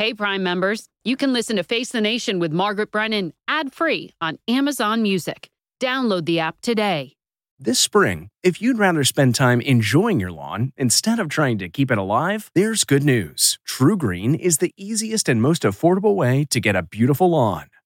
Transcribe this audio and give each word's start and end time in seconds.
Hey, 0.00 0.14
Prime 0.14 0.42
members, 0.42 0.86
you 1.04 1.14
can 1.14 1.34
listen 1.34 1.56
to 1.56 1.62
Face 1.62 1.90
the 1.90 2.00
Nation 2.00 2.38
with 2.38 2.52
Margaret 2.52 2.90
Brennan 2.90 3.34
ad 3.46 3.74
free 3.74 4.14
on 4.18 4.38
Amazon 4.48 5.02
Music. 5.02 5.50
Download 5.78 6.24
the 6.24 6.40
app 6.40 6.56
today. 6.62 7.12
This 7.58 7.78
spring, 7.78 8.30
if 8.42 8.62
you'd 8.62 8.78
rather 8.78 9.04
spend 9.04 9.34
time 9.34 9.60
enjoying 9.60 10.18
your 10.18 10.32
lawn 10.32 10.72
instead 10.78 11.18
of 11.18 11.28
trying 11.28 11.58
to 11.58 11.68
keep 11.68 11.90
it 11.90 11.98
alive, 11.98 12.50
there's 12.54 12.84
good 12.84 13.04
news. 13.04 13.58
TruGreen 13.68 14.38
is 14.38 14.56
the 14.56 14.72
easiest 14.74 15.28
and 15.28 15.42
most 15.42 15.64
affordable 15.64 16.14
way 16.14 16.46
to 16.48 16.60
get 16.60 16.74
a 16.74 16.82
beautiful 16.82 17.32
lawn. 17.32 17.66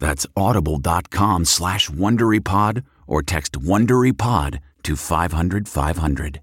That's 0.00 0.26
audible.com 0.36 1.44
slash 1.44 1.88
WonderyPod 1.88 2.82
or 3.06 3.22
text 3.22 3.52
WonderyPod 3.52 4.58
to 4.82 4.96
500 4.96 5.68
500. 5.68 6.40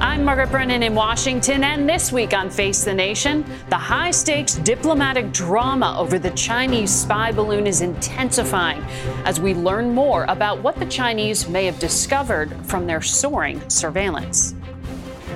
I'm 0.00 0.24
Margaret 0.24 0.50
Brennan 0.50 0.82
in 0.82 0.94
Washington, 0.94 1.64
and 1.64 1.88
this 1.88 2.12
week 2.12 2.32
on 2.32 2.50
Face 2.50 2.84
the 2.84 2.94
Nation, 2.94 3.44
the 3.68 3.76
high 3.76 4.10
stakes 4.10 4.54
diplomatic 4.56 5.32
drama 5.32 5.96
over 5.98 6.18
the 6.18 6.30
Chinese 6.30 6.90
spy 6.90 7.32
balloon 7.32 7.66
is 7.66 7.82
intensifying 7.82 8.80
as 9.24 9.40
we 9.40 9.54
learn 9.54 9.92
more 9.92 10.24
about 10.28 10.62
what 10.62 10.76
the 10.76 10.86
Chinese 10.86 11.48
may 11.48 11.66
have 11.66 11.78
discovered 11.78 12.54
from 12.66 12.86
their 12.86 13.02
soaring 13.02 13.60
surveillance. 13.68 14.54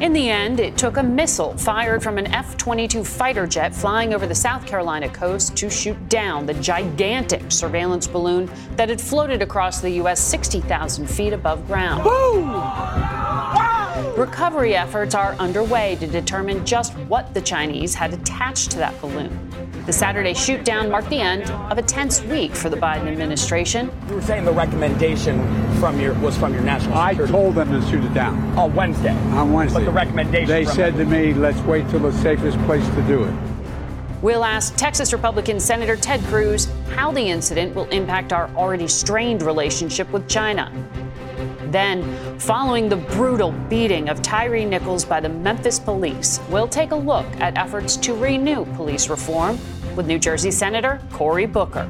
In 0.02 0.12
the 0.12 0.30
end, 0.30 0.58
it 0.58 0.76
took 0.76 0.96
a 0.96 1.02
missile 1.02 1.56
fired 1.56 2.02
from 2.02 2.18
an 2.18 2.26
F 2.26 2.56
22 2.56 3.04
fighter 3.04 3.46
jet 3.46 3.72
flying 3.72 4.12
over 4.12 4.26
the 4.26 4.34
South 4.34 4.66
Carolina 4.66 5.08
coast 5.08 5.56
to 5.58 5.70
shoot 5.70 6.08
down 6.08 6.44
the 6.44 6.54
gigantic 6.54 7.52
surveillance 7.52 8.08
balloon 8.08 8.50
that 8.74 8.88
had 8.88 9.00
floated 9.00 9.42
across 9.42 9.80
the 9.80 9.90
U.S. 9.90 10.18
60,000 10.20 11.06
feet 11.08 11.32
above 11.32 11.64
ground. 11.68 12.02
Recovery 14.16 14.74
efforts 14.74 15.14
are 15.14 15.34
underway 15.34 15.96
to 15.96 16.06
determine 16.06 16.64
just 16.64 16.94
what 17.08 17.34
the 17.34 17.40
Chinese 17.42 17.94
had 17.94 18.14
attached 18.14 18.70
to 18.70 18.78
that 18.78 18.98
balloon. 19.02 19.50
The 19.84 19.92
Saturday 19.92 20.32
shootdown 20.32 20.90
marked 20.90 21.10
the 21.10 21.20
end 21.20 21.50
of 21.70 21.76
a 21.76 21.82
tense 21.82 22.22
week 22.22 22.54
for 22.54 22.70
the 22.70 22.76
Biden 22.76 23.06
administration. 23.06 23.90
You 24.08 24.14
were 24.14 24.22
saying 24.22 24.44
the 24.46 24.52
recommendation 24.52 25.38
from 25.74 26.00
your 26.00 26.14
was 26.20 26.38
from 26.38 26.54
your 26.54 26.62
national 26.62 26.96
Security. 26.96 27.24
I 27.24 27.36
told 27.36 27.54
them 27.54 27.70
to 27.72 27.86
shoot 27.90 28.02
it 28.02 28.14
down 28.14 28.38
on 28.56 28.74
Wednesday. 28.74 29.10
on 29.10 29.52
Wednesday. 29.52 29.80
But 29.80 29.84
the 29.86 29.92
recommendation 29.92 30.48
They 30.48 30.64
from 30.64 30.74
said 30.74 30.94
to 30.94 31.04
me, 31.04 31.34
let's 31.34 31.60
wait 31.60 31.88
till 31.90 32.00
the 32.00 32.12
safest 32.12 32.58
place 32.60 32.86
to 32.94 33.02
do 33.02 33.24
it. 33.24 33.34
We'll 34.22 34.44
ask 34.44 34.74
Texas 34.76 35.12
Republican 35.12 35.58
Senator 35.58 35.96
Ted 35.96 36.20
Cruz 36.24 36.68
how 36.90 37.10
the 37.10 37.22
incident 37.22 37.74
will 37.74 37.88
impact 37.88 38.32
our 38.32 38.48
already 38.54 38.86
strained 38.88 39.42
relationship 39.42 40.08
with 40.12 40.28
China. 40.28 40.72
Then, 41.70 42.38
following 42.38 42.88
the 42.88 42.96
brutal 42.96 43.52
beating 43.68 44.08
of 44.08 44.22
Tyree 44.22 44.64
Nichols 44.64 45.04
by 45.04 45.20
the 45.20 45.28
Memphis 45.28 45.78
police, 45.78 46.40
we'll 46.50 46.68
take 46.68 46.90
a 46.92 46.96
look 46.96 47.26
at 47.40 47.56
efforts 47.56 47.96
to 47.98 48.14
renew 48.14 48.64
police 48.76 49.08
reform 49.08 49.58
with 49.96 50.06
New 50.06 50.18
Jersey 50.18 50.50
Senator 50.50 51.00
Cory 51.12 51.46
Booker. 51.46 51.88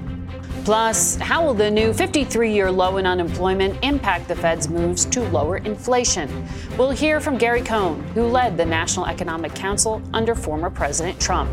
Plus, 0.65 1.17
how 1.17 1.45
will 1.45 1.55
the 1.55 1.69
new 1.69 1.93
53 1.93 2.53
year 2.53 2.71
low 2.71 2.99
in 2.99 3.07
unemployment 3.07 3.77
impact 3.83 4.29
the 4.29 4.37
Fed's 4.37 4.69
moves 4.69 5.05
to 5.07 5.21
lower 5.31 5.57
inflation? 5.57 6.47
We'll 6.79 6.93
hear 6.93 7.21
from 7.21 7.37
Gary 7.37 7.63
Cohn, 7.63 8.01
who 8.15 8.27
led 8.27 8.57
the 8.57 8.65
National 8.65 9.07
Economic 9.07 9.57
Council 9.57 10.01
under 10.15 10.37
former 10.37 10.71
President 10.71 11.21
Trump. 11.21 11.51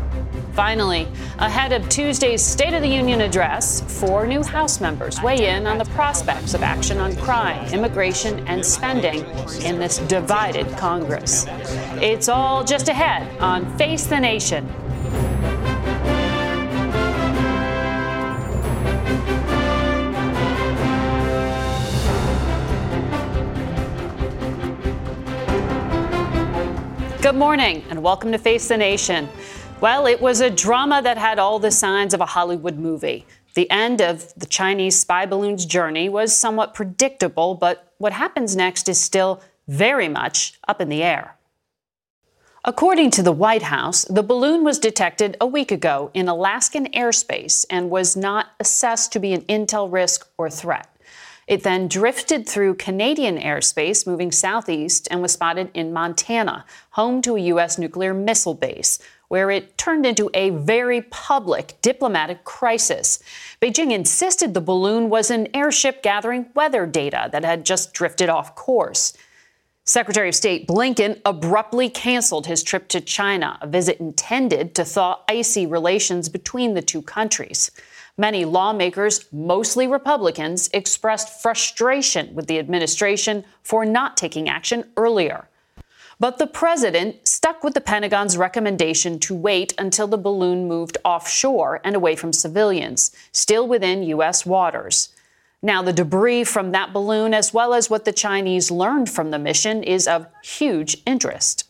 Finally, 0.52 1.08
ahead 1.38 1.72
of 1.72 1.88
Tuesday's 1.88 2.40
State 2.40 2.72
of 2.72 2.82
the 2.82 2.88
Union 2.88 3.20
address, 3.22 3.80
four 4.00 4.28
new 4.28 4.44
House 4.44 4.80
members 4.80 5.20
weigh 5.22 5.48
in 5.48 5.66
on 5.66 5.78
the 5.78 5.84
prospects 5.86 6.54
of 6.54 6.62
action 6.62 6.98
on 6.98 7.16
crime, 7.16 7.66
immigration, 7.72 8.46
and 8.46 8.64
spending 8.64 9.24
in 9.64 9.80
this 9.80 9.98
divided 9.98 10.68
Congress. 10.76 11.46
It's 12.00 12.28
all 12.28 12.62
just 12.62 12.88
ahead 12.88 13.36
on 13.40 13.76
Face 13.76 14.06
the 14.06 14.20
Nation. 14.20 14.68
Good 27.30 27.38
morning 27.38 27.84
and 27.88 28.02
welcome 28.02 28.32
to 28.32 28.38
Face 28.38 28.66
the 28.66 28.76
Nation. 28.76 29.28
Well, 29.80 30.08
it 30.08 30.20
was 30.20 30.40
a 30.40 30.50
drama 30.50 31.00
that 31.02 31.16
had 31.16 31.38
all 31.38 31.60
the 31.60 31.70
signs 31.70 32.12
of 32.12 32.20
a 32.20 32.26
Hollywood 32.26 32.76
movie. 32.76 33.24
The 33.54 33.70
end 33.70 34.02
of 34.02 34.34
the 34.34 34.46
Chinese 34.46 34.98
spy 34.98 35.26
balloon's 35.26 35.64
journey 35.64 36.08
was 36.08 36.34
somewhat 36.34 36.74
predictable, 36.74 37.54
but 37.54 37.94
what 37.98 38.12
happens 38.12 38.56
next 38.56 38.88
is 38.88 39.00
still 39.00 39.40
very 39.68 40.08
much 40.08 40.58
up 40.66 40.80
in 40.80 40.88
the 40.88 41.04
air. 41.04 41.36
According 42.64 43.12
to 43.12 43.22
the 43.22 43.30
White 43.30 43.62
House, 43.62 44.04
the 44.06 44.24
balloon 44.24 44.64
was 44.64 44.80
detected 44.80 45.36
a 45.40 45.46
week 45.46 45.70
ago 45.70 46.10
in 46.12 46.26
Alaskan 46.26 46.86
airspace 46.86 47.64
and 47.70 47.90
was 47.90 48.16
not 48.16 48.48
assessed 48.58 49.12
to 49.12 49.20
be 49.20 49.32
an 49.32 49.42
intel 49.42 49.90
risk 49.90 50.28
or 50.36 50.50
threat. 50.50 50.88
It 51.50 51.64
then 51.64 51.88
drifted 51.88 52.48
through 52.48 52.76
Canadian 52.76 53.36
airspace, 53.36 54.06
moving 54.06 54.30
southeast, 54.30 55.08
and 55.10 55.20
was 55.20 55.32
spotted 55.32 55.68
in 55.74 55.92
Montana, 55.92 56.64
home 56.90 57.20
to 57.22 57.34
a 57.34 57.40
U.S. 57.40 57.76
nuclear 57.76 58.14
missile 58.14 58.54
base, 58.54 59.00
where 59.26 59.50
it 59.50 59.76
turned 59.76 60.06
into 60.06 60.30
a 60.32 60.50
very 60.50 61.02
public 61.02 61.76
diplomatic 61.82 62.44
crisis. 62.44 63.20
Beijing 63.60 63.90
insisted 63.90 64.54
the 64.54 64.60
balloon 64.60 65.10
was 65.10 65.28
an 65.28 65.48
airship 65.52 66.04
gathering 66.04 66.46
weather 66.54 66.86
data 66.86 67.28
that 67.32 67.44
had 67.44 67.66
just 67.66 67.92
drifted 67.94 68.28
off 68.28 68.54
course. 68.54 69.16
Secretary 69.84 70.28
of 70.28 70.36
State 70.36 70.68
Blinken 70.68 71.20
abruptly 71.24 71.90
canceled 71.90 72.46
his 72.46 72.62
trip 72.62 72.86
to 72.86 73.00
China, 73.00 73.58
a 73.60 73.66
visit 73.66 73.98
intended 73.98 74.72
to 74.76 74.84
thaw 74.84 75.18
icy 75.28 75.66
relations 75.66 76.28
between 76.28 76.74
the 76.74 76.82
two 76.82 77.02
countries. 77.02 77.72
Many 78.20 78.44
lawmakers, 78.44 79.24
mostly 79.32 79.86
Republicans, 79.86 80.68
expressed 80.74 81.40
frustration 81.40 82.34
with 82.34 82.48
the 82.48 82.58
administration 82.58 83.46
for 83.62 83.86
not 83.86 84.18
taking 84.18 84.46
action 84.46 84.84
earlier. 84.98 85.48
But 86.18 86.36
the 86.36 86.46
president 86.46 87.26
stuck 87.26 87.64
with 87.64 87.72
the 87.72 87.80
Pentagon's 87.80 88.36
recommendation 88.36 89.20
to 89.20 89.34
wait 89.34 89.72
until 89.78 90.06
the 90.06 90.18
balloon 90.18 90.68
moved 90.68 90.98
offshore 91.02 91.80
and 91.82 91.96
away 91.96 92.14
from 92.14 92.34
civilians, 92.34 93.10
still 93.32 93.66
within 93.66 94.02
U.S. 94.02 94.44
waters. 94.44 95.14
Now, 95.62 95.80
the 95.80 95.94
debris 95.94 96.44
from 96.44 96.72
that 96.72 96.92
balloon, 96.92 97.32
as 97.32 97.54
well 97.54 97.72
as 97.72 97.88
what 97.88 98.04
the 98.04 98.12
Chinese 98.12 98.70
learned 98.70 99.08
from 99.08 99.30
the 99.30 99.38
mission, 99.38 99.82
is 99.82 100.06
of 100.06 100.26
huge 100.44 100.98
interest. 101.06 101.69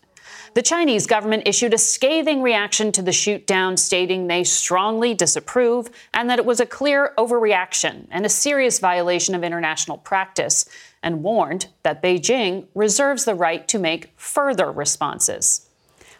The 0.53 0.63
Chinese 0.63 1.07
government 1.07 1.45
issued 1.47 1.73
a 1.73 1.79
scathing 1.79 2.43
reaction 2.43 2.91
to 2.93 3.03
the 3.03 3.13
shoot 3.13 3.47
down, 3.47 3.77
stating 3.77 4.27
they 4.27 4.43
strongly 4.43 5.15
disapprove 5.15 5.91
and 6.13 6.29
that 6.29 6.41
it 6.41 6.45
was 6.45 6.59
a 6.59 6.67
clear 6.67 7.15
overreaction 7.17 8.09
and 8.11 8.27
a 8.27 8.29
serious 8.29 8.81
violation 8.81 9.37
of 9.37 9.45
international 9.45 9.99
practice, 9.99 10.69
and 11.05 11.23
warned 11.23 11.69
that 11.85 12.03
Beijing 12.03 12.67
reserves 12.75 13.25
the 13.25 13.35
right 13.35 13.67
to 13.69 13.79
make 13.79 14.11
further 14.17 14.73
responses. 14.73 15.69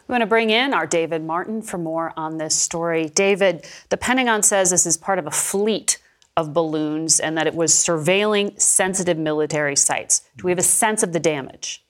We 0.07 0.13
want 0.13 0.21
to 0.21 0.27
bring 0.27 0.49
in 0.49 0.73
our 0.73 0.87
David 0.87 1.23
Martin 1.23 1.61
for 1.61 1.77
more 1.77 2.13
on 2.15 2.37
this 2.37 2.55
story. 2.55 3.09
David, 3.09 3.67
the 3.89 3.97
Pentagon 3.97 4.43
says 4.43 4.69
this 4.69 4.85
is 4.85 4.97
part 4.97 5.19
of 5.19 5.27
a 5.27 5.31
fleet 5.31 5.97
of 6.37 6.53
balloons 6.53 7.19
and 7.19 7.37
that 7.37 7.47
it 7.47 7.53
was 7.53 7.73
surveilling 7.73 8.59
sensitive 8.59 9.17
military 9.17 9.75
sites. 9.75 10.21
Do 10.37 10.45
we 10.45 10.51
have 10.51 10.57
a 10.57 10.63
sense 10.63 11.03
of 11.03 11.11
the 11.11 11.19
damage? 11.19 11.83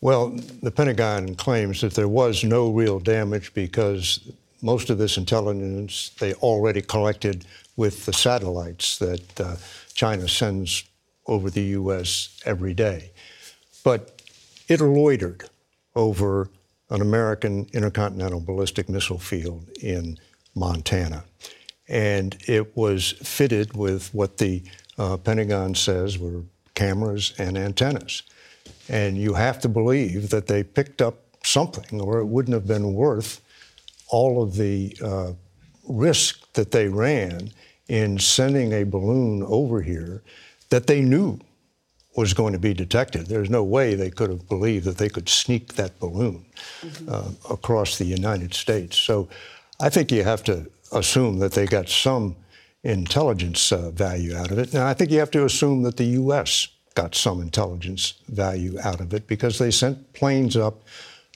Well, 0.00 0.30
the 0.62 0.70
Pentagon 0.70 1.34
claims 1.34 1.82
that 1.82 1.94
there 1.94 2.08
was 2.08 2.42
no 2.42 2.70
real 2.70 2.98
damage 2.98 3.52
because 3.52 4.30
most 4.62 4.88
of 4.88 4.98
this 4.98 5.18
intelligence 5.18 6.10
they 6.18 6.34
already 6.34 6.80
collected 6.80 7.44
with 7.76 8.06
the 8.06 8.12
satellites 8.12 8.98
that 8.98 9.40
uh, 9.40 9.56
China 9.92 10.26
sends 10.28 10.84
over 11.26 11.50
the 11.50 11.62
U.S. 11.62 12.40
every 12.44 12.74
day. 12.74 13.10
But 13.84 14.22
it 14.68 14.80
loitered 14.80 15.48
over 15.94 16.48
an 16.88 17.02
American 17.02 17.66
intercontinental 17.72 18.40
ballistic 18.40 18.88
missile 18.88 19.18
field 19.18 19.68
in 19.82 20.18
Montana. 20.54 21.24
And 21.88 22.36
it 22.46 22.76
was 22.76 23.12
fitted 23.22 23.76
with 23.76 24.12
what 24.14 24.38
the 24.38 24.62
uh, 24.98 25.16
Pentagon 25.18 25.74
says 25.74 26.18
were 26.18 26.42
cameras 26.74 27.34
and 27.38 27.58
antennas. 27.58 28.22
And 28.90 29.16
you 29.16 29.34
have 29.34 29.60
to 29.60 29.68
believe 29.68 30.30
that 30.30 30.48
they 30.48 30.62
picked 30.62 31.00
up 31.00 31.16
something, 31.44 32.00
or 32.00 32.18
it 32.18 32.26
wouldn't 32.26 32.54
have 32.54 32.66
been 32.66 32.92
worth 32.92 33.40
all 34.08 34.42
of 34.42 34.56
the 34.56 34.96
uh, 35.02 35.32
risk 35.88 36.52
that 36.54 36.72
they 36.72 36.88
ran 36.88 37.50
in 37.88 38.18
sending 38.18 38.72
a 38.72 38.84
balloon 38.84 39.42
over 39.44 39.80
here 39.80 40.22
that 40.70 40.86
they 40.86 41.00
knew 41.00 41.38
was 42.16 42.34
going 42.34 42.52
to 42.52 42.58
be 42.58 42.74
detected. 42.74 43.26
There's 43.26 43.50
no 43.50 43.62
way 43.62 43.94
they 43.94 44.10
could 44.10 44.30
have 44.30 44.48
believed 44.48 44.84
that 44.86 44.98
they 44.98 45.08
could 45.08 45.28
sneak 45.28 45.74
that 45.74 45.98
balloon 46.00 46.44
mm-hmm. 46.80 47.08
uh, 47.08 47.54
across 47.54 47.98
the 47.98 48.04
United 48.04 48.52
States. 48.54 48.98
So 48.98 49.28
I 49.80 49.88
think 49.88 50.10
you 50.10 50.24
have 50.24 50.42
to 50.44 50.68
assume 50.92 51.38
that 51.38 51.52
they 51.52 51.66
got 51.66 51.88
some 51.88 52.36
intelligence 52.82 53.72
uh, 53.72 53.90
value 53.90 54.36
out 54.36 54.50
of 54.50 54.58
it. 54.58 54.74
Now, 54.74 54.86
I 54.86 54.94
think 54.94 55.10
you 55.10 55.18
have 55.20 55.30
to 55.32 55.44
assume 55.44 55.82
that 55.82 55.96
the 55.96 56.04
U.S. 56.22 56.68
got 56.94 57.14
some 57.14 57.40
intelligence 57.40 58.14
value 58.28 58.78
out 58.82 59.00
of 59.00 59.14
it 59.14 59.26
because 59.26 59.58
they 59.58 59.70
sent 59.70 60.12
planes 60.12 60.56
up 60.56 60.82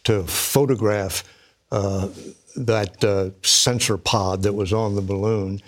to 0.04 0.24
photograph 0.24 1.24
uh, 1.70 2.08
that 2.56 3.02
uh, 3.04 3.30
sensor 3.42 3.96
pod 3.96 4.42
that 4.42 4.52
was 4.52 4.72
on 4.72 4.94
the 4.94 5.02
balloon 5.02 5.60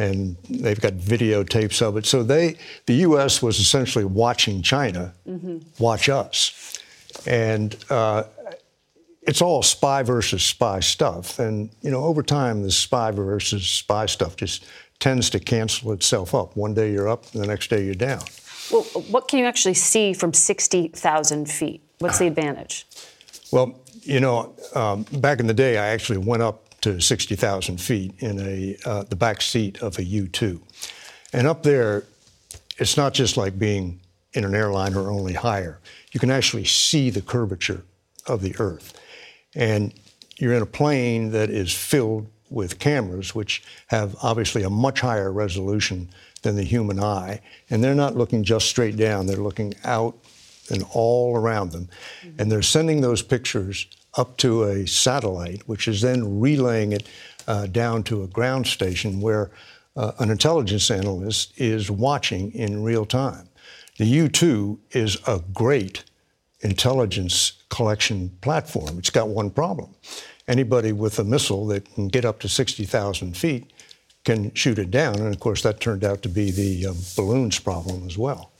and 0.00 0.36
they've 0.48 0.80
got 0.80 0.94
videotapes 0.94 1.82
of 1.82 1.96
it. 1.96 2.06
So 2.06 2.22
they, 2.22 2.56
the 2.86 2.94
U.S. 2.94 3.42
was 3.42 3.58
essentially 3.58 4.04
watching 4.04 4.62
China 4.62 5.12
mm-hmm. 5.28 5.58
watch 5.78 6.08
us, 6.08 6.78
and 7.26 7.76
uh, 7.90 8.24
it's 9.22 9.42
all 9.42 9.62
spy 9.62 10.02
versus 10.02 10.42
spy 10.42 10.80
stuff. 10.80 11.38
And 11.38 11.70
you 11.82 11.90
know, 11.90 12.04
over 12.04 12.22
time, 12.22 12.62
the 12.62 12.70
spy 12.70 13.10
versus 13.10 13.66
spy 13.66 14.06
stuff 14.06 14.36
just 14.36 14.64
tends 15.00 15.28
to 15.30 15.38
cancel 15.38 15.92
itself 15.92 16.34
up. 16.34 16.56
One 16.56 16.72
day 16.72 16.92
you're 16.92 17.08
up, 17.08 17.32
and 17.34 17.42
the 17.42 17.46
next 17.46 17.68
day 17.68 17.84
you're 17.84 17.94
down. 17.94 18.22
Well, 18.70 18.82
what 19.10 19.28
can 19.28 19.40
you 19.40 19.46
actually 19.46 19.74
see 19.74 20.12
from 20.12 20.32
60,000 20.32 21.50
feet? 21.50 21.82
What's 21.98 22.18
the 22.18 22.26
advantage? 22.26 22.86
Well, 23.50 23.78
you 24.02 24.20
know, 24.20 24.54
um, 24.74 25.04
back 25.12 25.40
in 25.40 25.46
the 25.46 25.54
day, 25.54 25.76
I 25.76 25.88
actually 25.88 26.18
went 26.18 26.42
up 26.42 26.80
to 26.80 27.00
60,000 27.00 27.80
feet 27.80 28.14
in 28.20 28.38
a, 28.40 28.76
uh, 28.84 29.02
the 29.04 29.16
back 29.16 29.42
seat 29.42 29.82
of 29.82 29.98
a 29.98 30.04
U 30.04 30.28
2. 30.28 30.60
And 31.32 31.46
up 31.46 31.62
there, 31.62 32.04
it's 32.78 32.96
not 32.96 33.12
just 33.12 33.36
like 33.36 33.58
being 33.58 34.00
in 34.32 34.44
an 34.44 34.54
airliner 34.54 35.10
only 35.10 35.34
higher. 35.34 35.80
You 36.12 36.20
can 36.20 36.30
actually 36.30 36.64
see 36.64 37.10
the 37.10 37.20
curvature 37.20 37.82
of 38.26 38.42
the 38.42 38.54
Earth. 38.58 38.98
And 39.54 39.92
you're 40.38 40.54
in 40.54 40.62
a 40.62 40.66
plane 40.66 41.32
that 41.32 41.50
is 41.50 41.72
filled 41.72 42.28
with 42.48 42.78
cameras, 42.78 43.34
which 43.34 43.62
have 43.88 44.16
obviously 44.22 44.62
a 44.62 44.70
much 44.70 45.00
higher 45.00 45.32
resolution 45.32 46.08
than 46.42 46.56
the 46.56 46.64
human 46.64 47.00
eye. 47.00 47.40
And 47.68 47.82
they're 47.82 47.94
not 47.94 48.16
looking 48.16 48.44
just 48.44 48.68
straight 48.68 48.96
down, 48.96 49.26
they're 49.26 49.36
looking 49.36 49.74
out 49.84 50.16
and 50.70 50.84
all 50.92 51.36
around 51.36 51.72
them. 51.72 51.88
Mm-hmm. 52.22 52.40
And 52.40 52.52
they're 52.52 52.62
sending 52.62 53.00
those 53.00 53.22
pictures 53.22 53.86
up 54.16 54.36
to 54.38 54.64
a 54.64 54.86
satellite, 54.86 55.62
which 55.68 55.86
is 55.86 56.00
then 56.00 56.40
relaying 56.40 56.92
it 56.92 57.06
uh, 57.46 57.66
down 57.66 58.02
to 58.04 58.22
a 58.22 58.26
ground 58.26 58.66
station 58.66 59.20
where 59.20 59.50
uh, 59.96 60.12
an 60.18 60.30
intelligence 60.30 60.90
analyst 60.90 61.52
is 61.60 61.90
watching 61.90 62.52
in 62.52 62.82
real 62.82 63.04
time. 63.04 63.48
The 63.98 64.06
U 64.06 64.28
2 64.28 64.78
is 64.92 65.18
a 65.26 65.42
great 65.52 66.04
intelligence 66.60 67.52
collection 67.68 68.30
platform. 68.40 68.98
It's 68.98 69.10
got 69.10 69.28
one 69.28 69.50
problem. 69.50 69.94
Anybody 70.48 70.92
with 70.92 71.18
a 71.18 71.24
missile 71.24 71.66
that 71.66 71.92
can 71.94 72.08
get 72.08 72.24
up 72.24 72.40
to 72.40 72.48
60,000 72.48 73.36
feet 73.36 73.72
can 74.24 74.52
shoot 74.54 74.78
it 74.78 74.90
down. 74.90 75.16
And 75.16 75.32
of 75.32 75.40
course, 75.40 75.62
that 75.62 75.80
turned 75.80 76.04
out 76.04 76.22
to 76.22 76.28
be 76.28 76.50
the 76.50 76.88
uh, 76.88 76.94
balloons 77.16 77.58
problem 77.58 78.06
as 78.06 78.18
well 78.18 78.52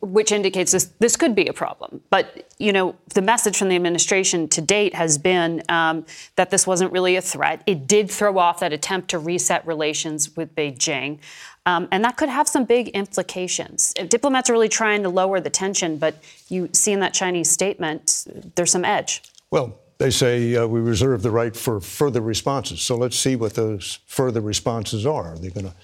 which 0.00 0.32
indicates 0.32 0.72
this 0.72 0.86
this 0.98 1.16
could 1.16 1.34
be 1.34 1.46
a 1.46 1.52
problem. 1.52 2.00
But 2.10 2.52
you 2.58 2.72
know, 2.72 2.96
the 3.14 3.22
message 3.22 3.56
from 3.56 3.68
the 3.68 3.76
administration 3.76 4.48
to 4.48 4.60
date 4.60 4.94
has 4.94 5.18
been 5.18 5.62
um, 5.68 6.04
that 6.36 6.50
this 6.50 6.66
wasn't 6.66 6.92
really 6.92 7.16
a 7.16 7.22
threat. 7.22 7.62
It 7.66 7.86
did 7.86 8.10
throw 8.10 8.38
off 8.38 8.60
that 8.60 8.72
attempt 8.72 9.08
to 9.10 9.18
reset 9.18 9.66
relations 9.66 10.36
with 10.36 10.54
Beijing. 10.54 11.18
Um, 11.66 11.86
and 11.92 12.02
that 12.04 12.16
could 12.16 12.30
have 12.30 12.48
some 12.48 12.64
big 12.64 12.88
implications. 12.88 13.92
Diplomats 14.08 14.48
are 14.48 14.54
really 14.54 14.70
trying 14.70 15.02
to 15.02 15.10
lower 15.10 15.38
the 15.38 15.50
tension, 15.50 15.98
but 15.98 16.22
you 16.48 16.70
see 16.72 16.92
in 16.92 17.00
that 17.00 17.12
Chinese 17.12 17.50
statement, 17.50 18.26
there's 18.54 18.72
some 18.72 18.86
edge. 18.86 19.22
Well, 19.50 19.78
they 19.98 20.10
say 20.10 20.54
uh, 20.56 20.66
we 20.66 20.80
reserve 20.80 21.22
the 21.22 21.30
right 21.30 21.54
for 21.54 21.80
further 21.80 22.20
responses. 22.20 22.80
So 22.80 22.96
let's 22.96 23.18
see 23.18 23.36
what 23.36 23.54
those 23.54 23.98
further 24.06 24.40
responses 24.40 25.04
are. 25.04 25.32
Are 25.32 25.38
they 25.38 25.50
going 25.50 25.66
to 25.66 25.74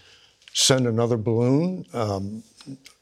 send 0.52 0.86
another 0.86 1.16
balloon? 1.16 1.84
Um, 1.92 2.44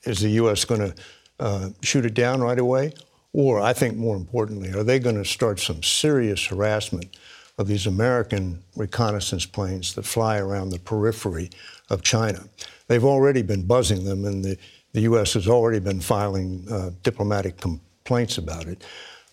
is 0.05 0.21
the 0.21 0.31
U.S. 0.31 0.65
going 0.65 0.81
to 0.81 0.95
uh, 1.39 1.69
shoot 1.83 2.07
it 2.07 2.15
down 2.15 2.41
right 2.41 2.59
away? 2.59 2.95
Or, 3.35 3.61
I 3.61 3.73
think 3.73 3.97
more 3.97 4.17
importantly, 4.17 4.73
are 4.73 4.83
they 4.83 4.99
going 4.99 5.17
to 5.17 5.25
start 5.25 5.61
some 5.61 5.83
serious 5.83 6.47
harassment 6.47 7.17
of 7.59 7.67
these 7.67 7.87
American 7.87 8.63
reconnaissance 8.77 9.47
planes 9.47 9.95
that 9.95 10.05
fly 10.05 10.39
around 10.39 10.71
the 10.71 10.79
periphery 10.79 11.51
of 11.91 12.03
China? 12.03 12.45
They've 12.89 13.05
already 13.05 13.43
been 13.43 13.67
buzzing 13.67 14.05
them, 14.05 14.25
and 14.25 14.45
the, 14.45 14.59
the 14.93 15.03
U.S. 15.03 15.35
has 15.35 15.49
already 15.49 15.79
been 15.79 16.01
filing 16.01 16.67
uh, 16.71 16.91
diplomatic 17.03 17.59
complaints 17.59 18.39
about 18.39 18.67
it. 18.67 18.85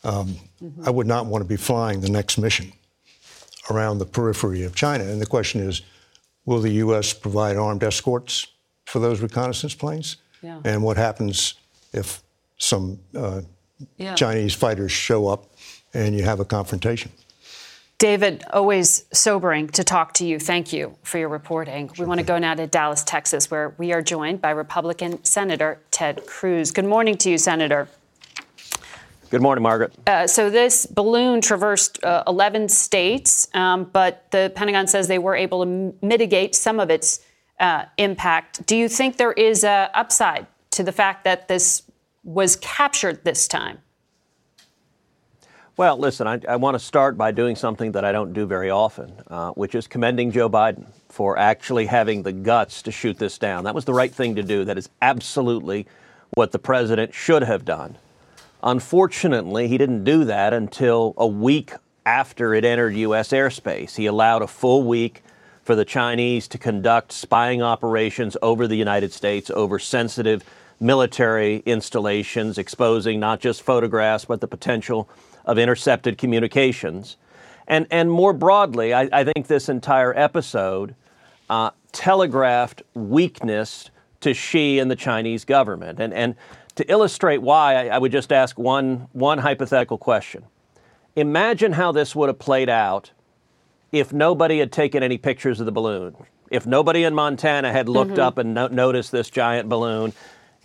Um, 0.03 0.35
mm-hmm. 0.61 0.83
I 0.85 0.89
would 0.89 1.07
not 1.07 1.25
want 1.25 1.43
to 1.43 1.47
be 1.47 1.57
flying 1.57 2.01
the 2.01 2.09
next 2.09 2.37
mission 2.37 2.71
around 3.69 3.99
the 3.99 4.05
periphery 4.05 4.63
of 4.63 4.75
China. 4.75 5.03
And 5.03 5.21
the 5.21 5.25
question 5.25 5.61
is 5.61 5.81
will 6.45 6.61
the 6.61 6.71
U.S. 6.71 7.13
provide 7.13 7.57
armed 7.57 7.83
escorts 7.83 8.47
for 8.85 8.99
those 8.99 9.21
reconnaissance 9.21 9.75
planes? 9.75 10.17
Yeah. 10.41 10.61
And 10.63 10.83
what 10.83 10.97
happens 10.97 11.55
if 11.93 12.23
some 12.57 12.99
uh, 13.15 13.41
yeah. 13.97 14.15
Chinese 14.15 14.53
fighters 14.53 14.91
show 14.91 15.27
up 15.27 15.45
and 15.93 16.15
you 16.15 16.23
have 16.23 16.39
a 16.39 16.45
confrontation? 16.45 17.11
David, 17.99 18.45
always 18.53 19.03
sobering 19.11 19.67
to 19.69 19.83
talk 19.83 20.13
to 20.13 20.25
you. 20.25 20.39
Thank 20.39 20.71
you 20.71 20.95
for 21.03 21.17
your 21.17 21.27
reporting. 21.27 21.89
Sure 21.93 22.05
we 22.05 22.07
want 22.07 22.21
to 22.21 22.25
go 22.25 22.37
now 22.37 22.53
to 22.53 22.65
Dallas, 22.65 23.03
Texas, 23.03 23.51
where 23.51 23.75
we 23.77 23.91
are 23.91 24.01
joined 24.01 24.41
by 24.41 24.51
Republican 24.51 25.21
Senator 25.25 25.81
Ted 25.91 26.25
Cruz. 26.25 26.71
Good 26.71 26.85
morning 26.85 27.17
to 27.17 27.29
you, 27.29 27.37
Senator. 27.37 27.89
Good 29.29 29.43
morning, 29.43 29.61
Margaret. 29.61 29.93
Uh, 30.07 30.25
so 30.25 30.49
this 30.49 30.87
balloon 30.87 31.39
traversed 31.41 32.03
uh, 32.03 32.23
11 32.25 32.67
states, 32.69 33.47
um, 33.53 33.83
but 33.83 34.25
the 34.31 34.51
Pentagon 34.55 34.87
says 34.87 35.07
they 35.07 35.19
were 35.19 35.35
able 35.35 35.63
to 35.63 35.69
m- 35.69 35.93
mitigate 36.01 36.55
some 36.55 36.79
of 36.79 36.89
its 36.89 37.19
uh, 37.59 37.85
impact. 37.97 38.65
Do 38.65 38.75
you 38.75 38.89
think 38.89 39.17
there 39.17 39.33
is 39.33 39.63
a 39.63 39.91
upside 39.93 40.47
to 40.71 40.83
the 40.83 40.91
fact 40.91 41.25
that 41.25 41.47
this 41.47 41.83
was 42.23 42.55
captured 42.55 43.23
this 43.23 43.47
time? 43.47 43.79
Well, 45.77 45.97
listen, 45.97 46.25
I, 46.25 46.39
I 46.49 46.55
want 46.55 46.75
to 46.75 46.79
start 46.79 47.15
by 47.15 47.31
doing 47.31 47.55
something 47.55 47.91
that 47.91 48.03
I 48.03 48.11
don't 48.11 48.33
do 48.33 48.47
very 48.47 48.71
often, 48.71 49.13
uh, 49.27 49.51
which 49.51 49.75
is 49.75 49.85
commending 49.87 50.31
Joe 50.31 50.49
Biden 50.49 50.87
for 51.07 51.37
actually 51.37 51.85
having 51.85 52.23
the 52.23 52.33
guts 52.33 52.81
to 52.81 52.91
shoot 52.91 53.17
this 53.17 53.37
down. 53.37 53.63
That 53.63 53.75
was 53.75 53.85
the 53.85 53.93
right 53.93 54.11
thing 54.11 54.35
to 54.35 54.43
do. 54.43 54.65
That 54.65 54.77
is 54.77 54.89
absolutely 55.03 55.85
what 56.33 56.51
the 56.51 56.59
president 56.59 57.13
should 57.13 57.43
have 57.43 57.63
done. 57.63 57.97
Unfortunately, 58.63 59.67
he 59.67 59.77
didn't 59.77 60.03
do 60.03 60.25
that 60.25 60.53
until 60.53 61.13
a 61.17 61.27
week 61.27 61.73
after 62.05 62.53
it 62.53 62.65
entered 62.65 62.95
U.S. 62.95 63.29
airspace. 63.29 63.95
He 63.95 64.05
allowed 64.05 64.41
a 64.41 64.47
full 64.47 64.83
week 64.83 65.23
for 65.63 65.75
the 65.75 65.85
Chinese 65.85 66.47
to 66.47 66.57
conduct 66.57 67.11
spying 67.11 67.61
operations 67.61 68.35
over 68.41 68.67
the 68.67 68.75
United 68.75 69.13
States, 69.13 69.49
over 69.51 69.79
sensitive 69.79 70.43
military 70.79 71.57
installations, 71.65 72.57
exposing 72.57 73.19
not 73.19 73.39
just 73.39 73.61
photographs, 73.61 74.25
but 74.25 74.41
the 74.41 74.47
potential 74.47 75.09
of 75.45 75.57
intercepted 75.57 76.17
communications. 76.17 77.17
And, 77.67 77.85
and 77.91 78.11
more 78.11 78.33
broadly, 78.33 78.93
I, 78.93 79.09
I 79.11 79.23
think 79.23 79.47
this 79.47 79.69
entire 79.69 80.17
episode 80.17 80.95
uh, 81.49 81.71
telegraphed 81.91 82.81
weakness 82.93 83.91
to 84.21 84.33
Xi 84.33 84.79
and 84.79 84.89
the 84.89 84.95
Chinese 84.95 85.45
government. 85.45 85.99
And, 85.99 86.13
and 86.13 86.35
to 86.79 86.89
illustrate 86.89 87.41
why, 87.41 87.75
I, 87.75 87.95
I 87.95 87.97
would 87.97 88.13
just 88.13 88.31
ask 88.31 88.57
one, 88.57 89.09
one 89.11 89.37
hypothetical 89.37 89.97
question. 89.97 90.45
Imagine 91.17 91.73
how 91.73 91.91
this 91.91 92.15
would 92.15 92.29
have 92.29 92.39
played 92.39 92.69
out 92.69 93.11
if 93.91 94.13
nobody 94.13 94.59
had 94.59 94.71
taken 94.71 95.03
any 95.03 95.17
pictures 95.17 95.59
of 95.59 95.65
the 95.65 95.73
balloon, 95.73 96.15
if 96.49 96.65
nobody 96.65 97.03
in 97.03 97.13
Montana 97.13 97.73
had 97.73 97.89
looked 97.89 98.11
mm-hmm. 98.11 98.21
up 98.21 98.37
and 98.37 98.53
no- 98.53 98.67
noticed 98.67 99.11
this 99.11 99.29
giant 99.29 99.67
balloon, 99.67 100.13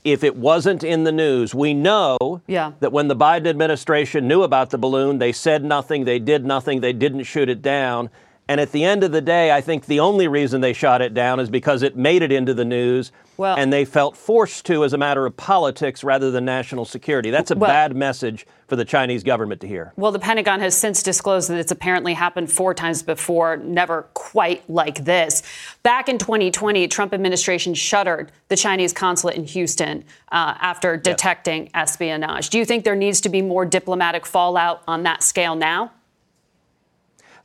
if 0.04 0.22
it 0.22 0.36
wasn't 0.36 0.84
in 0.84 1.02
the 1.02 1.10
news. 1.10 1.52
We 1.52 1.74
know 1.74 2.40
yeah. 2.46 2.72
that 2.78 2.92
when 2.92 3.08
the 3.08 3.16
Biden 3.16 3.48
administration 3.48 4.28
knew 4.28 4.44
about 4.44 4.70
the 4.70 4.78
balloon, 4.78 5.18
they 5.18 5.32
said 5.32 5.64
nothing, 5.64 6.04
they 6.04 6.20
did 6.20 6.46
nothing, 6.46 6.80
they 6.80 6.92
didn't 6.92 7.24
shoot 7.24 7.48
it 7.48 7.60
down. 7.60 8.08
And 8.48 8.60
at 8.60 8.72
the 8.72 8.84
end 8.84 9.02
of 9.02 9.12
the 9.12 9.22
day, 9.22 9.50
I 9.50 9.60
think 9.60 9.86
the 9.86 10.00
only 10.00 10.28
reason 10.28 10.60
they 10.60 10.74
shot 10.74 11.00
it 11.00 11.14
down 11.14 11.40
is 11.40 11.48
because 11.48 11.82
it 11.82 11.96
made 11.96 12.22
it 12.22 12.30
into 12.30 12.52
the 12.52 12.64
news 12.64 13.10
well, 13.36 13.56
and 13.56 13.72
they 13.72 13.84
felt 13.84 14.16
forced 14.16 14.66
to 14.66 14.84
as 14.84 14.92
a 14.92 14.98
matter 14.98 15.26
of 15.26 15.36
politics 15.36 16.04
rather 16.04 16.30
than 16.30 16.44
national 16.44 16.84
security. 16.84 17.30
That's 17.30 17.50
a 17.50 17.56
well, 17.56 17.70
bad 17.70 17.96
message 17.96 18.46
for 18.68 18.76
the 18.76 18.84
Chinese 18.84 19.22
government 19.22 19.60
to 19.62 19.66
hear. 19.66 19.92
Well, 19.96 20.12
the 20.12 20.18
Pentagon 20.18 20.60
has 20.60 20.76
since 20.76 21.02
disclosed 21.02 21.48
that 21.50 21.58
it's 21.58 21.72
apparently 21.72 22.14
happened 22.14 22.52
four 22.52 22.74
times 22.74 23.02
before, 23.02 23.56
never 23.56 24.02
quite 24.14 24.68
like 24.68 25.04
this. 25.04 25.42
Back 25.82 26.08
in 26.08 26.18
2020, 26.18 26.86
Trump 26.88 27.12
administration 27.12 27.74
shuttered 27.74 28.30
the 28.48 28.56
Chinese 28.56 28.92
consulate 28.92 29.36
in 29.36 29.44
Houston 29.46 30.04
uh, 30.30 30.54
after 30.60 30.96
detecting 30.96 31.64
yes. 31.64 31.72
espionage. 31.74 32.50
Do 32.50 32.58
you 32.58 32.64
think 32.64 32.84
there 32.84 32.96
needs 32.96 33.20
to 33.22 33.28
be 33.28 33.42
more 33.42 33.64
diplomatic 33.64 34.26
fallout 34.26 34.82
on 34.86 35.02
that 35.02 35.22
scale 35.22 35.56
now? 35.56 35.90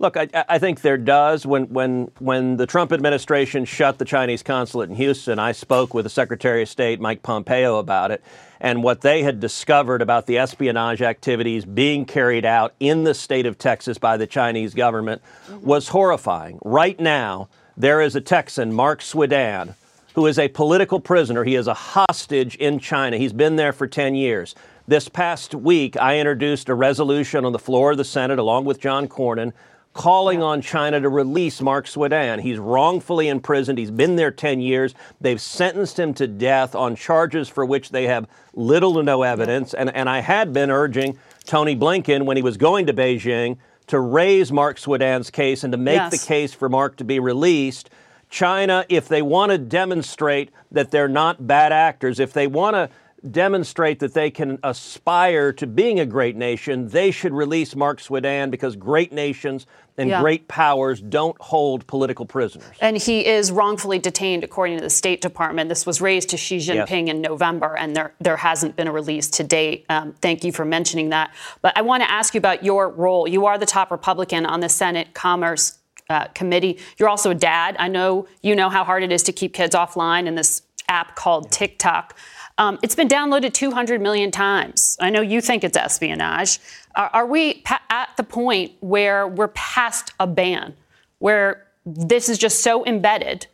Look, 0.01 0.15
I, 0.15 0.29
I, 0.47 0.59
think 0.59 0.79
there 0.79 0.97
does. 0.97 1.45
When, 1.45 1.65
when, 1.65 2.09
when 2.19 2.55
the 2.55 2.65
Trump 2.65 2.93
administration 2.93 3.65
shut 3.65 3.97
the 3.97 4.05
Chinese 4.05 4.41
consulate 4.41 4.89
in 4.89 4.95
Houston, 4.95 5.39
I 5.39 5.51
spoke 5.51 5.93
with 5.93 6.05
the 6.05 6.09
Secretary 6.09 6.61
of 6.61 6.69
State, 6.69 7.01
Mike 7.01 7.21
Pompeo, 7.21 7.79
about 7.79 8.11
it. 8.11 8.23
And 8.61 8.81
what 8.81 9.01
they 9.01 9.23
had 9.23 9.41
discovered 9.41 10.01
about 10.01 10.25
the 10.25 10.37
espionage 10.37 11.01
activities 11.01 11.65
being 11.65 12.05
carried 12.05 12.45
out 12.45 12.73
in 12.79 13.03
the 13.03 13.13
state 13.13 13.45
of 13.45 13.57
Texas 13.57 13.97
by 13.97 14.15
the 14.15 14.25
Chinese 14.25 14.73
government 14.73 15.21
mm-hmm. 15.47 15.65
was 15.65 15.89
horrifying. 15.89 16.59
Right 16.63 16.97
now, 16.97 17.49
there 17.75 18.01
is 18.01 18.15
a 18.15 18.21
Texan, 18.21 18.71
Mark 18.73 19.01
Swidan, 19.01 19.75
who 20.15 20.27
is 20.27 20.39
a 20.39 20.47
political 20.47 21.01
prisoner. 21.01 21.43
He 21.43 21.55
is 21.55 21.67
a 21.67 21.73
hostage 21.73 22.55
in 22.55 22.79
China. 22.79 23.17
He's 23.17 23.33
been 23.33 23.57
there 23.57 23.73
for 23.73 23.85
10 23.85 24.15
years. 24.15 24.55
This 24.87 25.09
past 25.09 25.53
week, 25.53 25.97
I 25.97 26.19
introduced 26.19 26.69
a 26.69 26.73
resolution 26.73 27.43
on 27.43 27.51
the 27.51 27.59
floor 27.59 27.91
of 27.91 27.97
the 27.97 28.05
Senate 28.05 28.39
along 28.39 28.65
with 28.65 28.79
John 28.79 29.07
Cornyn 29.07 29.53
calling 29.93 30.41
on 30.41 30.61
China 30.61 30.99
to 30.99 31.09
release 31.09 31.61
Mark 31.61 31.85
Swidan. 31.85 32.41
He's 32.41 32.59
wrongfully 32.59 33.27
imprisoned. 33.27 33.77
He's 33.77 33.91
been 33.91 34.15
there 34.15 34.31
10 34.31 34.61
years. 34.61 34.93
They've 35.19 35.41
sentenced 35.41 35.99
him 35.99 36.13
to 36.15 36.27
death 36.27 36.75
on 36.75 36.95
charges 36.95 37.49
for 37.49 37.65
which 37.65 37.89
they 37.89 38.05
have 38.05 38.27
little 38.53 38.93
to 38.95 39.03
no 39.03 39.23
evidence. 39.23 39.73
And, 39.73 39.93
and 39.93 40.07
I 40.09 40.19
had 40.19 40.53
been 40.53 40.69
urging 40.69 41.17
Tony 41.45 41.75
Blinken 41.75 42.25
when 42.25 42.37
he 42.37 42.43
was 42.43 42.57
going 42.57 42.85
to 42.87 42.93
Beijing 42.93 43.57
to 43.87 43.99
raise 43.99 44.51
Mark 44.51 44.77
Swidan's 44.77 45.31
case 45.31 45.63
and 45.63 45.71
to 45.71 45.77
make 45.77 45.95
yes. 45.95 46.11
the 46.11 46.27
case 46.27 46.53
for 46.53 46.69
Mark 46.69 46.97
to 46.97 47.03
be 47.03 47.19
released. 47.19 47.89
China, 48.29 48.85
if 48.87 49.07
they 49.07 49.23
want 49.23 49.51
to 49.51 49.57
demonstrate 49.57 50.51
that 50.71 50.91
they're 50.91 51.07
not 51.07 51.47
bad 51.47 51.71
actors, 51.71 52.19
if 52.19 52.31
they 52.31 52.45
want 52.45 52.75
to 52.75 52.89
demonstrate 53.31 53.99
that 53.99 54.13
they 54.13 54.31
can 54.31 54.59
aspire 54.63 55.51
to 55.53 55.67
being 55.67 55.99
a 55.99 56.05
great 56.05 56.35
nation, 56.35 56.87
they 56.87 57.11
should 57.11 57.33
release 57.33 57.75
Mark 57.75 57.99
Swidan 57.99 58.51
because 58.51 58.75
great 58.75 59.11
nations 59.11 59.67
and 59.97 60.09
yeah. 60.09 60.21
great 60.21 60.47
powers 60.47 61.01
don't 61.01 61.39
hold 61.41 61.85
political 61.85 62.25
prisoners. 62.25 62.75
And 62.79 62.97
he 62.97 63.25
is 63.25 63.51
wrongfully 63.51 63.99
detained, 63.99 64.43
according 64.45 64.77
to 64.77 64.83
the 64.83 64.89
State 64.89 65.19
Department. 65.21 65.67
This 65.67 65.85
was 65.85 65.99
raised 65.99 66.29
to 66.29 66.37
Xi 66.37 66.57
Jinping 66.57 67.07
yes. 67.07 67.15
in 67.15 67.21
November, 67.21 67.75
and 67.77 67.95
there, 67.95 68.13
there 68.19 68.37
hasn't 68.37 68.77
been 68.77 68.87
a 68.87 68.91
release 68.93 69.27
to 69.31 69.43
date. 69.43 69.85
Um, 69.89 70.13
thank 70.21 70.43
you 70.45 70.53
for 70.53 70.63
mentioning 70.63 71.09
that. 71.09 71.33
But 71.61 71.77
I 71.77 71.81
want 71.81 72.01
to 72.03 72.09
ask 72.09 72.33
you 72.33 72.37
about 72.37 72.63
your 72.63 72.89
role. 72.89 73.27
You 73.27 73.45
are 73.45 73.57
the 73.57 73.65
top 73.65 73.91
Republican 73.91 74.45
on 74.45 74.61
the 74.61 74.69
Senate 74.69 75.13
Commerce 75.13 75.79
uh, 76.09 76.25
Committee. 76.33 76.79
You're 76.97 77.09
also 77.09 77.31
a 77.31 77.35
dad. 77.35 77.75
I 77.77 77.87
know 77.89 78.27
you 78.41 78.55
know 78.55 78.69
how 78.69 78.83
hard 78.83 79.03
it 79.03 79.11
is 79.11 79.23
to 79.23 79.33
keep 79.33 79.53
kids 79.53 79.75
offline 79.75 80.27
in 80.27 80.35
this 80.35 80.63
app 80.87 81.15
called 81.15 81.51
TikTok. 81.51 82.15
Um, 82.59 82.77
it's 82.83 82.93
been 82.93 83.07
downloaded 83.07 83.53
200 83.53 84.01
million 84.01 84.31
times. 84.31 84.97
I 84.99 85.09
know 85.09 85.21
you 85.21 85.39
think 85.39 85.63
it's 85.63 85.77
espionage. 85.77 86.59
Are, 86.93 87.09
are 87.13 87.25
we 87.25 87.61
pa- 87.61 87.81
at 87.89 88.09
the 88.17 88.23
point 88.23 88.73
where 88.81 89.29
we're 89.29 89.47
past 89.47 90.11
a 90.19 90.27
ban, 90.27 90.75
where 91.19 91.65
this 91.85 92.27
is 92.27 92.37
just 92.37 92.59
so 92.59 92.85
embedded 92.85 93.47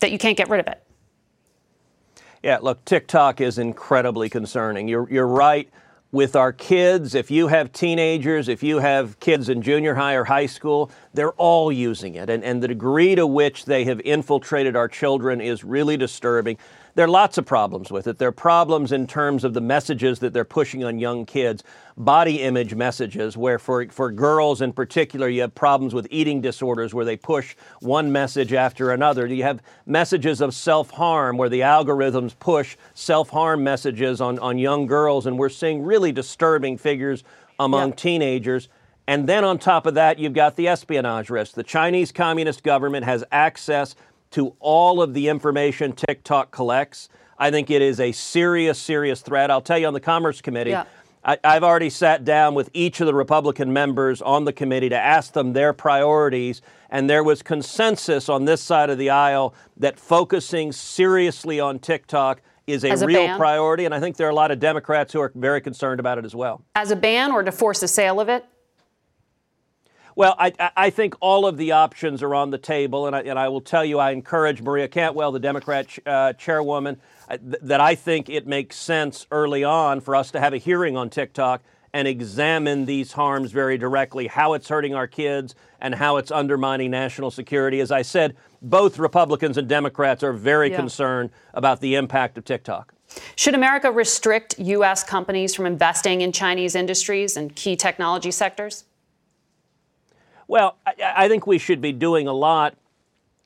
that 0.00 0.12
you 0.12 0.18
can't 0.18 0.36
get 0.36 0.50
rid 0.50 0.60
of 0.60 0.66
it? 0.66 0.82
Yeah, 2.42 2.58
look, 2.60 2.84
TikTok 2.84 3.40
is 3.40 3.56
incredibly 3.56 4.28
concerning. 4.28 4.88
You're, 4.88 5.10
you're 5.10 5.26
right. 5.26 5.68
With 6.12 6.36
our 6.36 6.52
kids, 6.52 7.14
if 7.14 7.30
you 7.30 7.46
have 7.48 7.72
teenagers, 7.72 8.48
if 8.48 8.62
you 8.62 8.80
have 8.80 9.18
kids 9.20 9.48
in 9.48 9.62
junior 9.62 9.94
high 9.94 10.14
or 10.14 10.24
high 10.24 10.46
school, 10.46 10.90
they're 11.14 11.32
all 11.32 11.72
using 11.72 12.16
it. 12.16 12.28
And, 12.28 12.44
and 12.44 12.62
the 12.62 12.68
degree 12.68 13.14
to 13.14 13.26
which 13.26 13.64
they 13.64 13.84
have 13.84 14.00
infiltrated 14.00 14.76
our 14.76 14.88
children 14.88 15.40
is 15.40 15.64
really 15.64 15.96
disturbing. 15.96 16.58
There 16.94 17.04
are 17.04 17.08
lots 17.08 17.38
of 17.38 17.46
problems 17.46 17.90
with 17.90 18.06
it. 18.06 18.18
There 18.18 18.28
are 18.28 18.32
problems 18.32 18.92
in 18.92 19.06
terms 19.06 19.44
of 19.44 19.54
the 19.54 19.60
messages 19.60 20.18
that 20.18 20.32
they're 20.32 20.44
pushing 20.44 20.82
on 20.82 20.98
young 20.98 21.24
kids, 21.24 21.62
body 21.96 22.42
image 22.42 22.74
messages, 22.74 23.36
where 23.36 23.58
for, 23.58 23.86
for 23.88 24.10
girls 24.10 24.60
in 24.60 24.72
particular, 24.72 25.28
you 25.28 25.42
have 25.42 25.54
problems 25.54 25.94
with 25.94 26.06
eating 26.10 26.40
disorders 26.40 26.92
where 26.92 27.04
they 27.04 27.16
push 27.16 27.54
one 27.80 28.10
message 28.10 28.52
after 28.52 28.90
another. 28.90 29.26
You 29.26 29.44
have 29.44 29.62
messages 29.86 30.40
of 30.40 30.54
self 30.54 30.90
harm 30.90 31.36
where 31.36 31.48
the 31.48 31.60
algorithms 31.60 32.36
push 32.38 32.76
self 32.94 33.30
harm 33.30 33.62
messages 33.62 34.20
on, 34.20 34.38
on 34.40 34.58
young 34.58 34.86
girls, 34.86 35.26
and 35.26 35.38
we're 35.38 35.48
seeing 35.48 35.82
really 35.82 36.12
disturbing 36.12 36.76
figures 36.76 37.22
among 37.58 37.92
teenagers. 37.92 38.68
And 39.06 39.28
then 39.28 39.44
on 39.44 39.58
top 39.58 39.86
of 39.86 39.94
that, 39.94 40.20
you've 40.20 40.34
got 40.34 40.54
the 40.54 40.68
espionage 40.68 41.30
risk. 41.30 41.54
The 41.54 41.64
Chinese 41.64 42.12
Communist 42.12 42.62
government 42.62 43.04
has 43.04 43.24
access 43.32 43.96
to 44.30 44.54
all 44.60 45.02
of 45.02 45.14
the 45.14 45.28
information 45.28 45.92
TikTok 45.92 46.50
collects. 46.50 47.08
I 47.38 47.50
think 47.50 47.70
it 47.70 47.82
is 47.82 48.00
a 48.00 48.12
serious, 48.12 48.78
serious 48.78 49.20
threat. 49.20 49.50
I'll 49.50 49.60
tell 49.60 49.78
you 49.78 49.86
on 49.86 49.94
the 49.94 50.00
Commerce 50.00 50.40
Committee, 50.40 50.70
yeah. 50.70 50.84
I, 51.22 51.38
have 51.44 51.64
already 51.64 51.90
sat 51.90 52.24
down 52.24 52.54
with 52.54 52.70
each 52.72 53.00
of 53.00 53.06
the 53.06 53.14
Republican 53.14 53.72
members 53.72 54.22
on 54.22 54.44
the 54.44 54.52
committee 54.52 54.88
to 54.88 54.96
ask 54.96 55.34
them 55.34 55.52
their 55.52 55.72
priorities, 55.74 56.62
and 56.88 57.10
there 57.10 57.22
was 57.22 57.42
consensus 57.42 58.28
on 58.30 58.46
this 58.46 58.62
side 58.62 58.88
of 58.88 58.96
the 58.96 59.10
aisle 59.10 59.54
that 59.76 59.98
focusing 59.98 60.72
seriously 60.72 61.60
on 61.60 61.78
TikTok 61.78 62.40
is 62.66 62.84
a, 62.84 62.90
a 62.90 63.06
real 63.06 63.26
ban? 63.26 63.36
priority, 63.36 63.84
and 63.84 63.94
I 63.94 64.00
think 64.00 64.16
there 64.16 64.28
are 64.28 64.30
a 64.30 64.34
lot 64.34 64.50
of 64.50 64.60
Democrats 64.60 65.12
who 65.12 65.20
are 65.20 65.30
very 65.34 65.60
concerned 65.60 66.00
about 66.00 66.16
it 66.16 66.24
as 66.24 66.34
well. 66.34 66.62
As 66.74 66.90
a 66.90 66.96
ban 66.96 67.32
or 67.32 67.42
to 67.42 67.52
force 67.52 67.80
the 67.80 67.88
sale 67.88 68.18
of 68.18 68.28
it? 68.28 68.46
Well, 70.16 70.34
I, 70.38 70.52
I 70.76 70.90
think 70.90 71.14
all 71.20 71.46
of 71.46 71.56
the 71.56 71.72
options 71.72 72.22
are 72.22 72.34
on 72.34 72.50
the 72.50 72.58
table, 72.58 73.06
and 73.06 73.14
I, 73.14 73.22
and 73.22 73.38
I 73.38 73.48
will 73.48 73.60
tell 73.60 73.84
you, 73.84 73.98
I 73.98 74.10
encourage 74.10 74.62
Maria 74.62 74.88
Cantwell, 74.88 75.32
the 75.32 75.40
Democrat 75.40 75.86
uh, 76.04 76.32
chairwoman, 76.34 77.00
uh, 77.28 77.36
th- 77.36 77.56
that 77.62 77.80
I 77.80 77.94
think 77.94 78.28
it 78.28 78.46
makes 78.46 78.76
sense 78.76 79.26
early 79.30 79.64
on 79.64 80.00
for 80.00 80.16
us 80.16 80.30
to 80.32 80.40
have 80.40 80.52
a 80.52 80.58
hearing 80.58 80.96
on 80.96 81.10
TikTok 81.10 81.62
and 81.92 82.06
examine 82.06 82.84
these 82.84 83.12
harms 83.12 83.52
very 83.52 83.76
directly, 83.76 84.26
how 84.26 84.54
it's 84.54 84.68
hurting 84.68 84.94
our 84.94 85.06
kids 85.06 85.54
and 85.80 85.94
how 85.94 86.16
it's 86.18 86.30
undermining 86.30 86.90
national 86.90 87.30
security. 87.30 87.80
As 87.80 87.90
I 87.90 88.02
said, 88.02 88.36
both 88.62 88.98
Republicans 88.98 89.56
and 89.56 89.68
Democrats 89.68 90.22
are 90.22 90.32
very 90.32 90.70
yeah. 90.70 90.76
concerned 90.76 91.30
about 91.54 91.80
the 91.80 91.96
impact 91.96 92.38
of 92.38 92.44
TikTok. 92.44 92.94
Should 93.34 93.54
America 93.54 93.90
restrict 93.90 94.56
U.S. 94.58 95.02
companies 95.02 95.54
from 95.54 95.66
investing 95.66 96.20
in 96.20 96.30
Chinese 96.30 96.76
industries 96.76 97.36
and 97.36 97.54
key 97.56 97.74
technology 97.74 98.30
sectors? 98.30 98.84
Well, 100.50 100.78
I, 100.84 100.94
I 101.14 101.28
think 101.28 101.46
we 101.46 101.58
should 101.58 101.80
be 101.80 101.92
doing 101.92 102.26
a 102.26 102.32
lot 102.32 102.74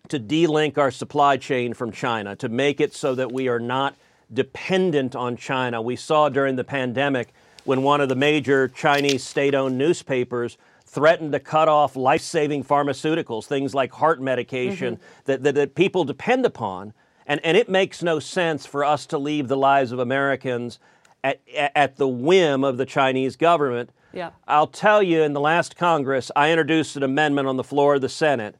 to 0.09 0.19
delink 0.19 0.79
our 0.79 0.91
supply 0.91 1.37
chain 1.37 1.75
from 1.75 1.93
China, 1.93 2.35
to 2.37 2.49
make 2.49 2.81
it 2.81 2.95
so 2.95 3.15
that 3.15 3.31
we 3.31 3.47
are 3.47 3.61
not 3.61 3.95
dependent 4.33 5.15
on 5.15 5.37
China. 5.37 5.83
We 5.83 5.97
saw 5.97 6.31
during 6.31 6.57
the 6.57 6.65
pandemic 6.65 7.35
when 7.65 7.83
one 7.83 8.01
of 8.01 8.09
the 8.09 8.15
major 8.15 8.69
Chinese 8.69 9.23
state 9.23 9.55
owned 9.55 9.77
newspapers 9.77 10.57
threatened 10.87 11.33
to 11.33 11.41
cut 11.41 11.69
off 11.69 11.95
life 11.95 12.23
saving 12.23 12.65
pharmaceuticals, 12.65 13.45
things 13.45 13.75
like 13.75 13.93
heart 13.93 14.23
medication 14.23 14.97
mm-hmm. 14.97 15.23
that, 15.27 15.43
that, 15.43 15.55
that, 15.57 15.75
people 15.75 16.05
depend 16.05 16.47
upon. 16.47 16.95
And, 17.27 17.39
and 17.45 17.55
it 17.55 17.69
makes 17.69 18.03
no 18.03 18.19
sense 18.19 18.65
for 18.65 18.83
us 18.83 19.05
to 19.07 19.19
leave 19.19 19.49
the 19.49 19.59
lives 19.59 19.93
of 19.93 19.99
Americans 19.99 20.79
at, 21.23 21.43
at 21.55 21.99
the 21.99 22.09
whim 22.09 22.65
of 22.65 22.79
the 22.79 22.87
Chinese 22.87 23.37
government. 23.37 23.91
Yeah. 24.15 24.31
I'll 24.47 24.67
tell 24.67 25.03
you, 25.03 25.23
in 25.23 25.33
the 25.33 25.41
last 25.41 25.77
Congress, 25.77 26.31
I 26.37 26.51
introduced 26.51 26.97
an 26.97 27.03
amendment 27.03 27.49
on 27.49 27.57
the 27.57 27.65
floor 27.65 27.97
of 27.97 28.01
the 28.01 28.09
Senate 28.09 28.57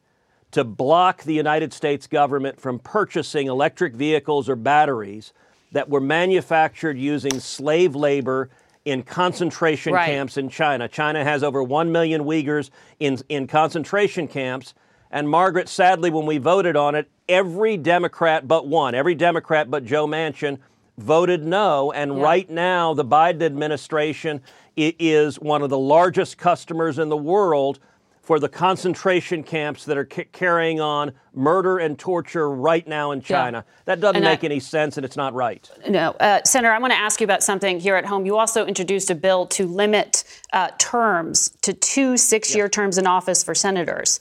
to 0.51 0.65
block 0.65 1.23
the 1.25 1.35
United 1.35 1.73
States 1.73 2.07
government 2.07 2.61
from 2.61 2.79
purchasing 2.79 3.47
electric 3.47 3.95
vehicles 3.95 4.49
or 4.49 4.57
batteries 4.57 5.33
that 5.73 5.89
were 5.89 6.01
manufactured 6.01 6.97
using 6.99 7.41
slave 7.41 7.95
labor 7.97 8.49
in 8.85 9.03
concentration 9.03 9.93
Right. 9.93 10.07
camps 10.07 10.37
in 10.37 10.49
China. 10.49 10.89
China 10.89 11.25
has 11.25 11.43
over 11.43 11.63
1 11.63 11.91
million 11.91 12.25
Uyghurs 12.25 12.71
in, 13.01 13.19
in 13.29 13.47
concentration 13.47 14.29
camps. 14.29 14.75
And 15.11 15.29
Margaret, 15.29 15.69
sadly, 15.69 16.11
when 16.11 16.27
we 16.27 16.39
voted 16.39 16.77
on 16.77 16.95
it, 16.95 17.09
every 17.29 17.77
Democrat 17.77 18.47
but 18.47 18.67
one, 18.67 18.95
every 18.95 19.15
Democrat 19.15 19.71
but 19.71 19.85
Joe 19.85 20.07
Manchin 20.07 20.59
voted 20.99 21.45
no. 21.45 21.93
And 21.93 22.17
Yeah. 22.19 22.23
right 22.23 22.51
now, 22.51 22.95
the 22.95 23.05
Biden 23.05 23.43
administration 23.43 24.41
is 24.77 25.39
one 25.39 25.63
of 25.63 25.71
the 25.71 25.79
largest 25.79 26.39
customers 26.39 26.99
in 26.99 27.09
the 27.09 27.17
world 27.17 27.79
for 28.23 28.39
the 28.39 28.49
concentration 28.49 29.43
camps 29.43 29.85
that 29.85 29.99
are 29.99 30.07
ca- 30.07 30.25
carrying 30.33 30.81
on 30.81 31.13
murder 31.35 31.77
and 31.77 31.99
torture 31.99 32.49
right 32.51 32.89
now 32.89 33.11
in 33.11 33.21
China. 33.21 33.65
That 33.85 34.01
doesn't 34.01 34.17
And 34.17 34.27
I- 34.27 34.31
make 34.31 34.45
any 34.45 34.61
sense, 34.61 34.97
and 34.97 35.05
it's 35.05 35.17
not 35.17 35.35
right. 35.35 35.69
No, 35.87 36.13
uh, 36.19 36.41
Senator, 36.45 36.73
I 36.73 36.79
want 36.79 36.95
to 36.95 36.99
ask 36.99 37.21
you 37.21 37.25
about 37.25 37.43
something 37.43 37.81
here 37.81 37.97
at 37.97 38.07
home. 38.07 38.25
You 38.25 38.39
also 38.39 38.65
introduced 38.65 39.11
a 39.11 39.15
bill 39.15 39.45
to 39.49 39.67
limit 39.67 40.25
uh, 40.55 40.69
terms 40.79 41.51
to 41.61 41.75
two 41.75 42.17
six-year 42.17 42.69
terms 42.71 42.97
in 42.97 43.07
office 43.07 43.45
for 43.45 43.55
senators. 43.55 44.21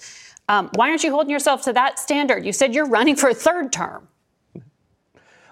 Um, 0.49 0.69
why 0.75 0.89
aren't 0.89 1.05
you 1.05 1.11
holding 1.11 1.29
yourself 1.31 1.61
to 1.63 1.71
that 1.73 1.97
standard? 1.97 2.45
You 2.45 2.51
said 2.51 2.75
you're 2.75 2.85
running 2.89 3.15
for 3.15 3.29
a 3.29 3.33
third 3.33 3.71
term. 3.71 4.09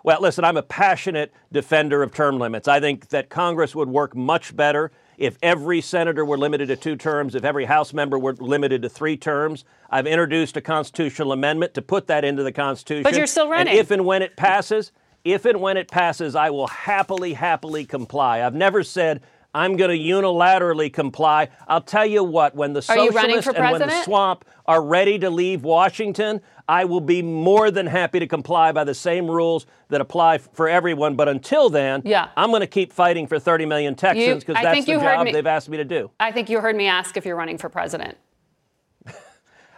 Well, 0.03 0.19
listen, 0.21 0.43
I'm 0.43 0.57
a 0.57 0.63
passionate 0.63 1.33
defender 1.51 2.01
of 2.03 2.13
term 2.13 2.39
limits. 2.39 2.67
I 2.67 2.79
think 2.79 3.09
that 3.09 3.29
Congress 3.29 3.75
would 3.75 3.89
work 3.89 4.15
much 4.15 4.55
better 4.55 4.91
if 5.17 5.37
every 5.43 5.81
senator 5.81 6.25
were 6.25 6.37
limited 6.37 6.67
to 6.67 6.75
two 6.75 6.95
terms, 6.95 7.35
if 7.35 7.43
every 7.43 7.65
House 7.65 7.93
member 7.93 8.17
were 8.17 8.33
limited 8.33 8.81
to 8.81 8.89
three 8.89 9.15
terms. 9.15 9.63
I've 9.89 10.07
introduced 10.07 10.57
a 10.57 10.61
constitutional 10.61 11.31
amendment 11.31 11.75
to 11.75 11.81
put 11.81 12.07
that 12.07 12.25
into 12.25 12.41
the 12.41 12.51
Constitution. 12.51 13.03
But 13.03 13.15
you're 13.15 13.27
still 13.27 13.47
running. 13.47 13.69
And 13.69 13.79
if 13.79 13.91
and 13.91 14.05
when 14.05 14.23
it 14.23 14.35
passes, 14.35 14.91
if 15.23 15.45
and 15.45 15.61
when 15.61 15.77
it 15.77 15.89
passes, 15.91 16.35
I 16.35 16.49
will 16.49 16.67
happily, 16.67 17.33
happily 17.33 17.85
comply. 17.85 18.41
I've 18.41 18.55
never 18.55 18.83
said 18.83 19.21
I'm 19.53 19.75
going 19.75 19.91
to 19.91 20.01
unilaterally 20.01 20.91
comply. 20.91 21.49
I'll 21.67 21.81
tell 21.81 22.05
you 22.05 22.23
what, 22.23 22.55
when 22.55 22.71
the 22.73 22.85
Are 22.87 22.97
you 22.97 23.09
running 23.11 23.41
socialists 23.41 23.47
and 23.49 23.71
when 23.71 23.81
the 23.81 24.03
swamp 24.03 24.45
are 24.65 24.81
ready 24.81 25.19
to 25.19 25.29
leave 25.29 25.63
Washington, 25.63 26.39
I 26.69 26.85
will 26.85 27.01
be 27.01 27.21
more 27.21 27.69
than 27.69 27.85
happy 27.87 28.19
to 28.19 28.27
comply 28.27 28.71
by 28.71 28.85
the 28.85 28.93
same 28.93 29.29
rules 29.29 29.65
that 29.89 29.99
apply 29.99 30.35
f- 30.35 30.47
for 30.53 30.69
everyone. 30.69 31.15
But 31.15 31.27
until 31.27 31.69
then, 31.69 32.01
Yeah. 32.05 32.29
I'm 32.37 32.49
going 32.49 32.61
to 32.61 32.67
keep 32.67 32.93
fighting 32.93 33.27
for 33.27 33.39
30 33.39 33.65
million 33.65 33.95
Texans 33.95 34.43
because 34.45 34.61
that's 34.63 34.85
the 34.85 34.93
job 34.93 35.25
me- 35.25 35.33
they've 35.33 35.45
asked 35.45 35.67
me 35.67 35.77
to 35.77 35.85
do. 35.85 36.11
I 36.19 36.31
think 36.31 36.49
you 36.49 36.61
heard 36.61 36.75
me 36.77 36.87
ask 36.87 37.17
if 37.17 37.25
you're 37.25 37.35
running 37.35 37.57
for 37.57 37.67
president. 37.67 38.17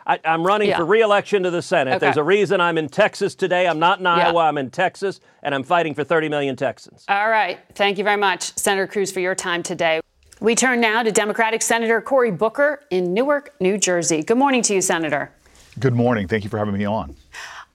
I, 0.06 0.20
I'm 0.26 0.46
running 0.46 0.70
Yeah. 0.70 0.78
for 0.78 0.86
re-election 0.86 1.44
to 1.44 1.52
the 1.52 1.62
Senate. 1.62 1.92
Okay. 1.92 2.00
There's 2.00 2.18
a 2.18 2.24
reason 2.24 2.60
I'm 2.62 2.78
in 2.78 2.90
Texas 2.90 3.36
today. 3.36 3.68
I'm 3.68 3.80
not 3.80 4.00
in 4.00 4.06
Yeah. 4.06 4.28
Iowa. 4.30 4.42
I'm 4.42 4.58
in 4.58 4.70
Texas, 4.70 5.20
and 5.42 5.56
I'm 5.56 5.64
fighting 5.64 5.94
for 5.94 6.04
30 6.04 6.30
million 6.30 6.56
Texans. 6.56 7.06
All 7.08 7.30
right. 7.30 7.60
Thank 7.76 7.98
you 7.98 8.04
very 8.04 8.18
much, 8.18 8.56
Senator 8.58 8.88
Cruz, 8.88 9.12
for 9.12 9.20
your 9.20 9.36
time 9.36 9.64
today. 9.64 10.02
We 10.40 10.56
turn 10.56 10.82
now 10.82 11.04
to 11.04 11.12
Democratic 11.12 11.62
Senator 11.62 12.02
Cory 12.02 12.32
Booker 12.32 12.82
in 12.90 13.14
Newark, 13.14 13.54
New 13.62 13.78
Jersey. 13.78 14.24
Good 14.24 14.38
morning 14.38 14.62
to 14.64 14.74
you, 14.74 14.82
Senator. 14.82 15.32
Good 15.80 15.94
morning. 15.96 16.28
Thank 16.28 16.44
you 16.44 16.50
for 16.50 16.58
having 16.58 16.78
me 16.78 16.86
on. 16.86 17.16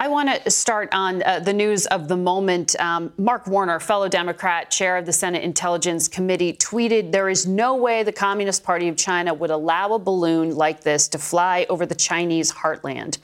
I 0.01 0.07
want 0.07 0.45
to 0.45 0.51
start 0.51 0.91
on 0.93 1.25
uh, 1.25 1.41
the 1.41 1.53
news 1.53 1.87
of 1.87 2.07
the 2.07 2.17
moment. 2.17 2.79
Um, 2.79 3.13
Mark 3.19 3.49
Warner, 3.49 3.81
fellow 3.81 4.09
Democrat, 4.09 4.71
chair 4.71 4.97
of 4.97 5.07
the 5.07 5.13
Senate 5.13 5.43
Intelligence 5.43 6.07
Committee, 6.07 6.53
tweeted 6.53 7.11
There 7.11 7.29
is 7.29 7.47
no 7.49 7.75
way 7.75 8.05
the 8.05 8.13
Communist 8.13 8.63
Party 8.63 8.87
of 8.87 8.97
China 8.97 9.35
would 9.35 9.51
allow 9.51 9.95
a 9.95 9.99
balloon 9.99 10.55
like 10.55 10.83
this 10.83 11.09
to 11.09 11.19
fly 11.19 11.67
over 11.69 11.85
the 11.85 11.97
Chinese 11.97 12.53
heartland. 12.53 13.19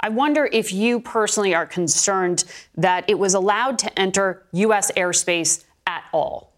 I 0.00 0.08
wonder 0.08 0.48
if 0.50 0.72
you 0.72 0.98
personally 0.98 1.54
are 1.54 1.66
concerned 1.66 2.44
that 2.74 3.04
it 3.06 3.18
was 3.18 3.34
allowed 3.34 3.78
to 3.80 3.98
enter 3.98 4.46
U.S. 4.52 4.90
airspace 4.92 5.64
at 5.86 6.04
all. 6.10 6.54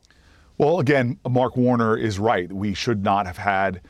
Well, 0.59 0.79
again, 0.79 1.19
Mark 1.29 1.57
Warner 1.57 1.97
is 1.97 2.21
right. 2.21 2.53
We 2.53 2.73
should 2.73 3.03
not 3.03 3.27
have 3.27 3.39
had 3.39 3.81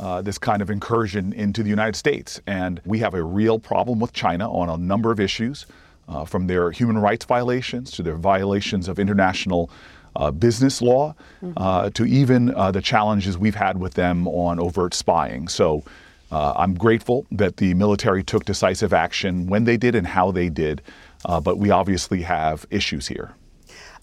uh, 0.00 0.22
this 0.22 0.38
kind 0.38 0.62
of 0.62 0.70
incursion 0.70 1.32
into 1.34 1.62
the 1.62 1.68
United 1.68 1.94
States. 1.94 2.40
And 2.46 2.80
we 2.84 2.98
have 3.00 3.14
a 3.14 3.22
real 3.22 3.58
problem 3.58 4.00
with 4.00 4.12
China 4.12 4.50
on 4.50 4.68
a 4.68 4.76
number 4.76 5.12
of 5.12 5.20
issues, 5.20 5.66
uh, 6.08 6.24
from 6.24 6.46
their 6.46 6.70
human 6.70 6.98
rights 6.98 7.24
violations 7.24 7.90
to 7.92 8.02
their 8.02 8.16
violations 8.16 8.88
of 8.88 8.98
international 8.98 9.70
uh, 10.16 10.30
business 10.30 10.82
law, 10.82 11.14
uh, 11.56 11.90
to 11.90 12.04
even 12.04 12.52
uh, 12.54 12.70
the 12.70 12.80
challenges 12.80 13.38
we've 13.38 13.54
had 13.54 13.78
with 13.78 13.94
them 13.94 14.26
on 14.26 14.58
overt 14.58 14.94
spying. 14.94 15.46
So 15.48 15.84
uh, 16.32 16.54
I'm 16.56 16.74
grateful 16.74 17.26
that 17.30 17.58
the 17.58 17.74
military 17.74 18.24
took 18.24 18.44
decisive 18.44 18.92
action 18.92 19.46
when 19.46 19.64
they 19.64 19.76
did 19.76 19.94
and 19.94 20.06
how 20.06 20.30
they 20.32 20.48
did. 20.48 20.82
Uh, 21.24 21.40
but 21.40 21.58
we 21.58 21.70
obviously 21.70 22.22
have 22.22 22.66
issues 22.70 23.06
here. 23.06 23.34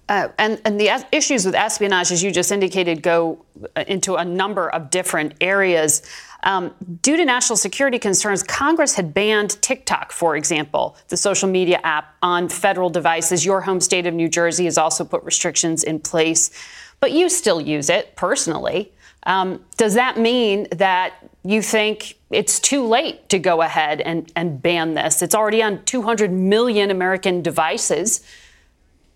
Uh, 0.10 0.30
and, 0.38 0.62
and 0.64 0.80
the 0.80 0.90
es- 0.90 1.06
issues 1.12 1.46
with 1.46 1.54
espionage, 1.54 2.12
as 2.12 2.24
you 2.24 2.32
just 2.32 2.52
indicated, 2.52 3.02
go 3.02 3.44
uh, 3.76 3.84
into 3.88 4.16
a 4.16 4.24
number 4.24 4.70
of 4.70 4.90
different 4.90 5.34
areas. 5.42 6.02
Um, 6.44 6.74
due 7.02 7.18
to 7.18 7.26
national 7.26 7.58
security 7.58 8.00
concerns, 8.00 8.42
Congress 8.42 8.96
had 8.96 9.14
banned 9.14 9.62
TikTok, 9.62 10.12
for 10.12 10.38
example, 10.38 10.96
the 11.10 11.18
social 11.18 11.50
media 11.50 11.80
app, 11.84 12.16
on 12.22 12.48
federal 12.48 12.90
devices. 12.90 13.46
Your 13.46 13.62
home 13.62 13.82
state 13.82 14.06
of 14.06 14.14
New 14.14 14.30
Jersey 14.30 14.66
has 14.66 14.78
also 14.78 15.04
put 15.04 15.24
restrictions 15.24 15.84
in 15.84 16.00
place, 16.00 16.52
but 17.00 17.12
you 17.12 17.30
still 17.30 17.60
use 17.60 17.90
it 17.90 18.16
personally. 18.16 18.94
Um, 19.24 19.66
does 19.76 19.96
that 19.96 20.18
mean 20.18 20.68
that 20.72 21.16
you 21.44 21.62
think 21.62 22.18
it's 22.32 22.60
too 22.62 22.86
late 22.86 23.28
to 23.30 23.40
go 23.40 23.62
ahead 23.62 24.00
and, 24.00 24.32
and 24.38 24.62
ban 24.62 24.94
this? 24.94 25.22
It's 25.22 25.36
already 25.36 25.62
on 25.62 25.84
200 25.84 26.32
million 26.32 26.92
American 26.92 27.42
devices. 27.42 28.24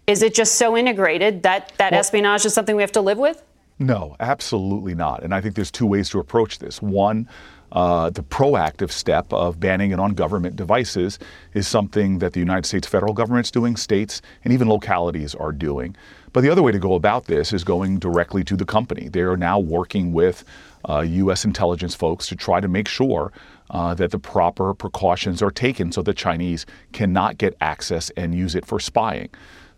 Is 0.07 0.21
it 0.23 0.33
just 0.33 0.55
so 0.55 0.75
integrated 0.75 1.43
that 1.43 1.73
that 1.77 1.93
espionage 1.93 2.45
is 2.45 2.53
something 2.53 2.75
we 2.75 2.81
have 2.81 2.91
to 2.93 3.01
live 3.01 3.17
with? 3.17 3.43
No, 3.79 4.15
absolutely 4.19 4.93
not. 4.93 5.23
And 5.23 5.33
I 5.33 5.41
think 5.41 5.55
there's 5.55 5.71
two 5.71 5.87
ways 5.87 6.09
to 6.11 6.19
approach 6.19 6.59
this. 6.59 6.81
One, 6.81 7.27
uh, 7.71 8.09
the 8.09 8.21
proactive 8.21 8.91
step 8.91 9.31
of 9.31 9.59
banning 9.59 9.91
it 9.91 9.99
on 9.99 10.13
government 10.13 10.55
devices 10.55 11.17
is 11.53 11.67
something 11.67 12.19
that 12.19 12.33
the 12.33 12.39
United 12.39 12.65
States 12.65 12.87
federal 12.87 13.13
government's 13.13 13.49
doing, 13.49 13.75
states, 13.75 14.21
and 14.43 14.53
even 14.53 14.67
localities 14.67 15.33
are 15.33 15.51
doing. 15.51 15.95
But 16.33 16.41
the 16.41 16.49
other 16.49 16.61
way 16.61 16.71
to 16.71 16.79
go 16.79 16.95
about 16.95 17.25
this 17.25 17.53
is 17.53 17.63
going 17.63 17.99
directly 17.99 18.43
to 18.45 18.55
the 18.55 18.65
company. 18.65 19.07
They 19.09 19.21
are 19.21 19.37
now 19.37 19.59
working 19.59 20.13
with 20.13 20.43
uh, 20.87 21.01
U.S. 21.01 21.45
intelligence 21.45 21.95
folks 21.95 22.27
to 22.27 22.35
try 22.35 22.59
to 22.59 22.67
make 22.67 22.87
sure 22.87 23.31
uh, 23.69 23.93
that 23.95 24.11
the 24.11 24.19
proper 24.19 24.73
precautions 24.73 25.41
are 25.41 25.51
taken 25.51 25.91
so 25.91 26.01
the 26.01 26.13
Chinese 26.13 26.65
cannot 26.91 27.37
get 27.37 27.55
access 27.61 28.09
and 28.11 28.35
use 28.35 28.55
it 28.55 28.65
for 28.65 28.79
spying. 28.79 29.29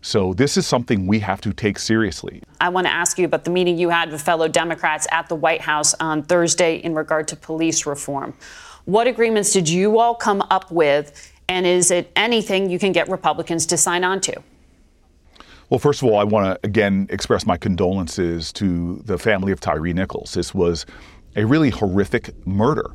So 0.04 0.34
this 0.34 0.58
is 0.58 0.66
something 0.66 1.06
we 1.06 1.18
have 1.20 1.40
to 1.40 1.54
take 1.54 1.78
seriously. 1.78 2.42
I 2.60 2.68
want 2.68 2.86
to 2.86 2.92
ask 2.92 3.18
you 3.18 3.24
about 3.24 3.44
the 3.44 3.50
meeting 3.50 3.78
you 3.78 3.88
had 3.88 4.12
with 4.12 4.20
fellow 4.20 4.48
Democrats 4.48 5.06
at 5.10 5.30
the 5.30 5.34
White 5.34 5.62
House 5.62 5.94
on 5.94 6.22
Thursday 6.22 6.76
in 6.76 6.94
regard 6.94 7.26
to 7.28 7.36
police 7.36 7.86
reform. 7.86 8.34
What 8.84 9.06
agreements 9.06 9.54
did 9.54 9.66
you 9.66 9.98
all 9.98 10.14
come 10.14 10.42
up 10.50 10.70
with? 10.70 11.32
And 11.48 11.64
is 11.64 11.90
it 11.90 12.12
anything 12.16 12.68
you 12.68 12.78
can 12.78 12.92
get 12.92 13.08
Republicans 13.08 13.64
to 13.64 13.78
sign 13.78 14.04
on 14.04 14.20
to? 14.20 14.42
Well, 15.70 15.80
first 15.80 16.02
of 16.02 16.08
all, 16.10 16.18
I 16.18 16.24
want 16.24 16.52
to 16.52 16.66
again 16.68 17.06
express 17.08 17.46
my 17.46 17.56
condolences 17.56 18.52
to 18.52 18.96
the 19.06 19.16
family 19.16 19.52
of 19.52 19.60
Tyree 19.60 19.94
Nichols. 19.94 20.34
This 20.34 20.52
was 20.52 20.84
a 21.34 21.46
really 21.46 21.70
horrific 21.70 22.46
murder. 22.46 22.90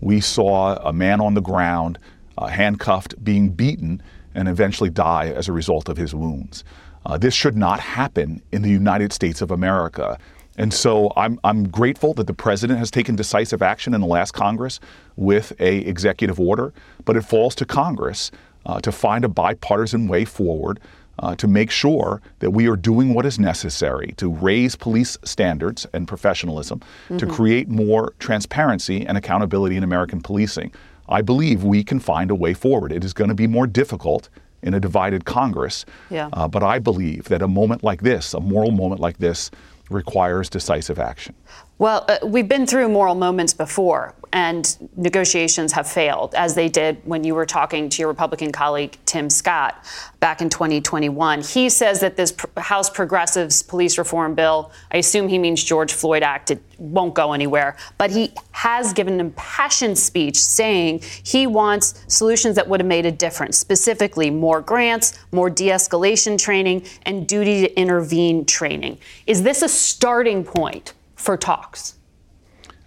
We 0.00 0.22
saw 0.22 0.76
a 0.76 0.94
man 0.94 1.20
on 1.20 1.34
the 1.34 1.42
ground, 1.42 1.98
uh, 2.38 2.46
handcuffed, 2.46 3.22
being 3.22 3.50
beaten, 3.50 4.02
and 4.34 4.48
eventually 4.48 4.90
die 4.90 5.28
as 5.28 5.48
a 5.48 5.52
result 5.52 5.88
of 5.88 5.96
his 5.96 6.14
wounds. 6.14 6.64
Uh, 7.06 7.18
this 7.18 7.34
should 7.34 7.56
not 7.56 7.80
happen 7.80 8.42
in 8.52 8.62
the 8.62 8.70
United 8.70 9.12
States 9.12 9.42
of 9.42 9.50
America. 9.50 10.18
And 10.56 10.72
so 10.72 11.12
I'm, 11.16 11.38
I'm 11.44 11.68
grateful 11.68 12.14
that 12.14 12.26
the 12.26 12.34
president 12.34 12.78
has 12.78 12.90
taken 12.90 13.16
decisive 13.16 13.62
action 13.62 13.92
in 13.92 14.00
the 14.00 14.06
last 14.06 14.32
Congress 14.32 14.80
with 15.16 15.52
a 15.60 15.78
executive 15.78 16.38
order, 16.38 16.72
but 17.04 17.16
it 17.16 17.22
falls 17.22 17.54
to 17.56 17.64
Congress 17.64 18.30
uh, 18.66 18.80
to 18.80 18.92
find 18.92 19.24
a 19.24 19.28
bipartisan 19.28 20.08
way 20.08 20.24
forward 20.24 20.80
uh, 21.18 21.34
to 21.36 21.46
make 21.46 21.70
sure 21.70 22.20
that 22.40 22.50
we 22.50 22.68
are 22.68 22.76
doing 22.76 23.14
what 23.14 23.26
is 23.26 23.38
necessary 23.38 24.14
to 24.16 24.28
raise 24.28 24.74
police 24.74 25.16
standards 25.24 25.86
and 25.92 26.08
professionalism, 26.08 26.80
to 27.18 27.26
create 27.26 27.68
more 27.68 28.14
transparency 28.18 29.06
and 29.06 29.16
accountability 29.16 29.76
in 29.76 29.84
American 29.84 30.20
policing. 30.20 30.72
I 31.08 31.22
believe 31.22 31.62
we 31.64 31.84
can 31.84 32.00
find 32.00 32.30
a 32.30 32.34
way 32.34 32.54
forward. 32.54 32.92
It 32.92 33.04
is 33.04 33.12
going 33.12 33.28
to 33.28 33.34
be 33.34 33.46
more 33.46 33.66
difficult 33.66 34.28
in 34.62 34.72
a 34.74 34.80
divided 34.80 35.24
Congress, 35.26 35.84
Yeah. 36.10 36.30
uh, 36.32 36.48
but 36.48 36.62
I 36.62 36.78
believe 36.78 37.24
that 37.28 37.42
a 37.42 37.48
moment 37.48 37.82
like 37.84 38.00
this, 38.02 38.32
a 38.34 38.40
moral 38.40 38.70
moment 38.70 39.00
like 39.00 39.18
this, 39.18 39.50
requires 39.90 40.48
decisive 40.48 40.98
action. 40.98 41.34
Well, 41.76 42.04
uh, 42.08 42.18
we've 42.24 42.46
been 42.46 42.68
through 42.68 42.88
moral 42.88 43.16
moments 43.16 43.52
before, 43.52 44.14
and 44.32 44.76
negotiations 44.96 45.72
have 45.72 45.90
failed, 45.90 46.32
as 46.36 46.54
they 46.54 46.68
did 46.68 46.98
when 47.04 47.24
you 47.24 47.34
were 47.34 47.46
talking 47.46 47.88
to 47.88 47.98
your 48.00 48.06
Republican 48.06 48.52
colleague 48.52 48.96
Tim 49.06 49.28
Scott 49.28 49.84
back 50.20 50.40
in 50.40 50.48
2021. 50.48 51.40
He 51.40 51.68
says 51.68 51.98
that 51.98 52.16
this 52.16 52.32
House 52.56 52.88
Progressives 52.88 53.64
Police 53.64 53.98
Reform 53.98 54.36
Bill, 54.36 54.70
I 54.92 54.98
assume 54.98 55.26
he 55.26 55.36
means 55.36 55.64
George 55.64 55.92
Floyd 55.92 56.22
Act, 56.22 56.52
it 56.52 56.62
won't 56.78 57.12
go 57.12 57.32
anywhere. 57.32 57.76
But 57.98 58.12
he 58.12 58.32
has 58.52 58.92
given 58.92 59.14
an 59.14 59.20
impassioned 59.20 59.98
speech 59.98 60.36
saying 60.40 61.00
he 61.24 61.48
wants 61.48 62.04
solutions 62.06 62.54
that 62.54 62.68
would 62.68 62.78
have 62.78 62.86
made 62.86 63.04
a 63.04 63.12
difference, 63.12 63.58
specifically 63.58 64.30
more 64.30 64.60
grants, 64.60 65.18
more 65.32 65.50
de 65.50 65.70
escalation 65.70 66.38
training, 66.38 66.86
and 67.02 67.26
duty 67.26 67.62
to 67.62 67.78
intervene 67.80 68.44
training. 68.44 68.98
Is 69.26 69.42
this 69.42 69.62
a 69.62 69.68
starting 69.68 70.44
point? 70.44 70.92
For 71.24 71.36
talks? 71.36 71.98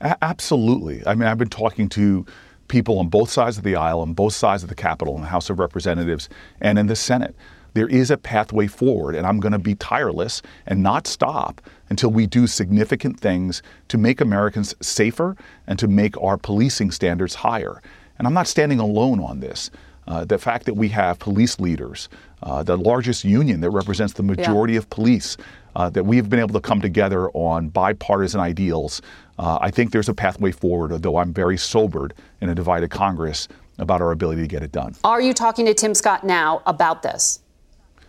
A- 0.02 0.18
absolutely. 0.24 1.02
I 1.06 1.16
mean, 1.16 1.28
I've 1.28 1.38
been 1.38 1.50
talking 1.50 1.90
to 1.90 2.26
people 2.68 3.00
on 3.00 3.08
both 3.08 3.30
sides 3.30 3.58
of 3.58 3.64
the 3.64 3.76
aisle, 3.76 4.02
on 4.02 4.14
both 4.14 4.34
sides 4.34 4.64
of 4.64 4.70
the 4.70 4.76
Capitol, 4.76 5.16
in 5.16 5.22
the 5.22 5.28
House 5.28 5.50
of 5.50 5.60
Representatives, 5.60 6.30
and 6.62 6.78
in 6.78 6.88
the 6.88 6.96
Senate. 6.96 7.36
There 7.74 7.88
is 7.88 8.10
a 8.10 8.18
pathway 8.18 8.68
forward, 8.68 9.16
and 9.16 9.28
I'm 9.28 9.40
going 9.40 9.52
to 9.52 9.60
be 9.60 9.76
tireless 9.76 10.42
and 10.66 10.82
not 10.82 11.06
stop 11.06 11.62
until 11.90 12.10
we 12.10 12.26
do 12.26 12.48
significant 12.48 13.20
things 13.20 13.62
to 13.90 13.98
make 13.98 14.20
Americans 14.20 14.74
safer 14.82 15.36
and 15.68 15.78
to 15.80 15.88
make 15.88 16.20
our 16.22 16.38
policing 16.38 16.92
standards 16.92 17.36
higher. 17.36 17.82
And 18.18 18.28
I'm 18.28 18.34
not 18.34 18.48
standing 18.48 18.80
alone 18.80 19.20
on 19.20 19.40
this. 19.42 19.70
Uh, 20.08 20.24
the 20.24 20.38
fact 20.38 20.66
that 20.66 20.76
we 20.76 20.88
have 20.90 21.20
police 21.20 21.60
leaders, 21.60 22.08
uh, 22.42 22.64
the 22.64 22.78
largest 22.78 23.26
union 23.26 23.62
that 23.62 23.70
represents 23.70 24.14
the 24.14 24.24
majority 24.24 24.74
yeah. 24.74 24.80
of 24.80 24.90
police, 24.90 25.38
uh, 25.78 25.92
that 25.92 26.04
we 26.04 26.18
have 26.18 26.28
been 26.28 26.40
able 26.40 26.54
to 26.54 26.60
come 26.60 26.82
together 26.82 27.30
on 27.30 27.70
bipartisan 27.70 28.42
ideals. 28.42 29.02
Uh, 29.38 29.60
I 29.62 29.70
think 29.70 29.92
there's 29.92 30.10
a 30.10 30.14
pathway 30.14 30.52
forward, 30.52 30.92
though 31.04 31.18
I'm 31.18 31.32
very 31.32 31.56
sobered 31.56 32.16
in 32.42 32.50
a 32.50 32.56
divided 32.56 32.90
Congress 32.90 33.48
about 33.78 34.02
our 34.02 34.12
ability 34.12 34.42
to 34.42 34.48
get 34.48 34.64
it 34.64 34.72
done. 34.72 34.96
Are 35.04 35.22
you 35.22 35.36
talking 35.36 35.68
to 35.68 35.76
Tim 35.76 35.94
Scott 35.94 36.24
now 36.24 36.64
about 36.66 37.04
this? 37.04 37.42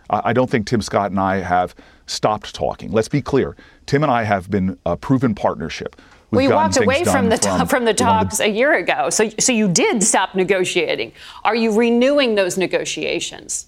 I 0.09 0.33
don't 0.33 0.49
think 0.49 0.65
Tim 0.65 0.81
Scott 0.81 1.11
and 1.11 1.19
I 1.19 1.37
have 1.37 1.75
stopped 2.07 2.55
talking. 2.55 2.91
Let's 2.91 3.07
be 3.07 3.21
clear. 3.21 3.55
Tim 3.85 4.01
and 4.01 4.11
I 4.11 4.23
have 4.23 4.49
been 4.49 4.75
a 4.87 4.97
proven 4.97 5.35
partnership. 5.35 6.01
We've 6.31 6.49
well, 6.49 6.49
you 6.49 6.55
walked 6.55 6.77
away 6.77 7.03
from 7.03 7.29
the 7.29 7.37
from, 7.37 7.67
from 7.67 7.85
the 7.85 7.93
talks 7.93 8.39
a 8.39 8.49
year 8.49 8.73
ago, 8.73 9.11
so 9.11 9.29
so 9.39 9.51
you 9.51 9.67
did 9.67 10.03
stop 10.03 10.33
negotiating. 10.33 11.11
Are 11.43 11.55
you 11.55 11.75
renewing 11.75 12.33
those 12.33 12.57
negotiations? 12.57 13.67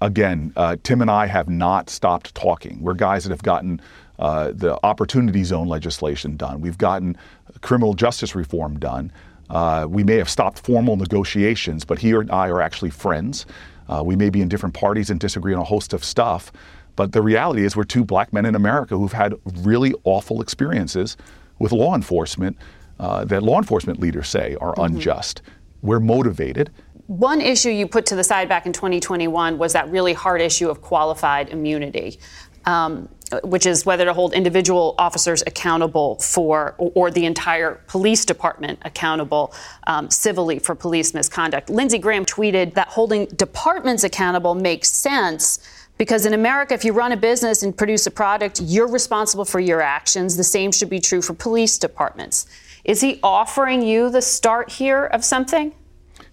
Again, 0.00 0.52
uh, 0.56 0.76
Tim 0.82 1.00
and 1.02 1.10
I 1.10 1.26
have 1.26 1.48
not 1.48 1.90
stopped 1.90 2.34
talking. 2.34 2.80
We're 2.80 2.94
guys 2.94 3.24
that 3.24 3.30
have 3.30 3.42
gotten 3.42 3.80
uh, 4.18 4.52
the 4.54 4.78
opportunity 4.84 5.44
zone 5.44 5.68
legislation 5.68 6.36
done. 6.36 6.60
We've 6.60 6.78
gotten 6.78 7.16
criminal 7.60 7.94
justice 7.94 8.34
reform 8.34 8.78
done. 8.78 9.12
Uh, 9.50 9.86
we 9.88 10.02
may 10.02 10.16
have 10.16 10.28
stopped 10.28 10.58
formal 10.60 10.96
negotiations, 10.96 11.84
but 11.84 11.98
he 11.98 12.12
and 12.12 12.30
I 12.30 12.48
are 12.48 12.60
actually 12.60 12.90
friends. 12.90 13.46
Uh, 13.88 14.02
we 14.04 14.16
may 14.16 14.30
be 14.30 14.40
in 14.40 14.48
different 14.48 14.74
parties 14.74 15.10
and 15.10 15.20
disagree 15.20 15.54
on 15.54 15.60
a 15.60 15.64
host 15.64 15.92
of 15.92 16.04
stuff. 16.04 16.50
But 16.96 17.12
the 17.12 17.22
reality 17.22 17.64
is, 17.64 17.76
we're 17.76 17.84
two 17.84 18.04
black 18.04 18.32
men 18.32 18.46
in 18.46 18.54
America 18.54 18.96
who've 18.96 19.12
had 19.12 19.34
really 19.58 19.94
awful 20.04 20.40
experiences 20.40 21.16
with 21.58 21.72
law 21.72 21.94
enforcement 21.94 22.56
uh, 22.98 23.24
that 23.26 23.42
law 23.42 23.58
enforcement 23.58 24.00
leaders 24.00 24.28
say 24.28 24.56
are 24.60 24.72
mm-hmm. 24.72 24.96
unjust. 24.96 25.42
We're 25.82 26.00
motivated 26.00 26.70
one 27.06 27.40
issue 27.40 27.70
you 27.70 27.86
put 27.86 28.06
to 28.06 28.16
the 28.16 28.24
side 28.24 28.48
back 28.48 28.66
in 28.66 28.72
2021 28.72 29.58
was 29.58 29.72
that 29.74 29.88
really 29.90 30.12
hard 30.12 30.40
issue 30.40 30.68
of 30.68 30.82
qualified 30.82 31.50
immunity. 31.50 32.18
Um, 32.64 33.08
which 33.42 33.66
is 33.66 33.84
whether 33.84 34.04
to 34.04 34.12
hold 34.12 34.32
individual 34.32 34.94
officers 34.98 35.42
accountable 35.46 36.16
for, 36.16 36.74
or, 36.78 37.10
the 37.10 37.24
entire 37.24 37.80
police 37.88 38.24
department 38.24 38.78
accountable 38.82 39.52
um, 39.86 40.10
civilly 40.10 40.58
for 40.58 40.74
police 40.74 41.12
misconduct. 41.12 41.68
Lindsey 41.68 41.98
Graham 41.98 42.24
tweeted 42.24 42.74
that 42.74 42.88
holding 42.88 43.26
departments 43.26 44.04
accountable 44.04 44.54
makes 44.54 44.90
sense 44.90 45.58
because 45.98 46.26
in 46.26 46.34
America, 46.34 46.74
if 46.74 46.84
you 46.84 46.92
run 46.92 47.12
a 47.12 47.16
business 47.16 47.62
and 47.62 47.76
produce 47.76 48.06
a 48.06 48.10
product, 48.10 48.60
you're 48.60 48.88
responsible 48.88 49.44
for 49.44 49.60
your 49.60 49.80
actions. 49.80 50.36
The 50.36 50.44
same 50.44 50.70
should 50.70 50.90
be 50.90 51.00
true 51.00 51.22
for 51.22 51.34
police 51.34 51.78
departments. 51.78 52.46
Is 52.84 53.00
he 53.00 53.18
offering 53.22 53.82
you 53.82 54.10
the 54.10 54.22
start 54.22 54.70
here 54.70 55.04
of 55.04 55.24
something? 55.24 55.72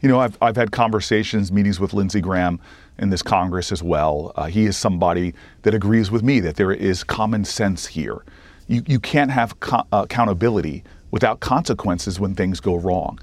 You 0.03 0.09
know, 0.09 0.19
I've, 0.19 0.37
I've 0.41 0.57
had 0.57 0.73
conversations, 0.73 1.49
meetings 1.49 1.79
with 1.79 1.93
Lindsey 1.93 2.19
Graham 2.19 2.59
in 2.99 3.09
this 3.09 3.21
Congress 3.21 3.71
as 3.71 3.81
well. 3.81 4.33
Uh, 4.35 4.47
he 4.47 4.65
is 4.65 4.75
somebody 4.75 5.33
that 5.61 5.73
agrees 5.73 6.11
with 6.11 6.21
me 6.23 6.41
that 6.41 6.57
there 6.57 6.73
is 6.73 7.05
common 7.05 7.45
sense 7.45 7.87
here. 7.87 8.21
You, 8.67 8.83
you 8.85 8.99
can't 8.99 9.31
have 9.31 9.57
co- 9.61 9.87
uh, 9.93 10.01
accountability 10.03 10.83
without 11.11 11.39
consequences 11.39 12.19
when 12.19 12.35
things 12.35 12.59
go 12.59 12.75
wrong. 12.75 13.17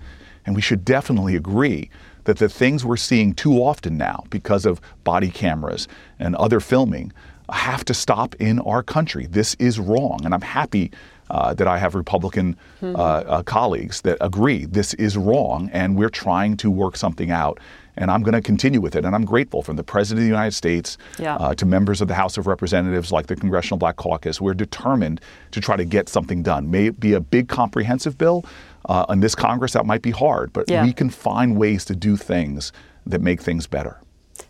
And 0.47 0.57
we 0.57 0.63
should 0.63 0.83
definitely 0.83 1.37
agree 1.37 1.91
that 2.25 2.39
the 2.39 2.49
things 2.49 2.83
we're 2.83 2.97
seeing 2.97 3.35
too 3.35 3.63
often 3.63 3.99
now, 3.99 4.25
because 4.31 4.65
of 4.65 4.81
body 5.05 5.31
cameras 5.31 5.87
and 6.19 6.35
other 6.37 6.61
filming, 6.61 7.13
have 7.51 7.85
to 7.85 7.93
stop 7.93 8.35
in 8.37 8.59
our 8.61 8.83
country. 8.83 9.27
This 9.27 9.55
is 9.59 9.79
wrong. 9.79 10.21
And 10.25 10.33
I'm 10.33 10.41
happy 10.41 10.93
uh, 11.31 11.55
that 11.55 11.67
I 11.69 11.79
have 11.79 11.95
Republican 11.95 12.57
mm-hmm. 12.83 12.97
uh, 12.97 12.99
uh, 12.99 13.43
colleagues 13.43 14.03
that 14.03 14.19
agree 14.21 14.67
this 14.67 14.95
is 14.95 15.17
wrong, 15.17 15.71
and 15.73 15.97
we're 15.97 16.11
trying 16.11 16.57
to 16.59 16.71
work 16.71 16.97
something 16.97 17.31
out. 17.31 17.59
And 17.97 18.11
I'm 18.11 18.23
going 18.23 18.35
to 18.35 18.41
continue 18.41 18.81
with 18.81 18.97
it. 18.97 19.05
And 19.05 19.15
I'm 19.15 19.25
grateful 19.25 19.63
from 19.63 19.77
the 19.77 19.83
President 19.83 20.21
of 20.21 20.25
the 20.25 20.29
United 20.29 20.53
States 20.53 20.97
yeah. 21.19 21.37
Uh, 21.37 21.55
to 21.55 21.67
members 21.67 22.01
of 22.01 22.09
the 22.09 22.15
House 22.15 22.39
of 22.39 22.47
Representatives 22.47 23.13
like 23.13 23.27
the 23.27 23.37
Congressional 23.37 23.79
Black 23.79 23.97
Caucus. 23.97 24.41
We're 24.41 24.55
determined 24.55 25.21
to 25.51 25.61
try 25.61 25.77
to 25.77 25.85
get 25.85 26.09
something 26.09 26.43
done. 26.43 26.71
May 26.71 26.87
it 26.87 27.01
be 27.01 27.13
a 27.13 27.21
big, 27.21 27.49
comprehensive 27.49 28.17
bill. 28.17 28.45
Uh, 28.87 29.05
in 29.11 29.21
this 29.21 29.35
Congress, 29.35 29.75
that 29.75 29.85
might 29.85 30.01
be 30.01 30.11
hard, 30.11 30.53
but 30.55 30.71
yeah. 30.71 30.83
we 30.83 30.93
can 30.93 31.11
find 31.11 31.57
ways 31.59 31.85
to 31.85 31.95
do 31.95 32.17
things 32.17 32.73
that 33.05 33.21
make 33.21 33.43
things 33.43 33.67
better. 33.67 34.01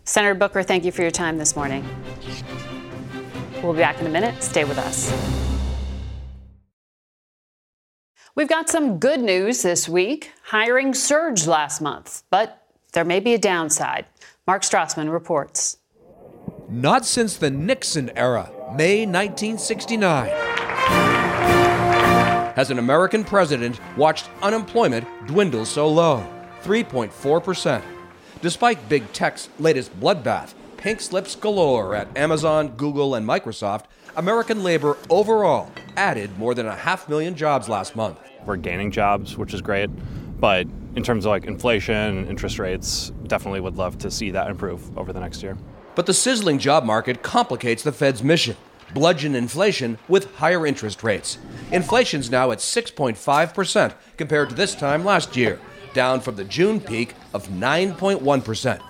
Senator 0.04 0.34
Booker, 0.34 0.62
thank 0.62 0.84
you 0.84 0.92
for 0.92 1.02
your 1.02 1.10
time 1.10 1.36
this 1.36 1.56
morning. 1.56 1.84
We'll 3.62 3.72
be 3.72 3.80
back 3.80 4.00
in 4.00 4.06
a 4.06 4.10
minute. 4.10 4.40
Stay 4.42 4.64
with 4.64 4.78
us. 4.78 5.49
We've 8.40 8.48
got 8.48 8.70
some 8.70 8.98
good 8.98 9.20
news 9.20 9.60
this 9.60 9.86
week. 9.86 10.32
Hiring 10.44 10.94
surged 10.94 11.46
last 11.46 11.82
month, 11.82 12.22
but 12.30 12.66
there 12.94 13.04
may 13.04 13.20
be 13.20 13.34
a 13.34 13.38
downside. 13.38 14.06
Mark 14.46 14.62
Strassmann 14.62 15.12
reports. 15.12 15.76
Not 16.66 17.04
since 17.04 17.36
the 17.36 17.50
Nixon 17.50 18.08
era, 18.16 18.50
May 18.74 19.04
1969, 19.04 20.30
has 22.56 22.70
an 22.70 22.78
American 22.78 23.24
president 23.24 23.78
watched 23.98 24.30
unemployment 24.40 25.06
dwindle 25.26 25.66
so 25.66 25.86
low 25.86 26.26
3.4%. 26.62 27.82
Despite 28.40 28.88
big 28.88 29.12
tech's 29.12 29.50
latest 29.58 30.00
bloodbath, 30.00 30.54
pink 30.78 31.02
slips 31.02 31.36
galore 31.36 31.94
at 31.94 32.16
Amazon, 32.16 32.68
Google, 32.68 33.16
and 33.16 33.28
Microsoft, 33.28 33.84
American 34.16 34.64
labor 34.64 34.96
overall 35.10 35.70
added 35.94 36.38
more 36.38 36.54
than 36.54 36.64
a 36.64 36.74
half 36.74 37.06
million 37.06 37.34
jobs 37.34 37.68
last 37.68 37.94
month. 37.94 38.18
We're 38.46 38.56
gaining 38.56 38.90
jobs, 38.90 39.36
which 39.36 39.54
is 39.54 39.60
great. 39.60 39.90
But 40.40 40.66
in 40.96 41.02
terms 41.02 41.26
of 41.26 41.30
like 41.30 41.44
inflation 41.44 41.94
and 41.94 42.28
interest 42.28 42.58
rates, 42.58 43.12
definitely 43.26 43.60
would 43.60 43.76
love 43.76 43.98
to 43.98 44.10
see 44.10 44.30
that 44.30 44.50
improve 44.50 44.96
over 44.98 45.12
the 45.12 45.20
next 45.20 45.42
year. 45.42 45.56
But 45.94 46.06
the 46.06 46.14
sizzling 46.14 46.58
job 46.58 46.84
market 46.84 47.22
complicates 47.22 47.82
the 47.82 47.92
Fed's 47.92 48.22
mission 48.22 48.56
bludgeon 48.92 49.36
inflation 49.36 49.98
with 50.08 50.34
higher 50.36 50.66
interest 50.66 51.04
rates. 51.04 51.38
Inflation's 51.70 52.28
now 52.28 52.50
at 52.50 52.58
6.5% 52.58 53.94
compared 54.16 54.48
to 54.48 54.54
this 54.56 54.74
time 54.74 55.04
last 55.04 55.36
year, 55.36 55.60
down 55.94 56.20
from 56.20 56.34
the 56.34 56.42
June 56.42 56.80
peak 56.80 57.14
of 57.32 57.46
9.1%. 57.48 58.80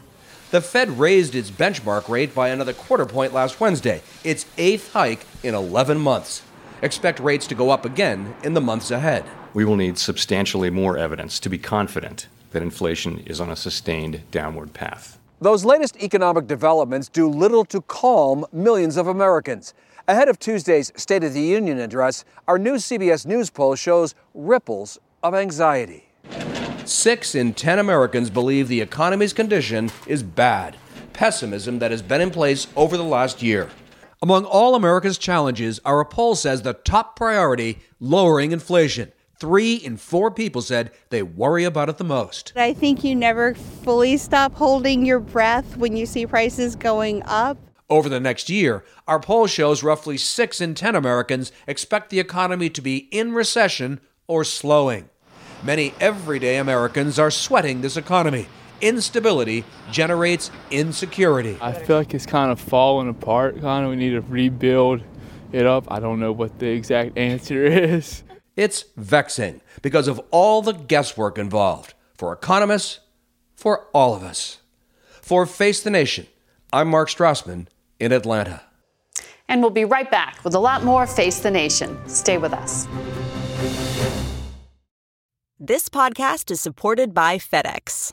The 0.53 0.61
Fed 0.63 0.99
raised 0.99 1.35
its 1.35 1.51
benchmark 1.51 2.09
rate 2.09 2.35
by 2.35 2.49
another 2.49 2.73
quarter 2.73 3.05
point 3.05 3.35
last 3.35 3.61
Wednesday, 3.61 4.01
its 4.25 4.47
eighth 4.57 4.95
hike 4.95 5.27
in 5.43 5.55
11 5.55 5.99
months. 5.99 6.43
Expect 6.81 7.21
rates 7.21 7.47
to 7.49 7.55
go 7.55 7.69
up 7.69 7.85
again 7.85 8.35
in 8.43 8.55
the 8.55 8.61
months 8.63 8.91
ahead 8.91 9.27
we 9.55 9.65
will 9.65 9.77
need 9.77 9.99
substantially 9.99 10.71
more 10.71 10.97
evidence 10.97 11.41
to 11.41 11.49
be 11.49 11.59
confident 11.59 12.29
that 12.53 12.63
inflation 12.63 13.21
is 13.27 13.41
on 13.41 13.51
a 13.51 13.57
sustained 13.57 14.23
downward 14.31 14.73
path. 14.73 15.19
Those 15.41 15.65
latest 15.65 15.97
economic 16.03 16.47
developments 16.47 17.09
do 17.09 17.29
little 17.29 17.65
to 17.67 17.81
calm 17.83 18.45
millions 18.53 18.97
of 18.97 19.07
Americans. 19.07 19.73
Ahead 20.07 20.29
of 20.29 20.39
Tuesday's 20.39 20.93
State 20.97 21.25
of 21.25 21.33
the 21.33 21.41
Union 21.41 21.79
address, 21.79 22.25
our 22.47 22.59
new 22.59 22.75
CBS 22.75 23.25
News 23.25 23.49
poll 23.49 23.75
shows 23.75 24.15
ripples 24.35 24.99
of 25.23 25.35
anxiety. 25.35 26.09
Six 26.85 27.35
in 27.35 27.55
10 27.55 27.79
Americans 27.79 28.31
believe 28.31 28.69
the 28.69 28.81
economy's 28.81 29.33
condition 29.33 29.91
is 30.07 30.23
bad, 30.23 30.77
pessimism 31.13 31.79
that 31.79 31.91
has 31.91 32.03
been 32.03 32.21
in 32.21 32.31
place 32.31 32.67
over 32.77 32.97
the 32.97 33.05
last 33.05 33.43
year. 33.43 33.71
Among 34.23 34.45
all 34.45 34.75
America's 34.75 35.17
challenges, 35.17 35.81
our 35.85 36.05
poll 36.05 36.35
says 36.35 36.63
the 36.63 36.75
top 36.75 37.17
priority 37.17 37.79
lowering 38.01 38.53
inflation. 38.53 39.13
Three 39.41 39.77
in 39.77 39.97
four 39.97 40.31
people 40.31 40.61
said 40.61 40.91
they 41.09 41.23
worry 41.23 41.65
about 41.65 41.89
it 41.89 41.97
the 41.97 42.05
most. 42.05 42.53
I 42.57 42.75
think 42.75 43.03
you 43.03 43.17
never 43.17 43.55
fully 43.55 44.19
stop 44.19 44.53
holding 44.53 45.07
your 45.07 45.19
breath 45.19 45.79
when 45.79 45.97
you 45.97 46.05
see 46.05 46.27
prices 46.27 46.77
going 46.77 47.23
up. 47.25 47.57
Over 47.89 48.11
the 48.11 48.21
next 48.21 48.51
year, 48.51 48.85
our 49.09 49.19
poll 49.19 49.47
shows 49.47 49.83
roughly 49.83 50.19
6 50.19 50.61
in 50.61 50.75
10 50.75 50.95
Americans 50.95 51.53
expect 51.67 52.11
the 52.11 52.21
economy 52.21 52.69
to 52.69 52.83
be 52.83 53.09
in 53.11 53.33
recession 53.33 54.01
or 54.27 54.45
slowing. 54.45 55.09
Many 55.65 55.95
everyday 56.01 56.59
Americans 56.59 57.19
are 57.19 57.31
sweating 57.31 57.81
this 57.81 57.97
economy. 57.97 58.47
Instability 58.83 59.65
generates 59.91 60.51
insecurity. 60.71 61.57
I 61.63 61.73
feel 61.73 61.97
like 61.97 62.13
it's 62.13 62.27
kind 62.27 62.53
of 62.53 62.61
falling 62.61 63.09
apart. 63.09 63.59
Kind 63.63 63.87
of, 63.87 63.91
we 63.91 63.97
need 63.97 64.11
to 64.11 64.21
rebuild 64.21 65.01
it 65.51 65.65
up. 65.65 65.91
I 65.91 65.99
don't 65.99 66.21
know 66.21 66.33
what 66.33 66.59
the 66.59 66.69
exact 66.69 67.17
answer 67.17 67.65
is. 67.65 68.23
It's 68.61 68.85
vexing 68.95 69.63
because 69.81 70.07
of 70.07 70.21
all 70.31 70.61
the 70.61 70.75
guesswork 70.75 71.39
involved 71.39 71.95
for 72.13 72.31
economists, 72.31 73.01
for 73.55 73.87
all 73.95 74.15
of 74.15 74.23
us. 74.23 74.59
For 75.23 75.47
Face 75.47 75.83
the 75.83 75.89
Nation, 75.89 76.27
I'm 76.71 76.89
Mark 76.89 77.09
Strassmann 77.09 77.69
in 77.99 78.13
Atlanta. 78.13 78.61
And 79.49 79.63
we'll 79.63 79.71
be 79.71 79.87
right 79.87 80.11
back 80.11 80.45
with 80.45 80.55
a 80.55 80.59
lot 80.59 80.85
more 80.85 81.07
Face 81.07 81.39
the 81.39 81.51
Nation. 81.51 81.99
Stay 82.07 82.37
with 82.37 82.53
us. 82.53 82.87
This 85.59 85.89
podcast 85.89 86.51
is 86.51 86.61
supported 86.61 87.15
by 87.15 87.39
FedEx. 87.39 88.13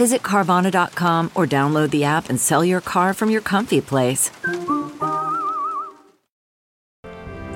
Visit 0.00 0.22
Carvana.com 0.22 1.30
or 1.34 1.46
download 1.46 1.90
the 1.90 2.04
app 2.04 2.30
and 2.30 2.40
sell 2.40 2.64
your 2.64 2.80
car 2.80 3.12
from 3.12 3.28
your 3.28 3.42
comfy 3.42 3.82
place. 3.82 4.30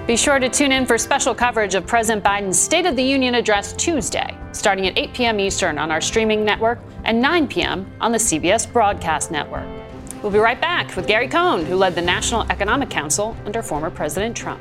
Be 0.06 0.14
sure 0.14 0.38
to 0.38 0.50
tune 0.50 0.70
in 0.70 0.84
for 0.84 0.98
special 0.98 1.34
coverage 1.34 1.74
of 1.74 1.86
President 1.86 2.22
Biden's 2.22 2.58
State 2.58 2.84
of 2.84 2.96
the 2.96 3.02
Union 3.02 3.36
address 3.36 3.72
Tuesday, 3.72 4.36
starting 4.52 4.86
at 4.86 4.98
8 4.98 5.14
p.m. 5.14 5.40
Eastern 5.40 5.78
on 5.78 5.90
our 5.90 6.02
streaming 6.02 6.44
network 6.44 6.80
and 7.04 7.18
9 7.18 7.48
p.m. 7.48 7.90
on 8.02 8.12
the 8.12 8.18
CBS 8.18 8.70
Broadcast 8.70 9.30
Network. 9.30 9.66
We'll 10.22 10.30
be 10.30 10.38
right 10.38 10.60
back 10.60 10.94
with 10.96 11.06
Gary 11.06 11.28
Cohn, 11.28 11.64
who 11.64 11.76
led 11.76 11.94
the 11.94 12.02
National 12.02 12.42
Economic 12.50 12.90
Council 12.90 13.34
under 13.46 13.62
former 13.62 13.88
President 13.88 14.36
Trump. 14.36 14.60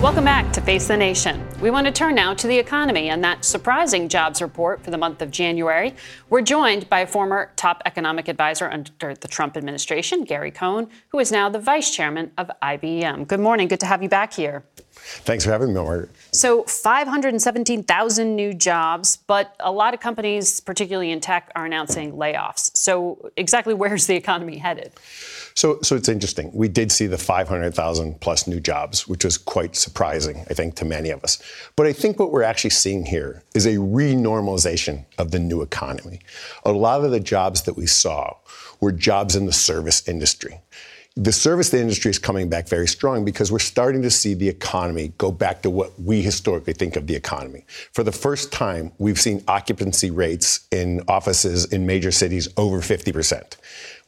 Welcome 0.00 0.22
back 0.22 0.52
to 0.52 0.60
Face 0.60 0.86
the 0.86 0.96
Nation. 0.96 1.44
We 1.60 1.72
want 1.72 1.88
to 1.88 1.92
turn 1.92 2.14
now 2.14 2.32
to 2.32 2.46
the 2.46 2.56
economy 2.56 3.08
and 3.08 3.22
that 3.24 3.44
surprising 3.44 4.08
jobs 4.08 4.40
report 4.40 4.80
for 4.84 4.92
the 4.92 4.96
month 4.96 5.22
of 5.22 5.32
January. 5.32 5.92
We're 6.30 6.42
joined 6.42 6.88
by 6.88 7.04
former 7.04 7.50
top 7.56 7.82
economic 7.84 8.28
advisor 8.28 8.70
under 8.70 9.14
the 9.16 9.26
Trump 9.26 9.56
administration, 9.56 10.22
Gary 10.22 10.52
Cohn, 10.52 10.88
who 11.08 11.18
is 11.18 11.32
now 11.32 11.48
the 11.48 11.58
vice 11.58 11.90
chairman 11.90 12.30
of 12.38 12.48
IBM. 12.62 13.26
Good 13.26 13.40
morning. 13.40 13.66
Good 13.66 13.80
to 13.80 13.86
have 13.86 14.00
you 14.00 14.08
back 14.08 14.32
here. 14.32 14.62
Thanks 15.24 15.44
for 15.44 15.50
having 15.50 15.68
me, 15.68 15.74
Margaret. 15.74 16.10
So, 16.32 16.64
517,000 16.64 18.36
new 18.36 18.52
jobs, 18.52 19.16
but 19.16 19.54
a 19.60 19.72
lot 19.72 19.94
of 19.94 20.00
companies, 20.00 20.60
particularly 20.60 21.10
in 21.10 21.20
tech, 21.20 21.50
are 21.56 21.64
announcing 21.64 22.12
layoffs. 22.12 22.76
So, 22.76 23.30
exactly 23.36 23.74
where's 23.74 24.06
the 24.06 24.16
economy 24.16 24.58
headed? 24.58 24.92
So, 25.54 25.80
so 25.82 25.96
it's 25.96 26.08
interesting. 26.08 26.50
We 26.54 26.68
did 26.68 26.92
see 26.92 27.06
the 27.06 27.18
500,000 27.18 28.20
plus 28.20 28.46
new 28.46 28.60
jobs, 28.60 29.08
which 29.08 29.24
was 29.24 29.38
quite 29.38 29.74
surprising, 29.74 30.44
I 30.48 30.54
think, 30.54 30.76
to 30.76 30.84
many 30.84 31.10
of 31.10 31.24
us. 31.24 31.42
But 31.74 31.86
I 31.86 31.92
think 31.92 32.20
what 32.20 32.30
we're 32.30 32.42
actually 32.42 32.70
seeing 32.70 33.06
here 33.06 33.42
is 33.54 33.66
a 33.66 33.76
renormalization 33.76 35.04
of 35.16 35.32
the 35.32 35.40
new 35.40 35.62
economy. 35.62 36.20
A 36.64 36.72
lot 36.72 37.04
of 37.04 37.10
the 37.10 37.18
jobs 37.18 37.62
that 37.62 37.74
we 37.74 37.86
saw 37.86 38.36
were 38.80 38.92
jobs 38.92 39.34
in 39.34 39.46
the 39.46 39.52
service 39.52 40.06
industry 40.06 40.60
the 41.18 41.32
service 41.32 41.74
industry 41.74 42.12
is 42.12 42.18
coming 42.18 42.48
back 42.48 42.68
very 42.68 42.86
strong 42.86 43.24
because 43.24 43.50
we're 43.50 43.58
starting 43.58 44.02
to 44.02 44.10
see 44.10 44.34
the 44.34 44.48
economy 44.48 45.12
go 45.18 45.32
back 45.32 45.62
to 45.62 45.68
what 45.68 46.00
we 46.00 46.22
historically 46.22 46.72
think 46.72 46.94
of 46.94 47.08
the 47.08 47.16
economy. 47.16 47.64
For 47.92 48.04
the 48.04 48.12
first 48.12 48.52
time, 48.52 48.92
we've 48.98 49.18
seen 49.18 49.42
occupancy 49.48 50.12
rates 50.12 50.68
in 50.70 51.02
offices 51.08 51.64
in 51.72 51.86
major 51.86 52.12
cities 52.12 52.46
over 52.56 52.78
50%. 52.78 53.56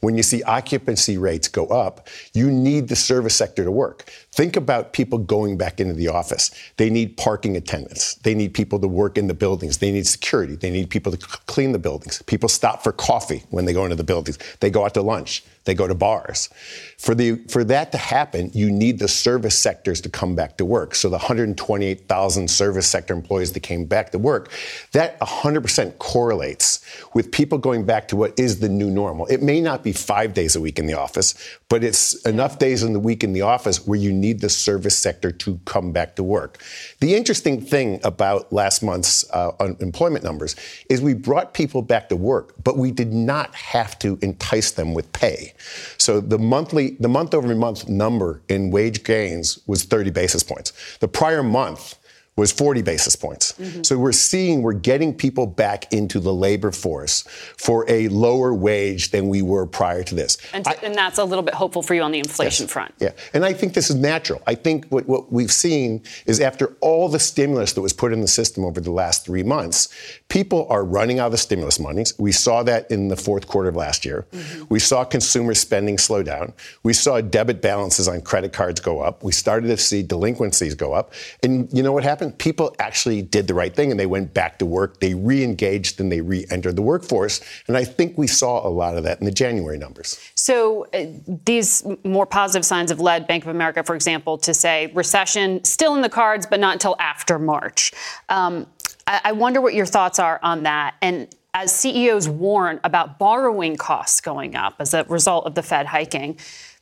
When 0.01 0.17
you 0.17 0.23
see 0.23 0.41
occupancy 0.43 1.17
rates 1.17 1.47
go 1.47 1.67
up, 1.67 2.07
you 2.33 2.51
need 2.51 2.87
the 2.87 2.95
service 2.95 3.35
sector 3.35 3.63
to 3.63 3.71
work. 3.71 4.11
Think 4.31 4.55
about 4.55 4.93
people 4.93 5.19
going 5.19 5.57
back 5.57 5.79
into 5.79 5.93
the 5.93 6.07
office. 6.07 6.49
They 6.77 6.89
need 6.89 7.17
parking 7.17 7.55
attendants. 7.55 8.15
They 8.15 8.33
need 8.33 8.55
people 8.55 8.79
to 8.79 8.87
work 8.87 9.17
in 9.17 9.27
the 9.27 9.35
buildings. 9.35 9.77
They 9.77 9.91
need 9.91 10.07
security. 10.07 10.55
They 10.55 10.71
need 10.71 10.89
people 10.89 11.11
to 11.11 11.17
clean 11.45 11.71
the 11.71 11.79
buildings. 11.79 12.21
People 12.23 12.49
stop 12.49 12.83
for 12.83 12.91
coffee 12.91 13.43
when 13.51 13.65
they 13.65 13.73
go 13.73 13.83
into 13.83 13.95
the 13.95 14.03
buildings. 14.03 14.39
They 14.59 14.71
go 14.71 14.85
out 14.85 14.95
to 14.95 15.03
lunch. 15.03 15.43
They 15.65 15.75
go 15.75 15.87
to 15.87 15.93
bars. 15.93 16.49
For, 16.97 17.13
the, 17.13 17.35
for 17.47 17.63
that 17.65 17.91
to 17.91 17.97
happen, 17.99 18.49
you 18.53 18.71
need 18.71 18.97
the 18.97 19.07
service 19.07 19.55
sectors 19.55 20.01
to 20.01 20.09
come 20.09 20.35
back 20.35 20.57
to 20.57 20.65
work. 20.65 20.95
So 20.95 21.07
the 21.07 21.17
128,000 21.17 22.49
service 22.49 22.87
sector 22.87 23.13
employees 23.13 23.53
that 23.53 23.59
came 23.59 23.85
back 23.85 24.11
to 24.11 24.17
work, 24.17 24.49
that 24.93 25.19
100% 25.19 25.99
correlates 25.99 26.83
with 27.13 27.31
people 27.31 27.59
going 27.59 27.85
back 27.85 28.07
to 28.07 28.15
what 28.15 28.39
is 28.39 28.59
the 28.59 28.69
new 28.69 28.89
normal. 28.89 29.27
It 29.27 29.43
may 29.43 29.61
not 29.61 29.83
be 29.83 29.90
be 29.91 29.97
five 29.97 30.33
days 30.33 30.55
a 30.55 30.61
week 30.61 30.79
in 30.79 30.87
the 30.87 30.93
office, 30.93 31.35
but 31.69 31.83
it's 31.83 32.13
enough 32.25 32.59
days 32.59 32.83
in 32.83 32.93
the 32.93 32.99
week 32.99 33.23
in 33.23 33.33
the 33.33 33.41
office 33.41 33.85
where 33.85 33.99
you 33.99 34.11
need 34.11 34.41
the 34.41 34.49
service 34.49 34.97
sector 34.97 35.31
to 35.31 35.59
come 35.65 35.91
back 35.91 36.15
to 36.15 36.23
work. 36.23 36.63
The 36.99 37.15
interesting 37.15 37.61
thing 37.61 37.99
about 38.03 38.51
last 38.51 38.83
month's 38.83 39.29
uh, 39.31 39.51
unemployment 39.59 40.23
numbers 40.23 40.55
is 40.89 41.01
we 41.01 41.13
brought 41.13 41.53
people 41.53 41.81
back 41.81 42.09
to 42.09 42.15
work, 42.15 42.53
but 42.63 42.77
we 42.77 42.91
did 42.91 43.13
not 43.13 43.53
have 43.55 43.97
to 43.99 44.17
entice 44.21 44.71
them 44.71 44.93
with 44.93 45.11
pay. 45.13 45.53
So 45.97 46.21
the 46.21 46.39
monthly, 46.39 46.91
the 46.99 47.09
month 47.09 47.33
over 47.33 47.51
month 47.55 47.89
number 47.89 48.41
in 48.47 48.71
wage 48.71 49.03
gains 49.03 49.59
was 49.67 49.83
30 49.83 50.11
basis 50.11 50.43
points. 50.43 50.71
The 50.99 51.07
prior 51.07 51.43
month 51.43 51.97
was 52.37 52.51
40 52.51 52.81
basis 52.81 53.15
points. 53.15 53.51
Mm-hmm. 53.53 53.83
So 53.83 53.97
we're 53.97 54.13
seeing 54.13 54.61
we're 54.61 54.73
getting 54.73 55.13
people 55.13 55.45
back 55.45 55.91
into 55.91 56.19
the 56.19 56.33
labor 56.33 56.71
force 56.71 57.23
for 57.57 57.85
a 57.89 58.07
lower 58.07 58.53
wage 58.53 59.11
than 59.11 59.27
we 59.27 59.41
were 59.41 59.65
prior 59.65 60.01
to 60.03 60.15
this. 60.15 60.37
And, 60.53 60.65
I, 60.65 60.77
and 60.81 60.95
that's 60.95 61.17
a 61.17 61.25
little 61.25 61.43
bit 61.43 61.53
hopeful 61.53 61.81
for 61.81 61.93
you 61.93 62.01
on 62.01 62.11
the 62.11 62.19
inflation 62.19 62.63
yes, 62.63 62.71
front. 62.71 62.93
Yeah. 62.99 63.11
And 63.33 63.43
I 63.43 63.51
think 63.51 63.73
this 63.73 63.89
is 63.89 63.97
natural. 63.97 64.41
I 64.47 64.55
think 64.55 64.85
what, 64.87 65.07
what 65.07 65.31
we've 65.31 65.51
seen 65.51 66.03
is 66.25 66.39
after 66.39 66.77
all 66.79 67.09
the 67.09 67.19
stimulus 67.19 67.73
that 67.73 67.81
was 67.81 67.91
put 67.91 68.13
in 68.13 68.21
the 68.21 68.29
system 68.29 68.63
over 68.63 68.79
the 68.79 68.91
last 68.91 69.25
three 69.25 69.43
months, 69.43 69.89
people 70.29 70.67
are 70.69 70.85
running 70.85 71.19
out 71.19 71.33
of 71.33 71.39
stimulus 71.39 71.79
monies. 71.79 72.13
We 72.17 72.31
saw 72.31 72.63
that 72.63 72.89
in 72.89 73.09
the 73.09 73.17
fourth 73.17 73.47
quarter 73.47 73.67
of 73.67 73.75
last 73.75 74.05
year. 74.05 74.25
Mm-hmm. 74.31 74.63
We 74.69 74.79
saw 74.79 75.03
consumer 75.03 75.53
spending 75.53 75.97
slow 75.97 76.23
down. 76.23 76.53
We 76.83 76.93
saw 76.93 77.19
debit 77.19 77.61
balances 77.61 78.07
on 78.07 78.21
credit 78.21 78.53
cards 78.53 78.79
go 78.79 79.01
up. 79.01 79.21
We 79.21 79.33
started 79.33 79.67
to 79.67 79.77
see 79.77 80.01
delinquencies 80.01 80.75
go 80.75 80.93
up. 80.93 81.13
And 81.43 81.67
you 81.73 81.83
know 81.83 81.91
what 81.91 82.03
happened? 82.03 82.20
Happened? 82.21 82.37
People 82.39 82.75
actually 82.79 83.21
did 83.21 83.47
the 83.47 83.53
right 83.53 83.75
thing 83.75 83.91
and 83.91 83.99
they 83.99 84.05
went 84.05 84.33
back 84.33 84.59
to 84.59 84.65
work. 84.65 84.99
They 84.99 85.13
re 85.13 85.43
engaged 85.43 85.99
and 85.99 86.11
they 86.11 86.21
re 86.21 86.45
entered 86.49 86.75
the 86.75 86.81
workforce. 86.81 87.41
And 87.67 87.75
I 87.75 87.83
think 87.83 88.17
we 88.17 88.27
saw 88.27 88.65
a 88.65 88.69
lot 88.69 88.97
of 88.97 89.03
that 89.03 89.19
in 89.19 89.25
the 89.25 89.31
January 89.31 89.77
numbers. 89.77 90.19
So 90.35 90.87
uh, 90.93 91.05
these 91.45 91.85
more 92.03 92.25
positive 92.25 92.65
signs 92.65 92.91
have 92.91 92.99
led 92.99 93.27
Bank 93.27 93.43
of 93.43 93.49
America, 93.49 93.83
for 93.83 93.95
example, 93.95 94.37
to 94.39 94.53
say 94.53 94.91
recession 94.93 95.63
still 95.63 95.95
in 95.95 96.01
the 96.01 96.09
cards, 96.09 96.45
but 96.45 96.59
not 96.59 96.73
until 96.73 96.95
after 96.99 97.39
March. 97.39 97.91
Um, 98.29 98.67
I-, 99.07 99.21
I 99.25 99.31
wonder 99.31 99.61
what 99.61 99.73
your 99.73 99.85
thoughts 99.85 100.19
are 100.19 100.39
on 100.43 100.63
that. 100.63 100.95
And 101.01 101.33
as 101.53 101.75
CEOs 101.75 102.29
warn 102.29 102.79
about 102.83 103.19
borrowing 103.19 103.75
costs 103.75 104.21
going 104.21 104.55
up 104.55 104.75
as 104.79 104.93
a 104.93 105.03
result 105.05 105.45
of 105.45 105.55
the 105.55 105.63
Fed 105.63 105.85
hiking, 105.85 106.37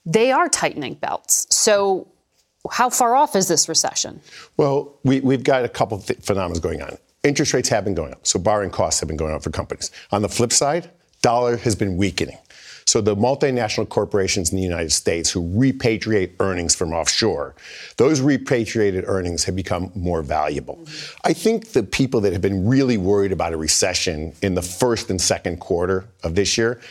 they 0.05 0.31
are 0.31 0.47
tightening 0.47 0.93
belts. 0.93 1.47
So 1.49 2.07
how 2.71 2.89
far 2.89 3.15
off 3.15 3.35
is 3.35 3.47
this 3.47 3.69
recession? 3.69 4.21
Well, 4.57 4.93
we, 5.03 5.19
have 5.19 5.43
got 5.43 5.63
a 5.63 5.69
couple 5.69 5.97
of 5.97 6.05
th- 6.05 6.19
phenomena 6.19 6.59
going 6.59 6.81
on. 6.81 6.97
Interest 7.23 7.53
rates 7.53 7.69
have 7.69 7.83
been 7.83 7.95
going 7.95 8.13
up, 8.13 8.25
so 8.25 8.39
borrowing 8.39 8.69
costs 8.69 8.99
have 8.99 9.07
been 9.07 9.17
going 9.17 9.33
up 9.33 9.43
for 9.43 9.49
companies. 9.49 9.91
On 10.11 10.21
the 10.21 10.29
flip 10.29 10.53
side, 10.53 10.89
dollar 11.21 11.57
has 11.57 11.75
been 11.75 11.97
weakening. 11.97 12.37
So 12.85 13.01
the 13.01 13.15
multinational 13.15 13.87
corporations 13.87 14.49
in 14.49 14.57
the 14.57 14.63
United 14.63 14.91
States 14.91 15.29
who 15.29 15.43
repatriate 15.43 16.31
earnings 16.39 16.73
from 16.73 16.91
offshore, 16.91 17.53
those 17.97 18.19
repatriated 18.19 19.03
earnings 19.05 19.43
have 19.43 19.55
become 19.55 19.91
more 19.93 20.23
valuable. 20.23 20.77
Mm-hmm. 20.77 21.17
I 21.23 21.33
think 21.33 21.73
the 21.73 21.83
people 21.83 22.19
that 22.21 22.33
have 22.33 22.41
been 22.41 22.67
really 22.67 22.97
worried 22.97 23.31
about 23.31 23.53
a 23.53 23.57
recession 23.57 24.33
in 24.41 24.55
the 24.55 24.63
first 24.63 25.11
and 25.11 25.21
second 25.21 25.59
quarter 25.59 26.05
of 26.23 26.33
this 26.33 26.57
year, 26.57 26.81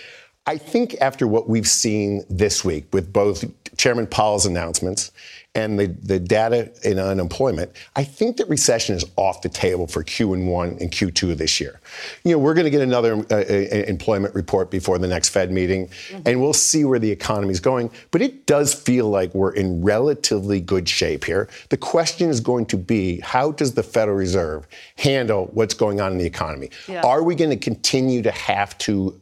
I 0.46 0.56
think 0.56 0.94
after 1.00 1.26
what 1.26 1.48
we've 1.48 1.66
seen 1.66 2.22
this 2.30 2.64
week 2.64 2.86
with 2.92 3.12
both 3.12 3.44
Chairman 3.76 4.06
Powell's 4.06 4.46
announcements 4.46 5.10
and 5.58 5.76
the, 5.76 5.86
the 5.86 6.20
data 6.20 6.70
in 6.84 7.00
unemployment, 7.00 7.72
I 7.96 8.04
think 8.04 8.36
that 8.36 8.48
recession 8.48 8.94
is 8.94 9.04
off 9.16 9.42
the 9.42 9.48
table 9.48 9.88
for 9.88 10.04
Q1 10.04 10.80
and 10.80 10.90
Q2 10.92 11.32
of 11.32 11.38
this 11.38 11.60
year. 11.60 11.80
You 12.22 12.32
know, 12.32 12.38
we're 12.38 12.54
going 12.54 12.66
to 12.66 12.70
get 12.70 12.80
another 12.80 13.14
uh, 13.30 13.34
uh, 13.34 13.84
employment 13.88 14.36
report 14.36 14.70
before 14.70 14.98
the 14.98 15.08
next 15.08 15.30
Fed 15.30 15.50
meeting, 15.50 15.88
mm-hmm. 15.88 16.22
and 16.26 16.40
we'll 16.40 16.52
see 16.52 16.84
where 16.84 17.00
the 17.00 17.10
economy 17.10 17.50
is 17.50 17.58
going. 17.58 17.90
But 18.12 18.22
it 18.22 18.46
does 18.46 18.72
feel 18.72 19.10
like 19.10 19.34
we're 19.34 19.52
in 19.52 19.82
relatively 19.82 20.60
good 20.60 20.88
shape 20.88 21.24
here. 21.24 21.48
The 21.70 21.76
question 21.76 22.30
is 22.30 22.38
going 22.38 22.66
to 22.66 22.76
be 22.76 23.18
how 23.20 23.50
does 23.50 23.74
the 23.74 23.82
Federal 23.82 24.16
Reserve 24.16 24.68
handle 24.96 25.46
what's 25.54 25.74
going 25.74 26.00
on 26.00 26.12
in 26.12 26.18
the 26.18 26.26
economy? 26.26 26.70
Yeah. 26.86 27.02
Are 27.02 27.24
we 27.24 27.34
going 27.34 27.50
to 27.50 27.56
continue 27.56 28.22
to 28.22 28.30
have 28.30 28.78
to 28.78 29.20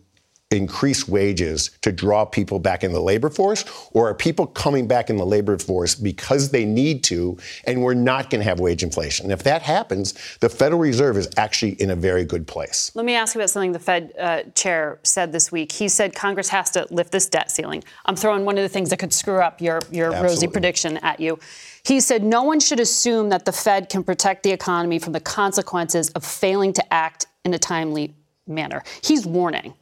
increase 0.56 1.06
wages 1.06 1.70
to 1.82 1.92
draw 1.92 2.24
people 2.24 2.58
back 2.58 2.82
in 2.82 2.92
the 2.92 3.00
labor 3.00 3.30
force, 3.30 3.64
or 3.92 4.08
are 4.08 4.14
people 4.14 4.46
coming 4.46 4.88
back 4.88 5.10
in 5.10 5.16
the 5.16 5.26
labor 5.26 5.58
force 5.58 5.94
because 5.94 6.50
they 6.50 6.64
need 6.64 7.04
to, 7.04 7.36
and 7.64 7.82
we're 7.82 7.94
not 7.94 8.30
going 8.30 8.40
to 8.40 8.44
have 8.44 8.58
wage 8.58 8.82
inflation? 8.82 9.26
And 9.26 9.32
if 9.32 9.42
that 9.44 9.62
happens, 9.62 10.14
the 10.40 10.48
Federal 10.48 10.80
Reserve 10.80 11.16
is 11.16 11.28
actually 11.36 11.80
in 11.80 11.90
a 11.90 11.96
very 11.96 12.24
good 12.24 12.46
place. 12.46 12.90
Let 12.94 13.04
me 13.04 13.14
ask 13.14 13.34
you 13.34 13.40
about 13.40 13.50
something 13.50 13.72
the 13.72 13.78
Fed 13.78 14.12
uh, 14.18 14.42
chair 14.54 14.98
said 15.02 15.32
this 15.32 15.52
week. 15.52 15.72
He 15.72 15.88
said 15.88 16.14
Congress 16.14 16.48
has 16.48 16.70
to 16.72 16.86
lift 16.90 17.12
this 17.12 17.28
debt 17.28 17.50
ceiling. 17.50 17.84
I'm 18.06 18.16
throwing 18.16 18.44
one 18.44 18.56
of 18.56 18.62
the 18.62 18.68
things 18.68 18.90
that 18.90 18.98
could 18.98 19.12
screw 19.12 19.40
up 19.40 19.60
your, 19.60 19.80
your 19.90 20.10
rosy 20.10 20.46
prediction 20.46 20.96
at 20.98 21.20
you. 21.20 21.38
He 21.84 22.00
said 22.00 22.24
no 22.24 22.42
one 22.42 22.58
should 22.58 22.80
assume 22.80 23.28
that 23.28 23.44
the 23.44 23.52
Fed 23.52 23.88
can 23.88 24.02
protect 24.02 24.42
the 24.42 24.50
economy 24.50 24.98
from 24.98 25.12
the 25.12 25.20
consequences 25.20 26.10
of 26.10 26.24
failing 26.24 26.72
to 26.72 26.92
act 26.92 27.26
in 27.44 27.54
a 27.54 27.58
timely 27.58 28.14
manner. 28.46 28.82
He's 29.02 29.26
warning 29.26 29.74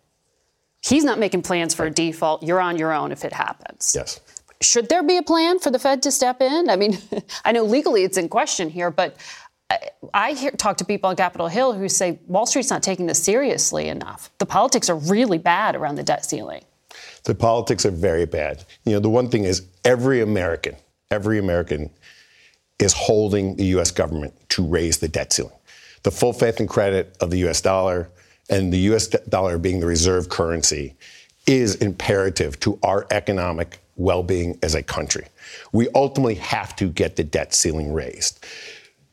He's 0.84 1.04
not 1.04 1.18
making 1.18 1.42
plans 1.42 1.74
for 1.74 1.86
a 1.86 1.90
default. 1.90 2.42
You're 2.42 2.60
on 2.60 2.76
your 2.76 2.92
own 2.92 3.10
if 3.10 3.24
it 3.24 3.32
happens. 3.32 3.94
Yes. 3.96 4.20
Should 4.60 4.88
there 4.88 5.02
be 5.02 5.16
a 5.16 5.22
plan 5.22 5.58
for 5.58 5.70
the 5.70 5.78
Fed 5.78 6.02
to 6.02 6.10
step 6.10 6.42
in? 6.42 6.68
I 6.68 6.76
mean, 6.76 6.98
I 7.44 7.52
know 7.52 7.64
legally 7.64 8.04
it's 8.04 8.18
in 8.18 8.28
question 8.28 8.68
here, 8.68 8.90
but 8.90 9.16
I 10.12 10.32
hear, 10.32 10.50
talk 10.50 10.76
to 10.78 10.84
people 10.84 11.08
on 11.08 11.16
Capitol 11.16 11.48
Hill 11.48 11.72
who 11.72 11.88
say 11.88 12.18
Wall 12.26 12.44
Street's 12.44 12.70
not 12.70 12.82
taking 12.82 13.06
this 13.06 13.22
seriously 13.22 13.88
enough. 13.88 14.30
The 14.38 14.46
politics 14.46 14.90
are 14.90 14.96
really 14.96 15.38
bad 15.38 15.74
around 15.74 15.96
the 15.96 16.02
debt 16.02 16.24
ceiling. 16.24 16.62
The 17.24 17.34
politics 17.34 17.86
are 17.86 17.90
very 17.90 18.26
bad. 18.26 18.64
You 18.84 18.92
know, 18.92 19.00
the 19.00 19.10
one 19.10 19.30
thing 19.30 19.44
is 19.44 19.66
every 19.84 20.20
American, 20.20 20.76
every 21.10 21.38
American 21.38 21.90
is 22.78 22.92
holding 22.92 23.56
the 23.56 23.64
U.S. 23.66 23.90
government 23.90 24.34
to 24.50 24.64
raise 24.64 24.98
the 24.98 25.08
debt 25.08 25.32
ceiling. 25.32 25.56
The 26.02 26.10
full 26.10 26.34
faith 26.34 26.60
and 26.60 26.68
credit 26.68 27.16
of 27.20 27.30
the 27.30 27.38
U.S. 27.38 27.62
dollar, 27.62 28.10
and 28.50 28.72
the 28.72 28.78
US 28.90 29.08
dollar 29.08 29.58
being 29.58 29.80
the 29.80 29.86
reserve 29.86 30.28
currency 30.28 30.94
is 31.46 31.76
imperative 31.76 32.58
to 32.60 32.78
our 32.82 33.06
economic 33.10 33.80
well 33.96 34.22
being 34.22 34.58
as 34.62 34.74
a 34.74 34.82
country. 34.82 35.26
We 35.72 35.88
ultimately 35.94 36.34
have 36.36 36.74
to 36.76 36.88
get 36.88 37.16
the 37.16 37.24
debt 37.24 37.54
ceiling 37.54 37.92
raised. 37.92 38.44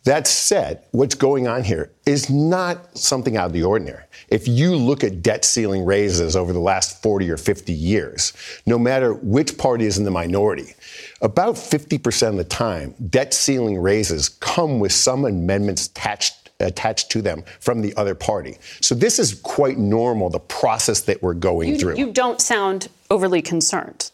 That 0.04 0.26
said, 0.26 0.84
what's 0.92 1.14
going 1.14 1.48
on 1.48 1.64
here 1.64 1.92
is 2.08 2.28
not 2.28 2.98
something 2.98 3.38
out 3.38 3.46
of 3.46 3.54
the 3.54 3.62
ordinary. 3.62 4.04
If 4.30 4.48
you 4.48 4.76
look 4.76 5.04
at 5.04 5.22
debt 5.22 5.46
ceiling 5.46 5.86
raises 5.86 6.36
over 6.36 6.54
the 6.54 6.60
last 6.60 7.04
40 7.04 7.30
or 7.30 7.38
50 7.38 7.72
years, 7.72 8.34
no 8.66 8.80
matter 8.80 9.14
which 9.14 9.60
party 9.60 9.86
is 9.86 10.00
in 10.00 10.04
the 10.04 10.10
minority, 10.10 10.74
about 11.22 11.54
50% 11.54 12.30
of 12.30 12.38
the 12.38 12.44
time, 12.44 12.96
debt 13.12 13.32
ceiling 13.32 13.78
raises 13.78 14.30
come 14.30 14.80
with 14.80 14.92
some 14.92 15.24
amendments 15.24 15.86
attached 15.86 16.41
attached 16.66 17.12
to 17.12 17.22
them 17.22 17.44
from 17.60 17.82
the 17.82 17.96
other 17.96 18.16
party. 18.16 18.58
So 18.82 18.96
this 18.96 19.20
is 19.20 19.36
quite 19.36 19.78
normal, 19.78 20.30
the 20.30 20.40
process 20.40 21.02
that 21.02 21.22
we're 21.22 21.34
going 21.34 21.70
you, 21.70 21.78
through. 21.78 21.98
You 21.98 22.12
don't 22.12 22.42
sound 22.42 22.90
overly 23.10 23.42
concerned. 23.42 24.12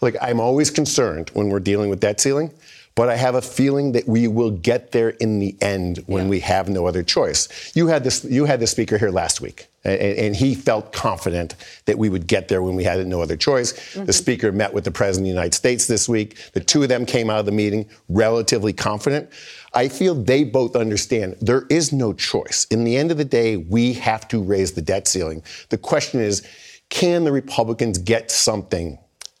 Like, 0.00 0.16
I'm 0.20 0.40
always 0.40 0.70
concerned 0.70 1.30
when 1.32 1.48
we're 1.48 1.60
dealing 1.60 1.88
with 1.88 2.00
debt 2.00 2.20
ceiling, 2.20 2.50
but 2.94 3.08
I 3.08 3.16
have 3.16 3.36
a 3.36 3.42
feeling 3.42 3.92
that 3.92 4.06
we 4.06 4.28
will 4.28 4.50
get 4.50 4.92
there 4.92 5.10
in 5.10 5.38
the 5.38 5.56
end 5.60 6.02
when 6.06 6.24
yeah. 6.24 6.30
we 6.30 6.40
have 6.40 6.68
no 6.68 6.86
other 6.86 7.02
choice. 7.02 7.72
You 7.74 7.86
had 7.86 8.04
this, 8.04 8.24
you 8.24 8.44
had 8.44 8.60
the 8.60 8.66
speaker 8.66 8.98
here 8.98 9.10
last 9.10 9.40
week. 9.40 9.68
And, 9.84 10.00
and, 10.00 10.36
he 10.36 10.54
felt 10.54 10.92
confident 10.92 11.56
that 11.86 11.98
we 11.98 12.08
would 12.08 12.28
get 12.28 12.46
there 12.48 12.62
when 12.62 12.76
we 12.76 12.84
had 12.84 13.04
no 13.06 13.20
other 13.20 13.36
choice. 13.36 13.72
Mm-hmm. 13.72 14.04
The 14.04 14.12
speaker 14.12 14.52
met 14.52 14.72
with 14.72 14.84
the 14.84 14.92
president 14.92 15.26
of 15.26 15.30
the 15.30 15.34
United 15.34 15.54
States 15.54 15.86
this 15.86 16.08
week. 16.08 16.36
The 16.52 16.60
two 16.60 16.82
of 16.84 16.88
them 16.88 17.04
came 17.04 17.30
out 17.30 17.40
of 17.40 17.46
the 17.46 17.52
meeting 17.52 17.88
relatively 18.08 18.72
confident. 18.72 19.30
I 19.74 19.88
feel 19.88 20.14
they 20.14 20.44
both 20.44 20.76
understand 20.76 21.36
there 21.40 21.64
is 21.70 21.92
no 21.92 22.12
choice. 22.12 22.66
In 22.70 22.84
the 22.84 22.96
end 22.96 23.10
of 23.10 23.16
the 23.16 23.24
day, 23.24 23.56
we 23.56 23.94
have 23.94 24.28
to 24.28 24.42
raise 24.42 24.72
the 24.72 24.82
debt 24.82 25.08
ceiling. 25.08 25.42
The 25.70 25.78
question 25.78 26.20
is, 26.20 26.46
can 26.90 27.24
the 27.24 27.32
Republicans 27.32 27.96
get 27.98 28.30
something 28.30 28.98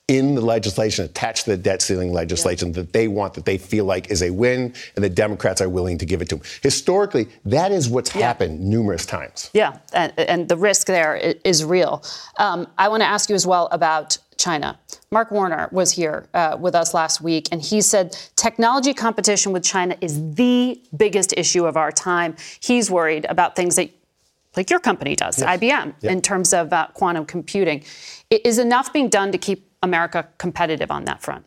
in 0.08 0.34
the 0.34 0.40
legislation 0.40 1.04
attached 1.04 1.44
to 1.44 1.50
the 1.50 1.56
debt 1.56 1.80
ceiling 1.80 2.12
legislation 2.12 2.68
yeah. 2.68 2.74
that 2.74 2.92
they 2.92 3.08
want, 3.08 3.34
that 3.34 3.44
they 3.44 3.56
feel 3.56 3.84
like 3.84 4.10
is 4.10 4.22
a 4.22 4.30
win, 4.30 4.74
and 4.96 5.04
the 5.04 5.08
Democrats 5.08 5.60
are 5.60 5.68
willing 5.68 5.96
to 5.98 6.04
give 6.04 6.20
it 6.20 6.28
to 6.28 6.36
them. 6.36 6.44
Historically, 6.62 7.28
that 7.44 7.70
is 7.72 7.88
what's 7.88 8.14
yeah. 8.14 8.26
happened 8.26 8.60
numerous 8.60 9.06
times. 9.06 9.50
Yeah, 9.54 9.78
and, 9.92 10.12
and, 10.18 10.48
the 10.48 10.56
risk 10.56 10.88
there 10.88 11.16
is 11.44 11.64
real. 11.64 12.02
Um, 12.36 12.66
I 12.76 12.88
want 12.88 13.02
to 13.02 13.06
ask 13.06 13.30
you 13.30 13.36
as 13.36 13.46
well 13.46 13.68
about 13.70 14.18
China. 14.36 14.78
Mark 15.12 15.30
Warner 15.30 15.68
was 15.70 15.92
here 15.92 16.26
uh, 16.34 16.56
with 16.58 16.74
us 16.74 16.94
last 16.94 17.20
week, 17.20 17.48
and 17.52 17.62
he 17.62 17.80
said 17.80 18.16
technology 18.34 18.92
competition 18.92 19.52
with 19.52 19.62
China 19.62 19.96
is 20.00 20.34
the 20.34 20.80
biggest 20.96 21.32
issue 21.36 21.64
of 21.64 21.76
our 21.76 21.92
time. 21.92 22.34
He's 22.60 22.90
worried 22.90 23.24
about 23.28 23.54
things 23.54 23.76
that, 23.76 23.90
like 24.56 24.68
your 24.68 24.80
company 24.80 25.14
does, 25.14 25.38
yes. 25.38 25.60
IBM, 25.60 25.94
yep. 26.00 26.12
in 26.12 26.20
terms 26.20 26.52
of 26.52 26.72
uh, 26.72 26.88
quantum 26.92 27.24
computing. 27.24 27.84
Is 28.30 28.58
enough 28.58 28.92
being 28.92 29.08
done 29.08 29.30
to 29.30 29.38
keep 29.38 29.71
America 29.82 30.28
competitive 30.38 30.90
on 30.90 31.04
that 31.04 31.22
front? 31.22 31.44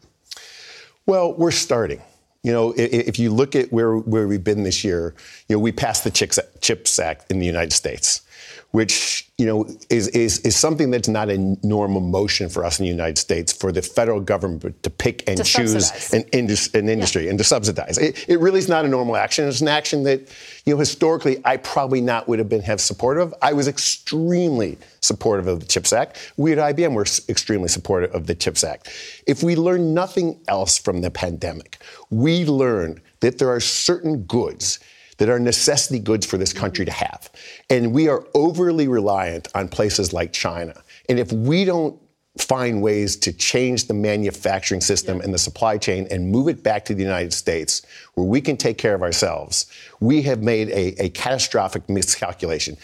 Well, 1.06 1.34
we're 1.34 1.52
starting. 1.52 2.02
You 2.44 2.52
know, 2.52 2.74
if 2.78 3.18
you 3.18 3.32
look 3.32 3.56
at 3.56 3.72
where, 3.72 3.98
where 3.98 4.28
we've 4.28 4.44
been 4.44 4.64
this 4.64 4.84
year, 4.84 5.16
you 5.50 5.56
know, 5.56 5.60
we 5.60 5.72
passed 5.72 6.04
the 6.04 6.12
CHIPS 6.12 7.00
Act 7.00 7.32
in 7.32 7.40
the 7.40 7.46
United 7.46 7.74
States, 7.74 8.22
which 8.70 9.25
you 9.38 9.46
know, 9.46 9.66
is, 9.90 10.08
is, 10.10 10.40
is 10.40 10.56
something 10.56 10.92
that's 10.92 11.10
not 11.10 11.30
a 11.30 11.38
normal 11.62 12.00
motion 12.00 12.48
for 12.48 12.64
us 12.64 12.80
in 12.80 12.86
the 12.86 12.90
United 12.90 13.18
States 13.18 13.52
for 13.52 13.74
the 13.74 13.82
federal 13.82 14.22
government 14.22 14.82
to 14.82 14.90
pick 14.90 15.28
and 15.28 15.36
To 15.36 15.44
choose 15.44 15.74
subsidize. 15.74 16.14
an, 16.14 16.22
indus- 16.32 16.74
an 16.74 16.88
industry 16.88 17.28
and 17.28 17.38
to 17.40 17.44
subsidize. 17.44 17.98
It, 17.98 18.30
it 18.30 18.40
really 18.40 18.60
is 18.60 18.70
not 18.70 18.86
a 18.86 18.88
normal 18.88 19.18
action. 19.18 19.46
It's 19.46 19.60
an 19.60 19.68
action 19.68 20.04
that, 20.04 20.22
you 20.66 20.74
know, 20.74 20.80
historically 20.80 21.42
I 21.44 21.58
probably 21.58 22.00
not 22.00 22.30
would 22.30 22.40
have 22.40 22.48
been 22.48 22.62
have 22.62 22.80
supportive. 22.80 23.34
I 23.42 23.52
was 23.52 23.68
extremely 23.68 24.78
supportive 25.02 25.48
of 25.48 25.60
the 25.60 25.66
CHIPS 25.66 25.92
Act. 25.92 26.34
We 26.38 26.54
at 26.54 26.58
IBM 26.58 26.94
were 26.94 27.06
extremely 27.28 27.68
supportive 27.68 28.16
of 28.16 28.28
the 28.28 28.36
CHIPS 28.36 28.64
Act. 28.64 28.90
If 29.28 29.44
we 29.44 29.58
learn 29.58 29.94
nothing 29.94 30.40
else 30.48 30.78
from 30.78 31.02
the 31.02 31.12
pandemic, 31.12 31.80
we 32.10 32.46
learned 32.46 33.02
that 33.20 33.38
there 33.38 33.50
are 33.50 33.60
certain 33.60 34.24
goods 34.24 34.80
that 35.18 35.30
are 35.30 35.40
necessity 35.40 36.00
goods 36.00 36.26
for 36.26 36.38
this 36.38 36.54
country 36.54 36.86
to 36.86 36.92
have. 36.92 37.30
And 37.70 37.94
we 37.94 38.08
are 38.08 38.26
overly 38.34 38.88
reliant 38.88 39.48
on 39.56 39.70
places 39.70 40.14
like 40.14 40.34
China. 40.34 40.74
And 41.10 41.20
if 41.20 41.32
we 41.32 41.66
don't 41.66 42.00
find 42.38 42.82
ways 42.82 43.16
to 43.16 43.32
change 43.32 43.88
the 43.88 43.94
manufacturing 43.94 44.82
system 44.82 45.22
and 45.22 45.34
the 45.34 45.38
supply 45.38 45.78
chain 45.78 46.06
and 46.12 46.30
move 46.30 46.50
it 46.50 46.64
back 46.64 46.84
to 46.86 46.94
the 46.94 47.02
United 47.02 47.32
States 47.32 47.82
where 48.16 48.26
we 48.26 48.42
can 48.42 48.58
take 48.58 48.78
care 48.78 48.94
of 48.94 49.02
ourselves, 49.02 49.68
we 50.02 50.22
have 50.22 50.44
made 50.44 50.70
a, 50.70 51.02
a 51.02 51.10
catastrophic 51.10 51.88
miscalculation. 51.88 52.76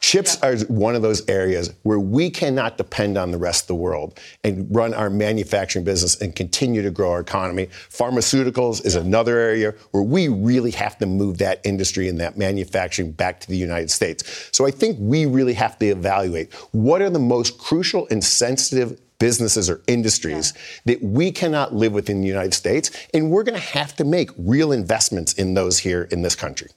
Chips 0.00 0.40
are 0.42 0.56
one 0.66 0.94
of 0.94 1.02
those 1.02 1.28
areas 1.28 1.72
where 1.82 1.98
we 1.98 2.30
cannot 2.30 2.78
depend 2.78 3.18
on 3.18 3.30
the 3.30 3.38
rest 3.38 3.64
of 3.64 3.68
the 3.68 3.74
world 3.74 4.18
and 4.44 4.66
run 4.74 4.94
our 4.94 5.10
manufacturing 5.10 5.84
business 5.84 6.20
and 6.20 6.34
continue 6.34 6.82
to 6.82 6.90
grow 6.90 7.10
our 7.10 7.20
economy. 7.20 7.66
Pharmaceuticals 7.90 8.84
is 8.86 8.94
another 8.94 9.38
area 9.38 9.74
where 9.90 10.02
we 10.02 10.28
really 10.28 10.70
have 10.70 10.96
to 10.98 11.06
move 11.06 11.38
that 11.38 11.60
industry 11.64 12.08
and 12.08 12.20
that 12.20 12.38
manufacturing 12.38 13.12
back 13.12 13.40
to 13.40 13.48
the 13.48 13.56
United 13.56 13.90
States. 13.90 14.48
So 14.52 14.66
I 14.66 14.70
think 14.70 14.96
we 15.00 15.26
really 15.26 15.54
have 15.54 15.78
to 15.80 15.86
evaluate 15.86 16.54
what 16.72 17.02
are 17.02 17.10
the 17.10 17.18
most 17.18 17.58
crucial 17.58 18.06
and 18.10 18.22
sensitive 18.22 18.98
businesses 19.18 19.68
or 19.68 19.82
industries 19.88 20.54
that 20.84 21.02
we 21.02 21.32
cannot 21.32 21.74
live 21.74 21.92
within 21.92 22.20
the 22.20 22.28
United 22.28 22.54
States, 22.54 22.90
and 23.12 23.30
we're 23.30 23.42
going 23.42 23.58
to 23.58 23.66
have 23.66 23.94
to 23.96 24.04
make 24.04 24.30
real 24.38 24.70
investments 24.70 25.32
in 25.32 25.54
those 25.54 25.78
here 25.78 26.02
in 26.12 26.22
this 26.22 26.36
country. 26.36 26.68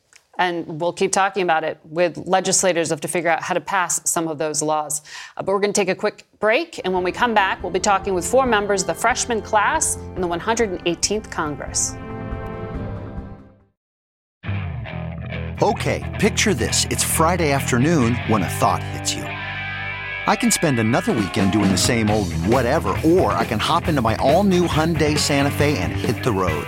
And 0.41 0.81
we'll 0.81 0.91
keep 0.91 1.11
talking 1.11 1.43
about 1.43 1.63
it 1.63 1.77
with 1.83 2.17
legislators 2.17 2.89
have 2.89 2.99
to 3.01 3.07
figure 3.07 3.29
out 3.29 3.43
how 3.43 3.53
to 3.53 3.61
pass 3.61 4.01
some 4.09 4.27
of 4.27 4.39
those 4.39 4.63
laws. 4.63 5.03
Uh, 5.37 5.43
but 5.43 5.51
we're 5.51 5.59
going 5.59 5.71
to 5.71 5.79
take 5.79 5.87
a 5.87 5.93
quick 5.93 6.25
break. 6.39 6.81
And 6.83 6.91
when 6.95 7.03
we 7.03 7.11
come 7.11 7.35
back, 7.35 7.61
we'll 7.61 7.71
be 7.71 7.79
talking 7.79 8.15
with 8.15 8.25
four 8.25 8.47
members 8.47 8.81
of 8.81 8.87
the 8.87 8.95
freshman 8.95 9.43
class 9.43 9.97
in 10.15 10.21
the 10.21 10.27
118th 10.27 11.29
Congress. 11.29 11.93
Okay, 15.61 16.17
picture 16.19 16.55
this. 16.55 16.87
It's 16.89 17.03
Friday 17.03 17.51
afternoon 17.51 18.15
when 18.25 18.41
a 18.41 18.49
thought 18.49 18.81
hits 18.81 19.13
you. 19.13 19.21
I 20.25 20.35
can 20.35 20.49
spend 20.49 20.79
another 20.79 21.13
weekend 21.13 21.51
doing 21.51 21.69
the 21.71 21.77
same 21.77 22.09
old 22.09 22.33
whatever, 22.47 22.97
or 23.05 23.33
I 23.33 23.45
can 23.45 23.59
hop 23.59 23.87
into 23.87 24.01
my 24.01 24.15
all 24.15 24.43
new 24.43 24.67
Hyundai 24.67 25.19
Santa 25.19 25.51
Fe 25.51 25.77
and 25.77 25.93
hit 25.93 26.23
the 26.23 26.31
road. 26.31 26.67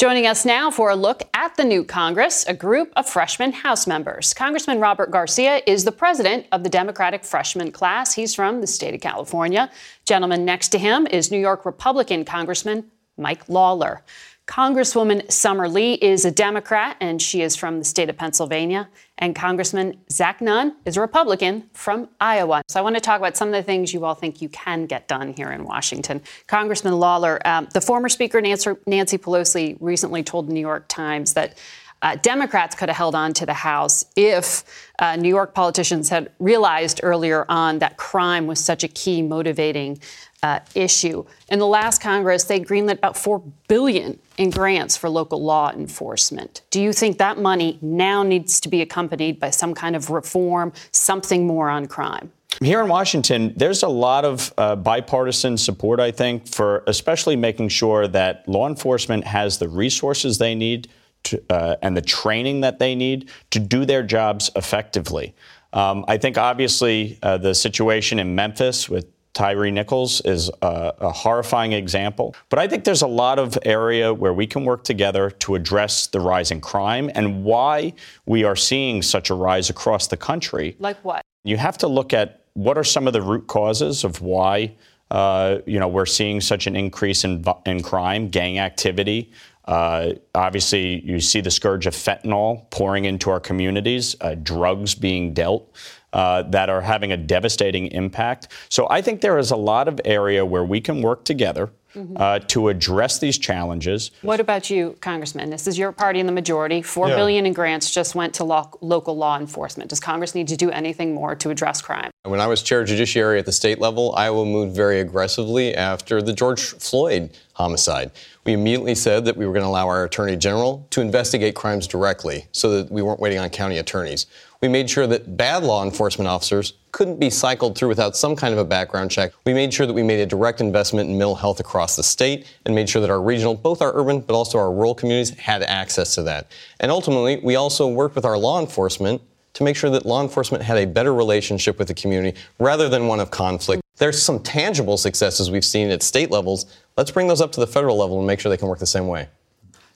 Joining 0.00 0.26
us 0.26 0.46
now 0.46 0.70
for 0.70 0.88
a 0.88 0.96
look 0.96 1.24
at 1.34 1.58
the 1.58 1.62
new 1.62 1.84
Congress, 1.84 2.46
a 2.48 2.54
group 2.54 2.90
of 2.96 3.06
freshman 3.06 3.52
House 3.52 3.86
members. 3.86 4.32
Congressman 4.32 4.80
Robert 4.80 5.10
Garcia 5.10 5.60
is 5.66 5.84
the 5.84 5.92
president 5.92 6.46
of 6.52 6.64
the 6.64 6.70
Democratic 6.70 7.22
freshman 7.22 7.70
class. 7.70 8.14
He's 8.14 8.34
from 8.34 8.62
the 8.62 8.66
state 8.66 8.94
of 8.94 9.02
California. 9.02 9.70
Gentleman 10.06 10.46
next 10.46 10.70
to 10.70 10.78
him 10.78 11.06
is 11.08 11.30
New 11.30 11.38
York 11.38 11.66
Republican 11.66 12.24
Congressman 12.24 12.90
Mike 13.18 13.46
Lawler. 13.50 14.02
Congresswoman 14.50 15.30
Summer 15.30 15.68
Lee 15.68 15.94
is 15.94 16.24
a 16.24 16.30
Democrat, 16.32 16.96
and 17.00 17.22
she 17.22 17.40
is 17.40 17.54
from 17.54 17.78
the 17.78 17.84
state 17.84 18.10
of 18.10 18.16
Pennsylvania. 18.16 18.88
And 19.16 19.32
Congressman 19.32 19.96
Zach 20.10 20.40
Nunn 20.40 20.74
is 20.84 20.96
a 20.96 21.00
Republican 21.00 21.70
from 21.72 22.08
Iowa. 22.20 22.62
So 22.66 22.80
I 22.80 22.82
want 22.82 22.96
to 22.96 23.00
talk 23.00 23.20
about 23.20 23.36
some 23.36 23.46
of 23.46 23.54
the 23.54 23.62
things 23.62 23.94
you 23.94 24.04
all 24.04 24.16
think 24.16 24.42
you 24.42 24.48
can 24.48 24.86
get 24.86 25.06
done 25.06 25.34
here 25.34 25.52
in 25.52 25.62
Washington. 25.62 26.20
Congressman 26.48 26.98
Lawler, 26.98 27.40
um, 27.44 27.68
the 27.72 27.80
former 27.80 28.08
Speaker 28.08 28.40
Nancy, 28.40 28.74
Pelosi 29.18 29.76
recently 29.78 30.24
told 30.24 30.48
the 30.48 30.52
New 30.52 30.58
York 30.58 30.88
Times 30.88 31.34
that 31.34 31.56
uh, 32.02 32.16
Democrats 32.16 32.74
could 32.74 32.88
have 32.88 32.96
held 32.96 33.14
on 33.14 33.32
to 33.34 33.46
the 33.46 33.54
House 33.54 34.04
if 34.16 34.64
uh, 34.98 35.14
New 35.14 35.28
York 35.28 35.54
politicians 35.54 36.08
had 36.08 36.32
realized 36.40 36.98
earlier 37.04 37.44
on 37.48 37.78
that 37.78 37.98
crime 37.98 38.48
was 38.48 38.58
such 38.58 38.82
a 38.82 38.88
key 38.88 39.22
motivating 39.22 40.00
uh, 40.42 40.60
issue. 40.74 41.24
In 41.48 41.58
the 41.58 41.66
last 41.66 42.00
Congress, 42.00 42.44
they 42.44 42.60
greenlit 42.60 42.94
about 42.94 43.16
four 43.16 43.42
billion 43.68 44.18
in 44.38 44.50
grants 44.50 44.96
for 44.96 45.08
local 45.08 45.42
law 45.42 45.70
enforcement. 45.72 46.62
Do 46.70 46.80
you 46.80 46.92
think 46.92 47.18
that 47.18 47.38
money 47.38 47.78
now 47.82 48.22
needs 48.22 48.60
to 48.60 48.68
be 48.68 48.80
accompanied 48.80 49.38
by 49.38 49.50
some 49.50 49.74
kind 49.74 49.94
of 49.94 50.10
reform, 50.10 50.72
something 50.92 51.46
more 51.46 51.68
on 51.68 51.86
crime? 51.86 52.32
Here 52.62 52.80
in 52.82 52.88
Washington, 52.88 53.54
there's 53.56 53.82
a 53.82 53.88
lot 53.88 54.24
of 54.24 54.52
uh, 54.58 54.76
bipartisan 54.76 55.56
support, 55.56 56.00
I 56.00 56.10
think, 56.10 56.48
for 56.48 56.82
especially 56.86 57.36
making 57.36 57.68
sure 57.68 58.08
that 58.08 58.46
law 58.48 58.68
enforcement 58.68 59.24
has 59.24 59.58
the 59.58 59.68
resources 59.68 60.38
they 60.38 60.54
need 60.54 60.88
to, 61.24 61.42
uh, 61.48 61.76
and 61.80 61.96
the 61.96 62.02
training 62.02 62.60
that 62.62 62.78
they 62.78 62.94
need 62.94 63.30
to 63.50 63.60
do 63.60 63.84
their 63.84 64.02
jobs 64.02 64.50
effectively. 64.56 65.34
Um, 65.72 66.04
I 66.08 66.18
think 66.18 66.36
obviously 66.36 67.18
uh, 67.22 67.38
the 67.38 67.54
situation 67.54 68.18
in 68.18 68.34
Memphis 68.34 68.88
with 68.88 69.06
Tyree 69.32 69.70
Nichols 69.70 70.20
is 70.22 70.50
a, 70.62 70.92
a, 70.98 71.12
horrifying 71.12 71.72
example. 71.72 72.34
But 72.48 72.58
I 72.58 72.66
think 72.66 72.84
there's 72.84 73.02
a 73.02 73.06
lot 73.06 73.38
of 73.38 73.56
area 73.64 74.12
where 74.12 74.32
we 74.32 74.46
can 74.46 74.64
work 74.64 74.82
together 74.82 75.30
to 75.30 75.54
address 75.54 76.08
the 76.08 76.20
rise 76.20 76.50
in 76.50 76.60
crime 76.60 77.10
and 77.14 77.44
why 77.44 77.94
we 78.26 78.44
are 78.44 78.56
seeing 78.56 79.02
such 79.02 79.30
a 79.30 79.34
rise 79.34 79.70
across 79.70 80.08
the 80.08 80.16
country. 80.16 80.76
Like 80.78 80.98
what? 81.04 81.22
You 81.44 81.56
have 81.56 81.78
to 81.78 81.86
look 81.86 82.12
at 82.12 82.42
what 82.54 82.76
are 82.76 82.84
some 82.84 83.06
of 83.06 83.12
the 83.12 83.22
root 83.22 83.46
causes 83.46 84.04
of 84.04 84.20
why 84.20 84.74
uh, 85.10 85.58
you 85.66 85.78
know 85.78 85.88
we're 85.88 86.06
seeing 86.06 86.40
such 86.40 86.66
an 86.66 86.76
increase 86.76 87.24
in, 87.24 87.44
in 87.66 87.82
crime, 87.82 88.28
gang 88.28 88.58
activity. 88.58 89.30
Uh, 89.64 90.14
obviously, 90.34 91.00
you 91.04 91.20
see 91.20 91.40
the 91.40 91.50
scourge 91.50 91.86
of 91.86 91.94
fentanyl 91.94 92.68
pouring 92.70 93.04
into 93.04 93.30
our 93.30 93.38
communities, 93.40 94.16
uh, 94.20 94.34
drugs 94.42 94.94
being 94.94 95.32
dealt. 95.32 95.72
Uh, 96.12 96.42
that 96.42 96.68
are 96.68 96.80
having 96.80 97.12
a 97.12 97.16
devastating 97.16 97.86
impact. 97.92 98.48
So 98.68 98.88
I 98.90 99.00
think 99.00 99.20
there 99.20 99.38
is 99.38 99.52
a 99.52 99.56
lot 99.56 99.86
of 99.86 100.00
area 100.04 100.44
where 100.44 100.64
we 100.64 100.80
can 100.80 101.02
work 101.02 101.24
together 101.24 101.70
mm-hmm. 101.94 102.16
uh, 102.16 102.40
to 102.40 102.68
address 102.68 103.18
these 103.18 103.38
challenges. 103.38 104.10
What 104.22 104.40
about 104.40 104.70
you, 104.70 104.96
Congressman? 105.00 105.50
This 105.50 105.66
is 105.66 105.78
your 105.78 105.92
party 105.92 106.20
in 106.20 106.26
the 106.26 106.32
majority. 106.32 106.82
Four 106.82 107.08
yeah. 107.08 107.16
billion 107.16 107.46
in 107.46 107.52
grants 107.52 107.90
just 107.90 108.14
went 108.14 108.34
to 108.34 108.44
lo- 108.44 108.70
local 108.80 109.16
law 109.16 109.38
enforcement. 109.38 109.90
Does 109.90 110.00
Congress 110.00 110.34
need 110.34 110.48
to 110.48 110.56
do 110.56 110.70
anything 110.70 111.14
more 111.14 111.34
to 111.36 111.50
address 111.50 111.80
crime? 111.80 112.10
When 112.24 112.40
I 112.40 112.46
was 112.46 112.62
chair 112.62 112.80
of 112.80 112.88
judiciary 112.88 113.38
at 113.38 113.46
the 113.46 113.52
state 113.52 113.78
level, 113.78 114.14
Iowa 114.16 114.44
moved 114.44 114.74
very 114.74 115.00
aggressively 115.00 115.74
after 115.74 116.20
the 116.20 116.32
George 116.32 116.60
Floyd 116.60 117.30
homicide. 117.54 118.10
We 118.44 118.54
immediately 118.54 118.94
said 118.94 119.24
that 119.26 119.36
we 119.36 119.46
were 119.46 119.52
going 119.52 119.64
to 119.64 119.68
allow 119.68 119.86
our 119.86 120.04
attorney 120.04 120.36
general 120.36 120.86
to 120.90 121.00
investigate 121.00 121.54
crimes 121.54 121.86
directly 121.86 122.46
so 122.52 122.70
that 122.82 122.90
we 122.90 123.02
weren't 123.02 123.20
waiting 123.20 123.38
on 123.38 123.50
county 123.50 123.78
attorneys. 123.78 124.26
We 124.62 124.68
made 124.68 124.90
sure 124.90 125.06
that 125.06 125.38
bad 125.38 125.62
law 125.62 125.82
enforcement 125.82 126.28
officers 126.28 126.74
couldn't 126.92 127.18
be 127.18 127.30
cycled 127.30 127.78
through 127.78 127.88
without 127.88 128.14
some 128.14 128.36
kind 128.36 128.52
of 128.52 128.58
a 128.58 128.64
background 128.64 129.10
check. 129.10 129.32
We 129.46 129.54
made 129.54 129.72
sure 129.72 129.86
that 129.86 129.94
we 129.94 130.02
made 130.02 130.20
a 130.20 130.26
direct 130.26 130.60
investment 130.60 131.08
in 131.08 131.16
mental 131.16 131.34
health 131.34 131.60
across 131.60 131.96
the 131.96 132.02
state 132.02 132.46
and 132.66 132.74
made 132.74 132.86
sure 132.86 133.00
that 133.00 133.08
our 133.08 133.22
regional, 133.22 133.54
both 133.54 133.80
our 133.80 133.90
urban 133.94 134.20
but 134.20 134.34
also 134.34 134.58
our 134.58 134.70
rural 134.70 134.94
communities, 134.94 135.30
had 135.30 135.62
access 135.62 136.14
to 136.16 136.22
that. 136.24 136.52
And 136.78 136.90
ultimately, 136.90 137.38
we 137.38 137.56
also 137.56 137.88
worked 137.88 138.14
with 138.14 138.26
our 138.26 138.36
law 138.36 138.60
enforcement 138.60 139.22
to 139.54 139.64
make 139.64 139.76
sure 139.76 139.88
that 139.88 140.04
law 140.04 140.20
enforcement 140.20 140.62
had 140.62 140.76
a 140.76 140.86
better 140.86 141.14
relationship 141.14 141.78
with 141.78 141.88
the 141.88 141.94
community 141.94 142.38
rather 142.58 142.90
than 142.90 143.06
one 143.06 143.18
of 143.18 143.30
conflict. 143.30 143.82
There's 143.96 144.22
some 144.22 144.40
tangible 144.40 144.98
successes 144.98 145.50
we've 145.50 145.64
seen 145.64 145.88
at 145.88 146.02
state 146.02 146.30
levels. 146.30 146.66
Let's 146.98 147.10
bring 147.10 147.28
those 147.28 147.40
up 147.40 147.52
to 147.52 147.60
the 147.60 147.66
federal 147.66 147.96
level 147.96 148.18
and 148.18 148.26
make 148.26 148.40
sure 148.40 148.50
they 148.50 148.58
can 148.58 148.68
work 148.68 148.78
the 148.78 148.84
same 148.84 149.06
way. 149.06 149.28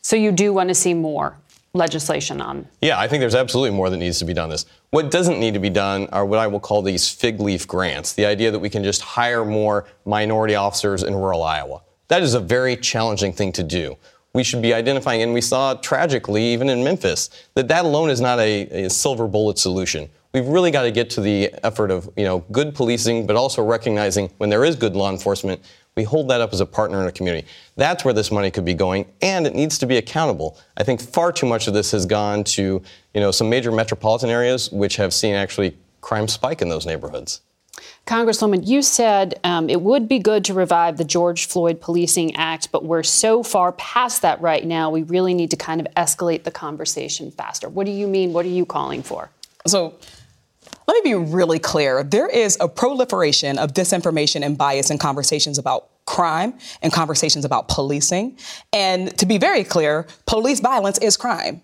So 0.00 0.16
you 0.16 0.32
do 0.32 0.54
want 0.54 0.68
to 0.68 0.74
see 0.74 0.94
more 0.94 1.36
legislation 1.74 2.40
on. 2.40 2.66
Yeah, 2.80 2.98
I 2.98 3.08
think 3.08 3.20
there's 3.20 3.34
absolutely 3.34 3.76
more 3.76 3.90
that 3.90 3.96
needs 3.96 4.18
to 4.20 4.24
be 4.24 4.32
done 4.32 4.48
this. 4.48 4.64
What 4.90 5.10
doesn't 5.10 5.40
need 5.40 5.54
to 5.54 5.60
be 5.60 5.70
done 5.70 6.06
are 6.12 6.24
what 6.24 6.38
I 6.38 6.46
will 6.46 6.60
call 6.60 6.82
these 6.82 7.10
fig 7.10 7.40
leaf 7.40 7.66
grants, 7.66 8.12
the 8.12 8.24
idea 8.24 8.50
that 8.52 8.60
we 8.60 8.70
can 8.70 8.84
just 8.84 9.02
hire 9.02 9.44
more 9.44 9.86
minority 10.04 10.54
officers 10.54 11.02
in 11.02 11.14
rural 11.14 11.42
Iowa. 11.42 11.82
That 12.08 12.22
is 12.22 12.34
a 12.34 12.40
very 12.40 12.76
challenging 12.76 13.32
thing 13.32 13.50
to 13.52 13.62
do. 13.62 13.96
We 14.34 14.44
should 14.44 14.62
be 14.62 14.74
identifying, 14.74 15.22
and 15.22 15.32
we 15.32 15.40
saw 15.40 15.74
tragically, 15.74 16.44
even 16.52 16.68
in 16.68 16.82
Memphis, 16.82 17.30
that 17.54 17.68
that 17.68 17.84
alone 17.84 18.10
is 18.10 18.20
not 18.20 18.38
a, 18.38 18.84
a 18.84 18.90
silver 18.90 19.28
bullet 19.28 19.58
solution. 19.58 20.08
We've 20.32 20.46
really 20.46 20.72
got 20.72 20.82
to 20.82 20.90
get 20.90 21.10
to 21.10 21.20
the 21.20 21.54
effort 21.62 21.92
of, 21.92 22.10
you 22.16 22.24
know, 22.24 22.40
good 22.50 22.74
policing, 22.74 23.26
but 23.26 23.36
also 23.36 23.62
recognizing 23.62 24.30
when 24.38 24.50
there 24.50 24.64
is 24.64 24.74
good 24.74 24.96
law 24.96 25.10
enforcement, 25.10 25.60
we 25.96 26.02
hold 26.02 26.28
that 26.28 26.40
up 26.40 26.52
as 26.52 26.60
a 26.60 26.66
partner 26.66 27.00
in 27.00 27.06
a 27.06 27.12
community. 27.12 27.46
That's 27.76 28.04
where 28.04 28.12
this 28.12 28.32
money 28.32 28.50
could 28.50 28.64
be 28.64 28.74
going, 28.74 29.06
and 29.22 29.46
it 29.46 29.54
needs 29.54 29.78
to 29.78 29.86
be 29.86 29.96
accountable. 29.96 30.58
I 30.76 30.82
think 30.82 31.00
far 31.00 31.30
too 31.30 31.46
much 31.46 31.68
of 31.68 31.74
this 31.74 31.92
has 31.92 32.04
gone 32.04 32.42
to, 32.44 32.82
you 33.14 33.20
know, 33.20 33.30
some 33.30 33.48
major 33.48 33.70
metropolitan 33.70 34.28
areas 34.28 34.72
which 34.72 34.96
have 34.96 35.14
seen 35.14 35.34
actually 35.34 35.76
crime 36.00 36.26
spike 36.26 36.62
in 36.62 36.68
those 36.68 36.84
neighborhoods. 36.84 37.42
Congresswoman, 38.06 38.66
you 38.66 38.82
said 38.82 39.38
um, 39.44 39.70
it 39.70 39.80
would 39.80 40.08
be 40.08 40.18
good 40.18 40.44
to 40.44 40.54
revive 40.54 40.96
the 40.96 41.04
George 41.04 41.46
Floyd 41.46 41.80
Policing 41.80 42.34
Act, 42.36 42.70
but 42.72 42.84
we're 42.84 43.02
so 43.02 43.42
far 43.42 43.72
past 43.72 44.22
that 44.22 44.40
right 44.40 44.64
now, 44.64 44.90
we 44.90 45.02
really 45.04 45.32
need 45.32 45.50
to 45.50 45.56
kind 45.56 45.80
of 45.80 45.86
escalate 45.94 46.42
the 46.42 46.50
conversation 46.50 47.30
faster. 47.30 47.68
What 47.68 47.86
do 47.86 47.92
you 47.92 48.06
mean? 48.06 48.32
What 48.32 48.44
are 48.44 48.50
you 48.50 48.66
calling 48.66 49.02
for? 49.02 49.30
So, 49.66 49.94
let 50.86 51.02
me 51.02 51.10
be 51.10 51.14
really 51.14 51.58
clear. 51.58 52.02
There 52.02 52.28
is 52.28 52.56
a 52.60 52.68
proliferation 52.68 53.58
of 53.58 53.72
disinformation 53.72 54.44
and 54.44 54.56
bias 54.58 54.90
in 54.90 54.98
conversations 54.98 55.58
about 55.58 55.88
crime 56.06 56.54
and 56.82 56.92
conversations 56.92 57.44
about 57.44 57.68
policing. 57.68 58.38
And 58.72 59.16
to 59.18 59.26
be 59.26 59.38
very 59.38 59.64
clear, 59.64 60.06
police 60.26 60.60
violence 60.60 60.98
is 60.98 61.16
crime. 61.16 61.62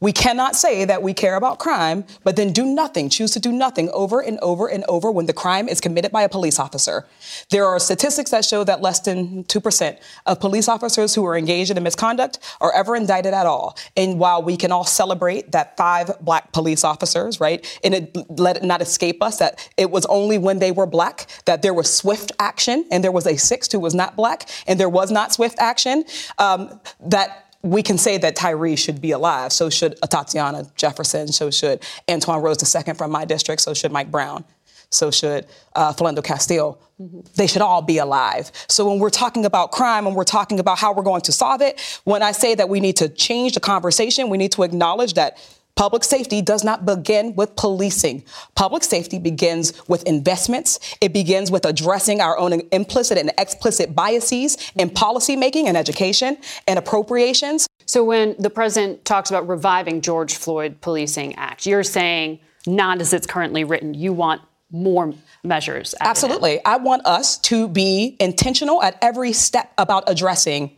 We 0.00 0.12
cannot 0.12 0.56
say 0.56 0.86
that 0.86 1.02
we 1.02 1.12
care 1.12 1.36
about 1.36 1.58
crime, 1.58 2.04
but 2.24 2.34
then 2.34 2.52
do 2.52 2.64
nothing, 2.64 3.10
choose 3.10 3.32
to 3.32 3.40
do 3.40 3.52
nothing 3.52 3.90
over 3.90 4.20
and 4.20 4.38
over 4.40 4.66
and 4.66 4.82
over 4.88 5.10
when 5.10 5.26
the 5.26 5.34
crime 5.34 5.68
is 5.68 5.78
committed 5.78 6.10
by 6.10 6.22
a 6.22 6.28
police 6.28 6.58
officer. 6.58 7.06
There 7.50 7.66
are 7.66 7.78
statistics 7.78 8.30
that 8.30 8.46
show 8.46 8.64
that 8.64 8.80
less 8.80 9.00
than 9.00 9.44
2% 9.44 9.98
of 10.24 10.40
police 10.40 10.68
officers 10.68 11.14
who 11.14 11.26
are 11.26 11.36
engaged 11.36 11.70
in 11.70 11.76
a 11.76 11.82
misconduct 11.82 12.38
are 12.62 12.72
ever 12.72 12.96
indicted 12.96 13.34
at 13.34 13.44
all. 13.44 13.76
And 13.94 14.18
while 14.18 14.42
we 14.42 14.56
can 14.56 14.72
all 14.72 14.84
celebrate 14.84 15.52
that 15.52 15.76
five 15.76 16.10
black 16.22 16.52
police 16.52 16.82
officers, 16.82 17.38
right, 17.38 17.66
and 17.84 17.94
it, 17.94 18.38
let 18.38 18.56
it 18.56 18.62
not 18.62 18.80
escape 18.80 19.22
us 19.22 19.36
that 19.36 19.68
it 19.76 19.90
was 19.90 20.06
only 20.06 20.38
when 20.38 20.60
they 20.60 20.72
were 20.72 20.86
black 20.86 21.26
that 21.44 21.60
there 21.60 21.74
was 21.74 21.92
swift 21.92 22.32
action, 22.38 22.86
and 22.90 23.04
there 23.04 23.12
was 23.12 23.26
a 23.26 23.36
sixth 23.36 23.70
who 23.72 23.80
was 23.80 23.94
not 23.94 24.16
black, 24.16 24.48
and 24.66 24.80
there 24.80 24.88
was 24.88 25.10
not 25.10 25.32
swift 25.32 25.58
action, 25.58 26.04
um, 26.38 26.80
that 27.00 27.49
we 27.62 27.82
can 27.82 27.98
say 27.98 28.16
that 28.18 28.36
Tyree 28.36 28.76
should 28.76 29.00
be 29.00 29.10
alive. 29.10 29.52
So 29.52 29.68
should 29.68 30.00
Atatiana 30.00 30.74
Jefferson. 30.76 31.28
So 31.28 31.50
should 31.50 31.82
Antwon 32.08 32.42
Rose 32.42 32.74
II 32.74 32.94
from 32.94 33.10
my 33.10 33.24
district. 33.24 33.60
So 33.62 33.74
should 33.74 33.92
Mike 33.92 34.10
Brown. 34.10 34.44
So 34.90 35.10
should 35.10 35.46
uh, 35.74 35.92
Philando 35.92 36.22
Castile. 36.22 36.80
Mm-hmm. 37.00 37.20
They 37.36 37.46
should 37.46 37.62
all 37.62 37.82
be 37.82 37.98
alive. 37.98 38.50
So 38.68 38.88
when 38.88 38.98
we're 38.98 39.10
talking 39.10 39.44
about 39.44 39.72
crime 39.72 40.06
and 40.06 40.16
we're 40.16 40.24
talking 40.24 40.58
about 40.58 40.78
how 40.78 40.92
we're 40.92 41.04
going 41.04 41.22
to 41.22 41.32
solve 41.32 41.62
it, 41.62 41.80
when 42.04 42.22
I 42.22 42.32
say 42.32 42.54
that 42.56 42.68
we 42.68 42.80
need 42.80 42.96
to 42.96 43.08
change 43.08 43.54
the 43.54 43.60
conversation, 43.60 44.28
we 44.28 44.38
need 44.38 44.52
to 44.52 44.62
acknowledge 44.64 45.14
that 45.14 45.38
Public 45.80 46.04
safety 46.04 46.42
does 46.42 46.62
not 46.62 46.84
begin 46.84 47.34
with 47.36 47.56
policing. 47.56 48.22
Public 48.54 48.84
safety 48.84 49.18
begins 49.18 49.72
with 49.88 50.02
investments. 50.02 50.78
It 51.00 51.14
begins 51.14 51.50
with 51.50 51.64
addressing 51.64 52.20
our 52.20 52.36
own 52.36 52.60
implicit 52.70 53.16
and 53.16 53.32
explicit 53.38 53.94
biases 53.94 54.58
in 54.76 54.90
policymaking 54.90 55.68
and 55.68 55.78
education 55.78 56.36
and 56.68 56.78
appropriations. 56.78 57.66
So 57.86 58.04
when 58.04 58.36
the 58.38 58.50
president 58.50 59.06
talks 59.06 59.30
about 59.30 59.48
reviving 59.48 60.02
George 60.02 60.34
Floyd 60.34 60.82
Policing 60.82 61.36
Act, 61.36 61.64
you're 61.64 61.82
saying 61.82 62.40
not 62.66 63.00
as 63.00 63.14
it's 63.14 63.26
currently 63.26 63.64
written. 63.64 63.94
You 63.94 64.12
want 64.12 64.42
more 64.70 65.14
measures. 65.42 65.94
Absolutely. 65.98 66.62
I 66.62 66.76
want 66.76 67.06
us 67.06 67.38
to 67.38 67.68
be 67.68 68.18
intentional 68.20 68.82
at 68.82 68.98
every 69.00 69.32
step 69.32 69.72
about 69.78 70.04
addressing 70.08 70.76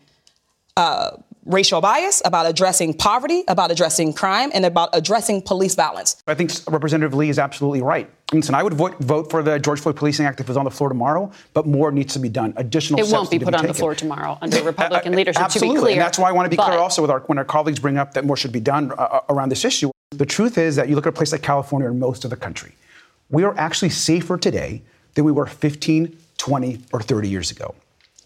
uh, 0.77 1.17
racial 1.45 1.81
bias, 1.81 2.23
about 2.25 2.47
addressing 2.47 2.95
poverty, 2.95 3.45
about 3.49 3.71
addressing 3.71 4.13
crime, 4.13 4.51
and 4.55 4.65
about 4.65 4.91
addressing 4.93 5.43
police 5.43 5.75
violence. 5.75 6.23
I 6.27 6.35
think 6.35 6.53
Representative 6.69 7.15
Lee 7.15 7.29
is 7.29 7.39
absolutely 7.39 7.83
right. 7.83 8.09
Listen, 8.33 8.55
I 8.55 8.63
would 8.63 8.75
vote, 8.75 8.99
vote 9.01 9.31
for 9.31 9.43
the 9.43 9.59
George 9.59 9.81
Floyd 9.81 9.97
Policing 9.97 10.25
Act 10.25 10.41
if 10.41 10.47
it 10.47 10.49
was 10.49 10.57
on 10.57 10.65
the 10.65 10.71
floor 10.71 10.89
tomorrow, 10.89 11.31
but 11.53 11.67
more 11.67 11.93
needs 11.93 12.15
to 12.15 12.19
be 12.19 12.29
done. 12.29 12.55
Additional 12.57 12.99
it 13.01 13.13
won't 13.13 13.31
be 13.31 13.39
put 13.39 13.53
be 13.53 13.59
on 13.59 13.67
the 13.67 13.75
floor 13.75 13.95
tomorrow 13.95 14.39
under 14.41 14.63
Republican 14.63 15.13
leadership. 15.15 15.43
Absolutely, 15.43 15.69
to 15.69 15.75
be 15.75 15.81
clear, 15.81 15.93
and 15.93 16.01
that's 16.01 16.19
why 16.19 16.29
I 16.29 16.33
want 16.33 16.47
to 16.47 16.51
be 16.51 16.57
but, 16.57 16.67
clear 16.67 16.79
also 16.79 17.03
with 17.03 17.11
our, 17.11 17.21
when 17.21 17.39
our 17.39 17.45
colleagues 17.45 17.79
bring 17.79 17.99
up 17.99 18.15
that 18.15 18.25
more 18.25 18.37
should 18.37 18.53
be 18.53 18.61
done 18.61 18.93
uh, 18.93 18.95
uh, 18.95 19.21
around 19.29 19.51
this 19.51 19.65
issue. 19.65 19.91
The 20.11 20.27
truth 20.27 20.57
is 20.57 20.77
that 20.77 20.89
you 20.89 20.95
look 20.95 21.07
at 21.07 21.11
a 21.11 21.17
place 21.17 21.33
like 21.33 21.43
California 21.43 21.89
or 21.89 21.95
most 21.95 22.25
of 22.25 22.31
the 22.31 22.37
country, 22.37 22.75
we 23.31 23.45
are 23.45 23.57
actually 23.59 23.91
safer 23.91 24.39
today 24.39 24.83
than 25.15 25.25
we 25.25 25.33
were 25.33 25.47
15, 25.47 26.17
20, 26.39 26.81
or 26.93 27.03
30 27.03 27.29
years 27.29 27.51
ago, 27.51 27.75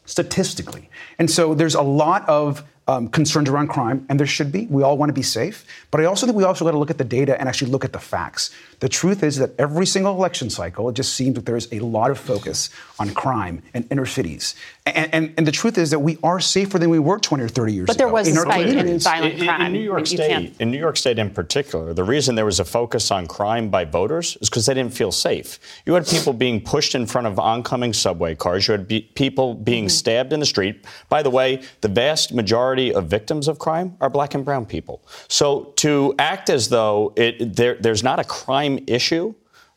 statistically. 0.04 0.88
And 1.18 1.28
so 1.28 1.54
there's 1.54 1.74
a 1.74 1.82
lot 1.82 2.28
of 2.28 2.62
um, 2.88 3.08
concerns 3.08 3.48
around 3.48 3.68
crime, 3.68 4.06
and 4.08 4.18
there 4.18 4.26
should 4.26 4.52
be. 4.52 4.66
We 4.66 4.82
all 4.82 4.96
want 4.96 5.08
to 5.10 5.14
be 5.14 5.22
safe. 5.22 5.64
But 5.90 6.00
I 6.00 6.04
also 6.04 6.26
think 6.26 6.36
we 6.36 6.44
also 6.44 6.64
got 6.64 6.70
to 6.70 6.78
look 6.78 6.90
at 6.90 6.98
the 6.98 7.04
data 7.04 7.38
and 7.38 7.48
actually 7.48 7.70
look 7.70 7.84
at 7.84 7.92
the 7.92 7.98
facts. 7.98 8.50
The 8.80 8.88
truth 8.88 9.22
is 9.22 9.36
that 9.38 9.58
every 9.58 9.86
single 9.86 10.14
election 10.14 10.50
cycle, 10.50 10.88
it 10.88 10.94
just 10.94 11.14
seems 11.14 11.34
that 11.34 11.46
there's 11.46 11.72
a 11.72 11.80
lot 11.80 12.10
of 12.10 12.18
focus 12.18 12.70
on 12.98 13.10
crime 13.14 13.62
and 13.74 13.86
inner 13.90 14.06
cities. 14.06 14.54
And, 14.84 15.12
and, 15.14 15.34
and 15.38 15.46
the 15.46 15.52
truth 15.52 15.78
is 15.78 15.90
that 15.90 15.98
we 15.98 16.18
are 16.22 16.38
safer 16.40 16.78
than 16.78 16.90
we 16.90 16.98
were 16.98 17.18
20 17.18 17.42
or 17.42 17.48
30 17.48 17.72
years 17.72 17.86
but 17.86 17.96
ago. 17.96 18.04
But 18.04 18.06
there 18.06 18.12
was 18.12 18.28
a 18.28 18.40
spike 18.40 18.66
in 18.66 18.98
violent 18.98 19.34
in, 19.34 19.44
crime. 19.46 19.62
In 19.62 19.72
New 19.72 19.80
York 19.80 20.06
State, 20.06 20.54
in 20.60 20.70
New 20.70 20.78
York 20.78 20.96
State 20.96 21.18
in 21.18 21.30
particular, 21.30 21.94
the 21.94 22.04
reason 22.04 22.34
there 22.34 22.44
was 22.44 22.60
a 22.60 22.64
focus 22.64 23.10
on 23.10 23.26
crime 23.26 23.70
by 23.70 23.84
voters 23.84 24.36
is 24.42 24.50
because 24.50 24.66
they 24.66 24.74
didn't 24.74 24.92
feel 24.92 25.10
safe. 25.10 25.58
You 25.86 25.94
had 25.94 26.06
people 26.06 26.34
being 26.34 26.60
pushed 26.60 26.94
in 26.94 27.06
front 27.06 27.26
of 27.26 27.38
oncoming 27.38 27.94
subway 27.94 28.34
cars. 28.34 28.68
You 28.68 28.72
had 28.72 28.86
be, 28.86 29.00
people 29.14 29.54
being 29.54 29.84
mm-hmm. 29.84 29.88
stabbed 29.88 30.32
in 30.34 30.40
the 30.40 30.46
street. 30.46 30.84
By 31.08 31.22
the 31.22 31.30
way, 31.30 31.62
the 31.80 31.88
vast 31.88 32.34
majority 32.34 32.75
of 32.94 33.06
victims 33.06 33.48
of 33.48 33.58
crime 33.58 33.96
are 34.00 34.10
black 34.10 34.34
and 34.34 34.44
brown 34.44 34.66
people. 34.66 35.04
So 35.28 35.72
to 35.76 36.14
act 36.18 36.50
as 36.50 36.68
though 36.68 37.12
it, 37.16 37.56
there, 37.56 37.76
there's 37.80 38.02
not 38.02 38.18
a 38.18 38.24
crime 38.24 38.78
issue, 38.86 39.34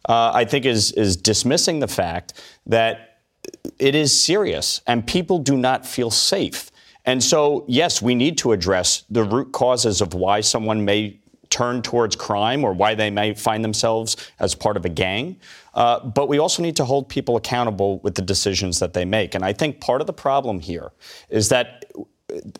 uh, 0.07 0.31
I 0.33 0.45
think 0.45 0.65
is 0.65 0.91
is 0.93 1.17
dismissing 1.17 1.79
the 1.79 1.87
fact 1.87 2.33
that 2.65 3.21
it 3.77 3.95
is 3.95 4.17
serious 4.17 4.81
and 4.87 5.05
people 5.05 5.39
do 5.39 5.57
not 5.57 5.85
feel 5.85 6.11
safe. 6.11 6.71
And 7.05 7.23
so, 7.23 7.65
yes, 7.67 8.01
we 8.01 8.13
need 8.15 8.37
to 8.39 8.51
address 8.51 9.03
the 9.09 9.23
root 9.23 9.51
causes 9.51 10.01
of 10.01 10.13
why 10.13 10.41
someone 10.41 10.85
may 10.85 11.19
turn 11.49 11.81
towards 11.81 12.15
crime 12.15 12.63
or 12.63 12.73
why 12.73 12.93
they 12.93 13.09
may 13.09 13.33
find 13.33 13.63
themselves 13.63 14.15
as 14.39 14.53
part 14.53 14.77
of 14.77 14.85
a 14.85 14.89
gang. 14.89 15.35
Uh, 15.73 15.99
but 15.99 16.27
we 16.27 16.37
also 16.37 16.61
need 16.61 16.75
to 16.75 16.85
hold 16.85 17.09
people 17.09 17.35
accountable 17.35 17.99
with 17.99 18.15
the 18.15 18.21
decisions 18.21 18.79
that 18.79 18.93
they 18.93 19.05
make. 19.05 19.33
And 19.33 19.43
I 19.43 19.53
think 19.53 19.81
part 19.81 20.01
of 20.01 20.07
the 20.07 20.13
problem 20.13 20.59
here 20.59 20.91
is 21.29 21.49
that 21.49 21.85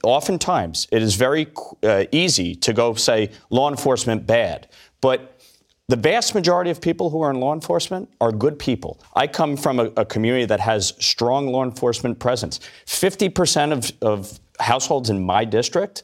oftentimes 0.04 0.88
it 0.92 1.02
is 1.02 1.16
very 1.16 1.48
uh, 1.84 2.06
easy 2.12 2.56
to 2.56 2.74
go 2.74 2.94
say 2.94 3.30
law 3.50 3.70
enforcement 3.70 4.26
bad. 4.26 4.68
But 5.02 5.40
the 5.88 5.96
vast 5.96 6.36
majority 6.36 6.70
of 6.70 6.80
people 6.80 7.10
who 7.10 7.22
are 7.22 7.32
in 7.32 7.40
law 7.40 7.54
enforcement 7.54 8.12
are 8.22 8.32
good 8.32 8.60
people. 8.60 9.00
I 9.16 9.26
come 9.26 9.58
from 9.58 9.80
a, 9.80 9.86
a 9.98 10.06
community 10.06 10.46
that 10.46 10.60
has 10.60 10.94
strong 11.00 11.48
law 11.48 11.64
enforcement 11.64 12.20
presence. 12.20 12.60
50% 12.86 13.72
of, 13.72 13.92
of 14.02 14.40
households 14.60 15.10
in 15.10 15.26
my 15.26 15.46
district 15.46 16.04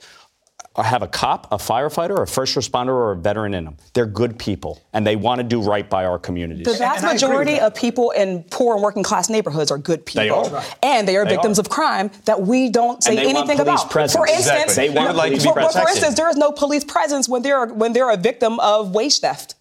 have 0.84 1.02
a 1.02 1.08
cop, 1.08 1.52
a 1.52 1.58
firefighter, 1.58 2.22
a 2.22 2.28
first 2.28 2.56
responder, 2.56 2.90
or 2.90 3.12
a 3.12 3.16
veteran 3.16 3.54
in 3.54 3.66
them. 3.66 3.78
They're 3.94 4.06
good 4.06 4.38
people, 4.38 4.82
and 4.94 5.08
they 5.08 5.16
want 5.16 5.40
to 5.40 5.44
do 5.44 5.62
right 5.62 5.90
by 5.90 6.06
our 6.06 6.20
communities. 6.20 6.66
The 6.66 6.74
vast 6.74 7.04
and, 7.04 7.12
and 7.12 7.14
majority 7.14 7.60
of 7.60 7.74
people 7.76 8.12
in 8.12 8.44
poor 8.44 8.76
and 8.76 8.84
working 8.84 9.04
class 9.04 9.30
neighborhoods 9.30 9.72
are 9.72 9.78
good 9.78 10.06
people. 10.06 10.44
They 10.44 10.56
are. 10.56 10.64
And 10.84 11.08
they 11.08 11.16
are 11.16 11.26
they 11.26 11.32
victims 11.32 11.60
are. 11.60 11.62
of 11.62 11.70
crime 11.70 12.12
that 12.26 12.42
we 12.42 12.70
don't 12.70 13.04
say 13.04 13.18
anything 13.18 13.60
about. 13.60 13.90
Presence. 13.90 14.18
For 14.18 14.28
instance, 14.28 14.78
exactly. 14.78 14.88
they 14.88 14.94
want 14.94 15.16
like 15.16 15.42
for, 15.42 15.54
for 15.54 15.90
instance, 15.90 16.16
there 16.16 16.30
is 16.30 16.38
no 16.38 16.52
police 16.52 16.84
presence 16.84 17.30
when 17.30 17.42
they're 17.42 17.68
when 17.68 17.94
they're 17.94 18.12
a 18.12 18.18
victim 18.18 18.60
of 18.60 18.94
wage 18.94 19.20
theft. 19.20 19.56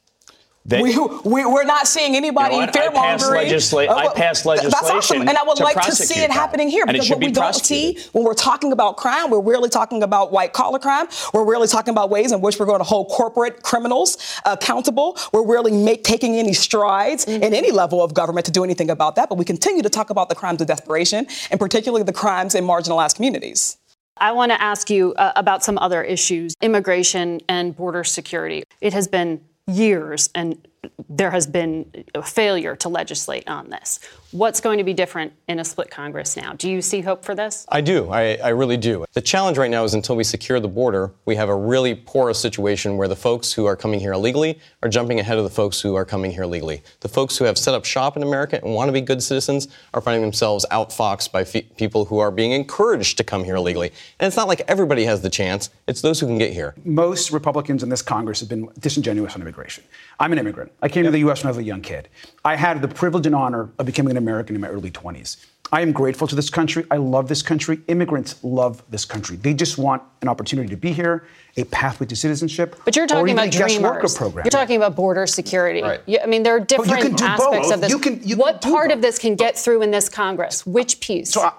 They, 0.67 0.81
we, 0.81 0.97
we, 1.25 1.43
are 1.43 1.65
not 1.65 1.87
seeing 1.87 2.17
anybody 2.17 2.55
you 2.55 2.65
know 2.65 2.73
fear 2.73 2.91
mongering. 2.91 3.49
I, 3.49 3.51
legisla- 3.51 3.87
uh, 3.87 3.95
I 3.97 4.15
passed 4.15 4.47
legislation. 4.47 4.71
That's 4.71 4.91
awesome. 4.91 5.29
And 5.29 5.37
I 5.37 5.43
would 5.43 5.59
to 5.59 5.62
like 5.62 5.79
to 5.83 5.93
see 5.93 6.19
it 6.23 6.31
happening 6.31 6.71
here 6.71 6.87
because 6.87 7.11
what 7.11 7.21
we 7.21 7.31
don't 7.31 7.55
see 7.55 7.99
when 8.12 8.25
we're 8.25 8.33
talking 8.33 8.73
about 8.73 8.97
crime, 8.97 9.29
we're 9.29 9.43
really 9.43 9.69
talking 9.69 10.03
about 10.03 10.33
white 10.33 10.55
collar 10.55 10.79
crime. 10.79 11.07
We're 11.35 11.45
really 11.45 11.69
talking 11.69 11.93
about 11.93 12.09
ways 12.09 12.33
in 12.33 12.41
which 12.41 12.59
we're 12.59 12.65
going 12.65 12.81
to 12.81 12.85
hold 12.85 13.09
corporate 13.11 13.62
criminals 13.62 14.41
accountable. 14.47 15.19
We're 15.35 15.47
really 15.47 15.71
make, 15.71 16.03
taking 16.03 16.37
any 16.37 16.55
strides 16.55 17.27
mm-hmm. 17.27 17.43
in 17.43 17.53
any 17.53 17.71
level 17.71 18.03
of 18.03 18.15
government 18.15 18.47
to 18.47 18.53
do 18.53 18.65
anything 18.65 18.89
about 18.89 19.17
that. 19.17 19.29
But 19.29 19.37
we 19.37 19.45
continue 19.45 19.83
to 19.83 19.91
talk 19.91 20.09
about 20.09 20.31
the 20.31 20.35
crimes 20.35 20.62
of 20.62 20.67
desperation 20.67 21.27
and 21.51 21.61
particularly 21.61 22.05
the 22.05 22.12
crimes 22.15 22.55
in 22.55 22.65
marginalized 22.65 23.17
communities. 23.17 23.77
I 24.17 24.33
want 24.33 24.51
to 24.53 24.62
ask 24.62 24.89
you 24.89 25.12
uh, 25.15 25.33
about 25.37 25.62
some 25.62 25.77
other 25.77 26.03
issues 26.03 26.55
immigration 26.62 27.41
and 27.51 27.77
border 27.77 28.05
security. 28.05 28.62
It 28.81 28.95
has 28.95 29.09
been 29.09 29.43
years 29.67 30.31
and 30.35 30.67
there 31.09 31.31
has 31.31 31.47
been 31.47 32.05
a 32.15 32.23
failure 32.23 32.77
to 32.77 32.89
legislate 32.89 33.49
on 33.49 33.71
this. 33.71 34.01
What's 34.35 34.61
going 34.61 34.78
to 34.78 34.85
be 34.85 34.95
different 34.95 35.32
in 35.47 35.61
a 35.61 35.64
split 35.64 35.93
Congress 35.93 36.37
now? 36.37 36.55
Do 36.55 36.68
you 36.68 36.82
see 36.82 37.03
hope 37.03 37.24
for 37.24 37.37
this? 37.37 37.64
I 37.68 37.80
do. 37.80 38.11
I, 38.11 38.35
I 38.43 38.49
really 38.49 38.76
do. 38.76 39.05
The 39.12 39.20
challenge 39.20 39.59
right 39.59 39.70
now 39.70 39.85
is 39.85 39.95
until 39.95 40.16
we 40.16 40.24
secure 40.24 40.59
the 40.59 40.66
border, 40.66 41.12
we 41.24 41.37
have 41.37 41.49
a 41.49 41.55
really 41.55 41.95
porous 41.95 42.41
situation 42.41 42.97
where 42.97 43.07
the 43.07 43.14
folks 43.14 43.53
who 43.53 43.64
are 43.66 43.76
coming 43.76 44.01
here 44.01 44.12
illegally 44.12 44.59
are 44.82 44.89
jumping 44.89 45.20
ahead 45.20 45.39
of 45.39 45.45
the 45.45 45.51
folks 45.51 45.80
who 45.80 45.95
are 45.95 46.05
coming 46.05 46.32
here 46.32 46.47
legally. 46.47 46.82
The 46.99 47.09
folks 47.09 47.37
who 47.37 47.45
have 47.45 47.57
set 47.57 47.74
up 47.74 47.85
shop 47.85 48.16
in 48.16 48.24
America 48.24 48.59
and 48.61 48.74
want 48.74 48.89
to 48.89 48.93
be 48.93 49.01
good 49.01 49.22
citizens 49.22 49.68
are 49.95 50.01
finding 50.01 50.22
themselves 50.22 50.66
outfoxed 50.72 51.30
by 51.30 51.45
fe- 51.45 51.62
people 51.76 52.05
who 52.05 52.18
are 52.18 52.32
being 52.32 52.51
encouraged 52.51 53.16
to 53.18 53.22
come 53.22 53.45
here 53.45 53.55
illegally. 53.55 53.93
And 54.18 54.26
it's 54.26 54.37
not 54.37 54.49
like 54.49 54.62
everybody 54.66 55.05
has 55.05 55.22
the 55.22 55.30
chance, 55.30 55.70
it's 55.87 56.01
those 56.01 56.18
who 56.18 56.26
can 56.26 56.39
get 56.39 56.53
here. 56.53 56.74
Most 56.85 57.30
Republicans 57.30 57.85
in 57.85 57.89
this 57.89 58.03
Congress 58.03 58.41
have 58.41 58.49
been 58.49 58.68
disingenuous 58.80 59.37
on 59.37 59.43
immigration. 59.43 59.85
I'm 60.18 60.32
an 60.32 60.39
immigrant. 60.39 60.72
I 60.82 60.89
came 60.89 61.05
to 61.05 61.12
the 61.12 61.20
U.S. 61.20 61.45
when 61.45 61.49
I 61.49 61.51
was 61.53 61.59
a 61.59 61.62
young 61.62 61.82
kid. 61.82 62.09
I 62.45 62.57
had 62.57 62.82
the 62.82 62.89
privilege 62.89 63.26
and 63.26 63.35
honor 63.37 63.70
of 63.78 63.87
becoming 63.87 64.11
an 64.11 64.24
American 64.25 64.57
in 64.57 64.62
my 64.62 64.68
early 64.68 64.91
20s. 64.91 65.37
I 65.72 65.81
am 65.81 65.93
grateful 65.93 66.27
to 66.29 66.37
this 66.37 66.51
country. 66.51 66.85
I 66.91 66.97
love 66.99 67.27
this 67.29 67.43
country. 67.43 67.81
Immigrants 67.89 68.37
love 68.43 68.83
this 68.91 69.05
country. 69.05 69.37
They 69.37 69.55
just 69.55 69.77
want 69.79 70.03
an 70.22 70.29
opportunity 70.29 70.68
to 70.68 70.77
be 70.77 70.93
here, 70.93 71.25
a 71.57 71.64
pathway 71.64 72.07
to 72.07 72.16
citizenship. 72.16 72.77
But 72.85 72.97
you're 72.97 73.07
or 73.07 73.09
talking 73.09 73.29
even 73.31 73.39
about 73.39 73.55
a 73.55 73.59
guest 73.59 73.81
worker 73.81 73.95
dreamers. 73.95 74.14
program. 74.16 74.45
You're 74.45 74.51
talking 74.51 74.77
about 74.77 74.95
border 74.95 75.27
security. 75.27 75.83
Right. 75.83 76.01
Yeah, 76.07 76.22
I 76.22 76.27
mean, 76.27 76.43
there 76.43 76.55
are 76.55 76.61
different 76.61 77.20
aspects 77.20 77.68
both. 77.68 77.75
of 77.75 77.81
this. 77.81 77.91
You 77.91 77.99
can- 77.99 78.20
you 78.22 78.37
what 78.37 78.61
part 78.61 78.93
of 78.93 79.01
this 79.03 79.18
can 79.18 79.37
get 79.37 79.59
through 79.59 79.83
in 79.83 79.91
this 79.91 80.09
Congress? 80.09 80.66
Which 80.66 81.01
piece? 81.01 81.31
So 81.33 81.51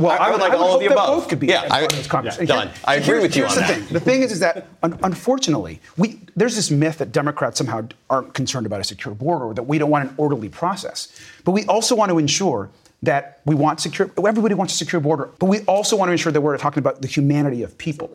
Well, 0.00 0.16
I 0.20 0.30
would 0.30 0.40
like 0.40 0.52
all 0.52 0.74
of 0.74 0.80
the 0.80 0.86
above. 0.86 1.06
Both 1.08 1.28
could 1.28 1.40
be 1.40 1.48
Yeah, 1.48 1.62
I- 1.70 1.80
part 1.80 1.92
of 1.92 1.98
this 1.98 2.06
Congress. 2.06 2.38
yeah, 2.38 2.44
done. 2.46 2.68
here- 2.68 2.76
I 2.84 2.94
agree 2.96 3.20
with 3.20 3.36
you 3.36 3.44
on 3.46 3.54
the 3.54 3.60
that. 3.60 3.68
Thing. 3.74 3.86
The 3.92 4.00
thing 4.00 4.22
is, 4.22 4.32
is 4.32 4.40
that 4.40 4.66
un- 4.82 4.98
unfortunately, 5.02 5.80
we 5.96 6.20
there's 6.36 6.56
this 6.56 6.70
myth 6.70 6.98
that 6.98 7.12
Democrats 7.12 7.58
somehow 7.58 7.86
aren't 8.08 8.32
concerned 8.34 8.66
about 8.66 8.80
a 8.80 8.84
secure 8.84 9.14
border, 9.14 9.44
or 9.46 9.54
that 9.54 9.64
we 9.64 9.78
don't 9.78 9.90
want 9.90 10.08
an 10.08 10.14
orderly 10.16 10.48
process. 10.48 11.08
But 11.44 11.52
we 11.52 11.64
also 11.66 11.94
want 11.94 12.10
to 12.10 12.18
ensure 12.18 12.70
that 13.02 13.40
we 13.44 13.54
want 13.54 13.80
secure. 13.80 14.10
Everybody 14.26 14.54
wants 14.54 14.74
a 14.74 14.76
secure 14.76 15.00
border, 15.00 15.28
but 15.38 15.46
we 15.46 15.60
also 15.60 15.96
want 15.96 16.08
to 16.08 16.12
ensure 16.12 16.32
that 16.32 16.40
we're 16.40 16.56
talking 16.58 16.78
about 16.80 17.02
the 17.02 17.08
humanity 17.08 17.62
of 17.62 17.76
people. 17.78 18.10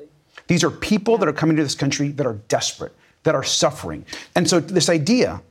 These 0.48 0.64
are 0.64 0.70
people 0.70 1.18
that 1.18 1.28
are 1.28 1.34
coming 1.34 1.56
to 1.58 1.64
this 1.64 1.76
country 1.76 2.10
that 2.10 2.26
are 2.26 2.38
desperate, 2.48 2.94
that 3.24 3.34
are 3.36 3.44
suffering, 3.44 4.06
and 4.36 4.48
so 4.50 4.60
this 4.60 4.90
idea 4.90 5.42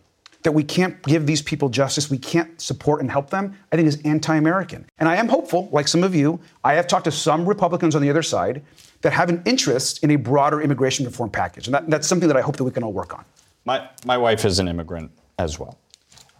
that 0.45 0.53
we 0.53 0.63
can't 0.63 1.03
give 1.03 1.27
these 1.27 1.43
people 1.43 1.69
justice, 1.69 2.11
we 2.11 2.19
can't 2.19 2.61
support 2.61 3.01
and 3.01 3.11
help 3.11 3.31
them, 3.31 3.59
I 3.73 3.77
think 3.77 3.89
is 3.89 4.01
anti 4.05 4.37
American. 4.37 4.87
And 4.99 5.09
I 5.09 5.17
am 5.17 5.29
hopeful, 5.29 5.69
like 5.73 5.89
some 5.89 6.05
of 6.05 6.15
you, 6.15 6.39
I 6.63 6.75
have 6.75 6.87
talked 6.87 7.07
to 7.07 7.11
some 7.11 7.47
Republicans 7.47 7.97
on 7.97 8.03
the 8.03 8.11
other 8.11 8.23
side 8.23 8.63
that 9.01 9.13
have 9.13 9.29
an 9.29 9.43
interest 9.45 10.05
in 10.05 10.11
a 10.13 10.17
broader 10.17 10.61
immigration 10.61 11.05
reform 11.05 11.31
package. 11.31 11.67
And 11.67 11.75
that, 11.75 11.91
that's 11.91 12.07
something 12.07 12.29
that 12.29 12.37
I 12.37 12.43
hope 12.43 12.57
that 12.57 12.65
we 12.65 12.71
can 12.71 12.83
all 12.83 12.93
work 12.93 13.15
on. 13.15 13.25
My, 13.65 13.89
my 14.05 14.17
wife 14.17 14.45
is 14.45 14.59
an 14.59 14.69
immigrant 14.69 15.11
as 15.39 15.59
well. 15.59 15.79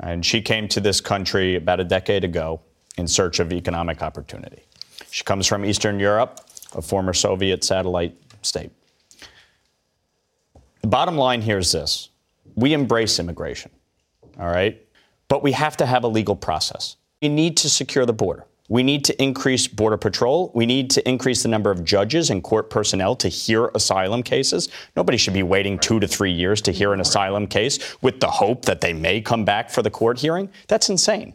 And 0.01 0.25
she 0.25 0.41
came 0.41 0.69
to 0.69 0.81
this 0.81 1.01
country 1.01 1.57
about 1.57 1.81
a 1.81 1.85
decade 1.85 2.25
ago 2.25 2.61
in 2.99 3.09
search 3.09 3.41
of 3.41 3.53
economic 3.53 4.03
opportunity. 4.03 4.63
She 5.11 5.25
comes 5.25 5.47
from 5.47 5.65
Eastern 5.65 5.99
Europe, 5.99 6.41
a 6.75 6.83
former 6.83 7.13
Soviet 7.13 7.65
satellite 7.65 8.17
state. 8.43 8.71
The 10.83 10.89
bottom 10.89 11.17
line 11.17 11.41
here 11.41 11.59
is 11.59 11.73
this 11.73 12.11
we 12.57 12.73
embrace 12.73 13.19
immigration, 13.19 13.71
all 14.39 14.47
right? 14.47 14.81
But 15.29 15.43
we 15.43 15.53
have 15.53 15.77
to 15.79 15.87
have 15.87 16.05
a 16.05 16.09
legal 16.09 16.37
process. 16.37 16.97
We 17.23 17.29
need 17.29 17.57
to 17.59 17.71
secure 17.71 18.07
the 18.07 18.13
border. 18.13 18.47
We 18.71 18.83
need 18.83 19.05
to 19.05 19.23
increase 19.23 19.69
Border 19.69 19.99
Patrol. 19.99 20.51
We 20.55 20.65
need 20.65 20.91
to 20.93 21.07
increase 21.07 21.43
the 21.43 21.51
number 21.51 21.71
of 21.71 21.85
judges 21.85 22.31
and 22.31 22.43
court 22.43 22.71
personnel 22.71 23.15
to 23.17 23.29
hear 23.29 23.71
asylum 23.75 24.23
cases. 24.23 24.71
Nobody 24.97 25.19
should 25.19 25.35
be 25.35 25.43
waiting 25.43 25.79
two 25.79 26.01
to 26.01 26.09
three 26.09 26.33
years 26.33 26.63
to 26.63 26.73
hear 26.73 26.95
an 26.95 27.01
asylum 27.01 27.47
case 27.47 27.79
with 28.01 28.21
the 28.21 28.31
hope 28.31 28.65
that 28.65 28.81
they 28.81 28.95
may 28.95 29.21
come 29.21 29.45
back 29.45 29.69
for 29.69 29.83
the 29.83 29.91
court 29.91 30.19
hearing. 30.19 30.49
That's 30.67 30.89
insane. 30.89 31.35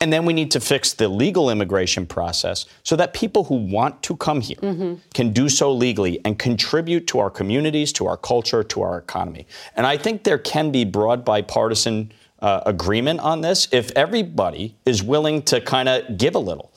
And 0.00 0.12
then 0.12 0.24
we 0.24 0.32
need 0.32 0.52
to 0.52 0.60
fix 0.60 0.92
the 0.92 1.08
legal 1.08 1.50
immigration 1.50 2.06
process 2.06 2.66
so 2.84 2.94
that 2.94 3.12
people 3.12 3.42
who 3.42 3.56
want 3.56 4.00
to 4.04 4.16
come 4.16 4.40
here 4.40 4.58
mm-hmm. 4.62 4.94
can 5.12 5.32
do 5.32 5.48
so 5.48 5.72
legally 5.72 6.20
and 6.24 6.38
contribute 6.38 7.08
to 7.08 7.18
our 7.18 7.30
communities, 7.30 7.92
to 7.94 8.06
our 8.06 8.16
culture, 8.16 8.62
to 8.62 8.82
our 8.82 8.98
economy. 8.98 9.48
And 9.74 9.84
I 9.84 9.96
think 9.96 10.22
there 10.22 10.38
can 10.38 10.70
be 10.70 10.84
broad 10.84 11.24
bipartisan 11.24 12.12
uh, 12.40 12.62
agreement 12.66 13.20
on 13.20 13.40
this 13.40 13.68
if 13.72 13.90
everybody 13.96 14.76
is 14.86 15.02
willing 15.02 15.42
to 15.42 15.60
kind 15.60 15.88
of 15.88 16.18
give 16.18 16.34
a 16.34 16.38
little. 16.38 16.72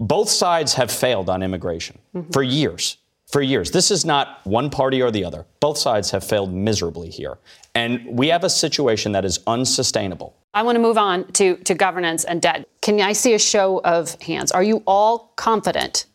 Both 0.00 0.28
sides 0.28 0.74
have 0.74 0.90
failed 0.90 1.28
on 1.28 1.42
immigration 1.42 1.98
for 2.32 2.42
years. 2.42 2.98
For 3.30 3.42
years. 3.42 3.70
This 3.70 3.90
is 3.90 4.04
not 4.04 4.40
one 4.44 4.70
party 4.70 5.02
or 5.02 5.10
the 5.10 5.24
other. 5.24 5.44
Both 5.60 5.76
sides 5.76 6.10
have 6.12 6.24
failed 6.24 6.52
miserably 6.52 7.10
here. 7.10 7.36
And 7.74 8.18
we 8.18 8.28
have 8.28 8.42
a 8.42 8.50
situation 8.50 9.12
that 9.12 9.24
is 9.24 9.40
unsustainable. 9.46 10.34
I 10.54 10.62
want 10.62 10.76
to 10.76 10.80
move 10.80 10.96
on 10.96 11.30
to, 11.32 11.56
to 11.56 11.74
governance 11.74 12.24
and 12.24 12.40
debt. 12.40 12.66
Can 12.80 13.00
I 13.00 13.12
see 13.12 13.34
a 13.34 13.38
show 13.38 13.80
of 13.84 14.20
hands? 14.22 14.50
Are 14.50 14.62
you 14.62 14.82
all 14.86 15.32
confident 15.36 16.06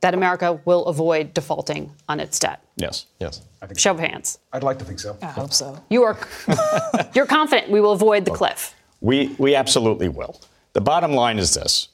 that 0.00 0.12
America 0.12 0.60
will 0.64 0.86
avoid 0.86 1.34
defaulting 1.34 1.92
on 2.08 2.20
its 2.20 2.38
debt? 2.38 2.62
Yes. 2.76 3.06
Yes. 3.20 3.42
Show 3.76 3.92
of 3.92 4.00
hands. 4.00 4.38
I'd 4.52 4.62
like 4.62 4.78
to 4.78 4.84
think 4.84 5.00
so. 5.00 5.16
I 5.22 5.26
hope 5.26 5.52
so. 5.52 5.82
You 5.90 6.02
are 6.04 6.18
you're 7.14 7.26
confident 7.26 7.70
we 7.70 7.80
will 7.80 7.92
avoid 7.92 8.24
the 8.24 8.30
cliff. 8.30 8.74
We, 9.00 9.34
we 9.38 9.54
absolutely 9.54 10.08
will. 10.08 10.40
The 10.72 10.80
bottom 10.80 11.12
line 11.12 11.38
is 11.38 11.54
this 11.54 11.88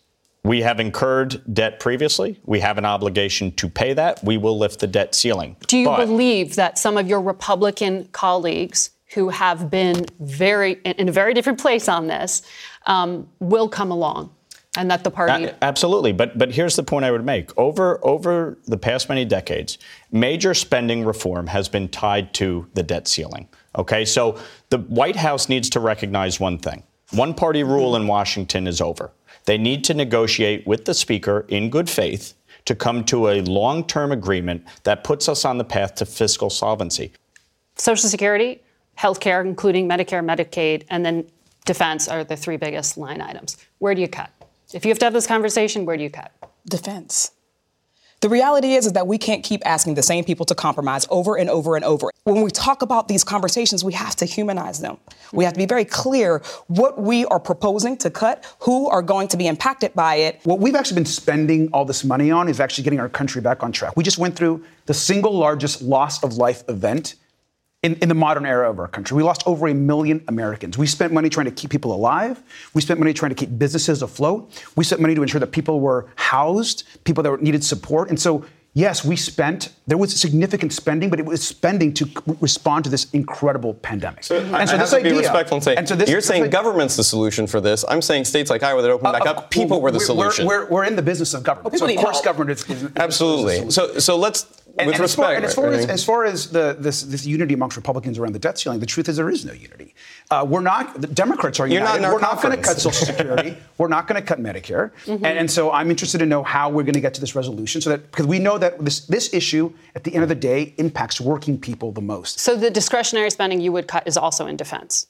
we 0.45 0.63
have 0.63 0.81
incurred 0.81 1.41
debt 1.55 1.79
previously. 1.79 2.41
We 2.45 2.61
have 2.61 2.77
an 2.79 2.85
obligation 2.85 3.53
to 3.53 3.69
pay 3.69 3.93
that. 3.95 4.23
We 4.25 4.39
will 4.39 4.59
lift 4.59 4.81
the 4.81 4.89
debt 4.89 5.15
ceiling. 5.15 5.57
Do 5.69 5.79
you 5.79 5.87
But- 5.87 6.07
believe 6.07 6.57
that 6.57 6.79
some 6.79 6.97
of 6.97 7.09
your 7.09 7.21
Republican 7.21 8.09
colleagues 8.13 8.91
who 9.15 9.29
have 9.29 9.71
been 9.71 10.07
very 10.21 10.73
in 10.85 10.93
in 10.93 11.09
a 11.09 11.13
very 11.13 11.35
different 11.35 11.61
place 11.61 11.89
on 11.89 12.07
this 12.07 12.43
um, 12.87 13.29
will 13.41 13.69
come 13.69 13.91
along, 13.91 14.31
and 14.77 14.91
that 14.91 15.05
the 15.05 15.11
party? 15.11 15.45
A- 15.45 15.57
absolutely, 15.63 16.13
but 16.13 16.37
but 16.39 16.53
here's 16.53 16.77
the 16.77 16.83
point 16.83 17.05
I 17.05 17.11
would 17.11 17.25
make. 17.25 17.57
Over 17.59 18.01
over 18.05 18.59
the 18.67 18.79
past 18.79 19.09
many 19.09 19.25
decades, 19.25 19.79
major 20.11 20.55
spending 20.55 21.05
reform 21.05 21.47
has 21.49 21.69
been 21.69 21.89
tied 21.89 22.33
to 22.35 22.67
the 22.75 22.83
debt 22.83 23.09
ceiling. 23.09 23.49
Okay, 23.77 24.05
so 24.05 24.39
the 24.71 24.79
White 24.79 25.17
House 25.17 25.49
needs 25.49 25.69
to 25.71 25.81
recognize 25.81 26.41
one 26.41 26.59
thing: 26.59 26.83
one 27.11 27.35
party 27.35 27.63
rule 27.63 27.97
in 27.97 28.07
Washington 28.07 28.67
is 28.67 28.81
over. 28.81 29.13
They 29.45 29.59
need 29.59 29.85
to 29.85 29.95
negotiate 29.95 30.67
with 30.67 30.85
the 30.85 30.95
Speaker 30.95 31.45
in 31.49 31.69
good 31.69 31.91
faith 31.91 32.35
to 32.65 32.77
come 32.77 33.03
to 33.05 33.29
a 33.29 33.41
long-term 33.41 34.13
agreement 34.13 34.65
that 34.85 35.03
puts 35.03 35.29
us 35.29 35.45
on 35.45 35.59
the 35.59 35.65
path 35.65 35.97
to 35.97 36.07
fiscal 36.07 36.49
solvency. 36.49 37.13
Social 37.75 38.09
Security, 38.09 38.63
health 38.95 39.19
care, 39.19 39.41
including 39.41 39.89
Medicare, 39.89 40.25
Medicaid, 40.25 40.85
and 40.91 41.05
then 41.05 41.27
defense 41.65 42.07
are 42.07 42.23
the 42.23 42.37
three 42.37 42.57
biggest 42.57 42.97
line 42.97 43.21
items. 43.21 43.57
Where 43.79 43.97
do 43.97 44.01
you 44.01 44.07
cut? 44.07 44.31
If 44.75 44.85
you 44.85 44.91
have 44.91 44.99
to 45.01 45.05
have 45.05 45.13
this 45.13 45.27
conversation, 45.27 45.85
where 45.85 45.97
do 45.97 46.03
you 46.03 46.11
cut? 46.11 46.33
Defense. 46.69 47.33
The 48.23 48.29
reality 48.29 48.75
is, 48.75 48.87
is 48.87 48.93
that 48.93 49.09
we 49.09 49.19
can't 49.19 49.43
keep 49.43 49.67
asking 49.67 49.95
the 49.95 50.03
same 50.03 50.25
people 50.25 50.47
to 50.47 50.55
compromise 50.55 51.09
over 51.11 51.37
and 51.37 51.51
over 51.51 51.75
and 51.75 51.85
over. 51.85 52.13
When 52.23 52.43
we 52.43 52.53
talk 52.53 52.83
about 52.83 53.09
these 53.09 53.25
conversations, 53.25 53.83
we 53.83 53.93
have 53.95 54.15
to 54.17 54.25
humanize 54.25 54.79
them. 54.79 54.99
We 55.33 55.43
have 55.43 55.55
to 55.55 55.59
be 55.59 55.67
very 55.67 55.85
clear 55.85 56.41
what 56.69 57.01
we 57.01 57.25
are 57.27 57.41
proposing 57.41 57.97
to 57.97 58.11
cut, 58.11 58.45
who 58.61 58.89
are 58.89 59.03
going 59.03 59.27
to 59.27 59.37
be 59.37 59.49
impacted 59.49 59.93
by 59.95 60.15
it. 60.15 60.41
What 60.45 60.61
we've 60.61 60.77
actually 60.77 60.95
been 60.95 61.05
spending 61.05 61.69
all 61.73 61.85
this 61.85 62.05
money 62.05 62.31
on 62.31 62.49
is 62.49 62.61
actually 62.61 62.85
getting 62.85 63.01
our 63.01 63.09
country 63.09 63.43
back 63.43 63.65
on 63.65 63.73
track. 63.73 63.97
We 63.97 64.05
just 64.05 64.19
went 64.19 64.37
through 64.37 64.65
the 64.87 64.95
single 64.95 65.37
largest 65.37 65.83
loss 65.83 66.23
of 66.23 66.35
life 66.35 66.63
event 66.69 67.17
in, 67.83 67.97
in 67.97 68.09
the 68.09 68.15
modern 68.15 68.47
era 68.47 68.71
of 68.71 68.79
our 68.79 68.87
country. 68.87 69.17
We 69.17 69.23
lost 69.25 69.43
over 69.45 69.67
a 69.69 69.75
million 69.75 70.23
Americans. 70.29 70.79
We 70.79 70.87
spent 70.87 71.13
money 71.13 71.29
trying 71.29 71.47
to 71.47 71.51
keep 71.53 71.71
people 71.71 71.93
alive. 71.95 72.41
We 72.75 72.81
spent 72.81 73.01
money 73.01 73.13
trying 73.13 73.31
to 73.31 73.35
keep 73.35 73.59
businesses 73.59 74.03
afloat. 74.03 74.63
We 74.77 74.85
spent 74.85 75.01
money 75.03 75.15
to 75.17 75.23
ensure 75.23 75.41
that 75.41 75.49
people 75.51 75.81
were 75.81 76.07
housed, 76.15 76.85
people 77.05 77.23
that 77.25 77.43
needed 77.43 77.65
support. 77.65 78.09
And 78.09 78.21
so, 78.21 78.45
yes, 78.75 79.05
we 79.05 79.17
spent, 79.17 79.71
there 79.89 79.99
was 79.99 80.15
significant 80.15 80.73
spending, 80.73 81.11
but 81.11 81.19
it 81.19 81.27
was 81.27 81.45
spending 81.45 81.93
to 81.95 82.09
respond 82.41 82.85
to 82.85 82.91
this 82.91 83.11
incredible 83.11 83.75
pandemic. 83.75 84.23
So 84.23 84.39
and 84.39 84.55
I, 84.55 84.65
so 84.65 84.75
I 84.75 84.77
have 84.77 84.81
this 84.87 84.91
to 84.91 84.97
be 85.03 85.09
idea- 85.09 85.19
respectful 85.19 85.57
and 85.57 85.65
say, 85.65 85.75
and 85.75 85.89
so 85.89 85.97
this- 85.97 86.09
you're 86.09 86.21
saying 86.21 86.43
idea- 86.45 86.53
government's 86.53 86.95
the 86.97 87.03
solution 87.05 87.49
for 87.49 87.61
this. 87.61 87.85
I'm 87.89 88.01
saying 88.01 88.27
states 88.27 88.49
like 88.49 88.63
Iowa 88.63 88.81
that 88.83 88.93
opened 88.93 89.13
back 89.13 89.27
Uh, 89.27 89.31
up, 89.31 89.51
people 89.51 89.81
were 89.81 89.91
the 89.91 89.99
solution. 89.99 90.47
We're, 90.47 90.67
we're, 90.67 90.71
we're 90.71 90.85
in 90.85 90.95
the 90.95 91.03
business 91.03 91.35
of 91.35 91.43
government. 91.43 91.77
so, 91.77 91.87
of 91.87 91.97
course, 91.97 92.21
government 92.21 92.51
is, 92.61 92.71
is, 92.71 92.85
is 92.85 92.91
Absolutely. 92.95 93.73
So, 93.73 93.99
so 93.99 94.17
let's, 94.17 94.47
And, 94.79 94.87
with 94.87 94.97
and 94.97 95.05
as 95.05 95.15
far, 95.15 95.33
respect, 95.33 95.37
and 95.37 95.45
as 95.45 95.55
far 95.55 95.69
I 95.69 95.75
as, 95.75 95.87
as 95.87 96.05
far 96.05 96.25
as 96.25 96.51
the 96.51 96.77
this, 96.79 97.03
this 97.03 97.27
unity 97.27 97.55
amongst 97.55 97.77
Republicans 97.77 98.19
around 98.19 98.33
the 98.33 98.39
debt 98.39 98.59
ceiling, 98.59 98.81
the 98.81 98.87
truth 98.87 99.09
is 99.09 99.17
there 99.17 99.29
is 99.29 99.45
no 99.45 99.53
unity. 99.53 99.95
Uh, 100.31 100.47
we're 100.49 100.61
not. 100.61 100.99
The 101.01 101.07
Democrats 101.09 101.61
are 101.61 101.67
You're 101.67 101.81
not 101.81 101.97
united. 101.97 101.99
in 101.99 102.05
our 102.07 102.15
we're 102.15 102.21
not 102.21 102.43
going 102.43 102.57
to 102.57 102.63
cut 102.63 102.79
Social 102.81 103.07
Security. 103.07 103.57
we're 103.79 103.89
not 103.89 104.09
going 104.09 104.21
to 104.21 104.27
cut 104.27 104.41
Medicare. 104.41 104.91
Mhm. 105.05 105.17
And, 105.17 105.27
and 105.27 105.51
so 105.51 105.71
I'm 105.71 105.91
interested 105.91 106.19
to 106.19 106.27
know 106.27 106.43
how 106.43 106.71
we're 106.71 106.85
going 106.85 106.95
to 106.95 107.01
get 107.01 107.13
to 107.15 107.21
this 107.21 107.35
resolution, 107.35 107.81
so 107.81 107.91
that 107.91 108.11
because 108.11 108.27
we 108.27 108.39
know 108.39 108.57
that 108.59 108.83
this 108.83 109.07
this 109.07 109.35
issue 109.35 109.73
at 109.95 110.05
the 110.05 110.15
end 110.15 110.23
of 110.23 110.29
the 110.29 110.35
day 110.35 110.75
impacts 110.79 111.21
working 111.21 111.59
people 111.59 111.93
the 111.93 112.01
most. 112.01 112.41
So 112.41 112.57
the 112.57 112.71
discretionary 112.71 113.31
spending 113.31 113.61
you 113.61 113.73
would 113.73 113.89
cut 113.89 114.07
is 114.07 114.17
also 114.17 114.47
in 114.47 114.57
defense. 114.57 115.07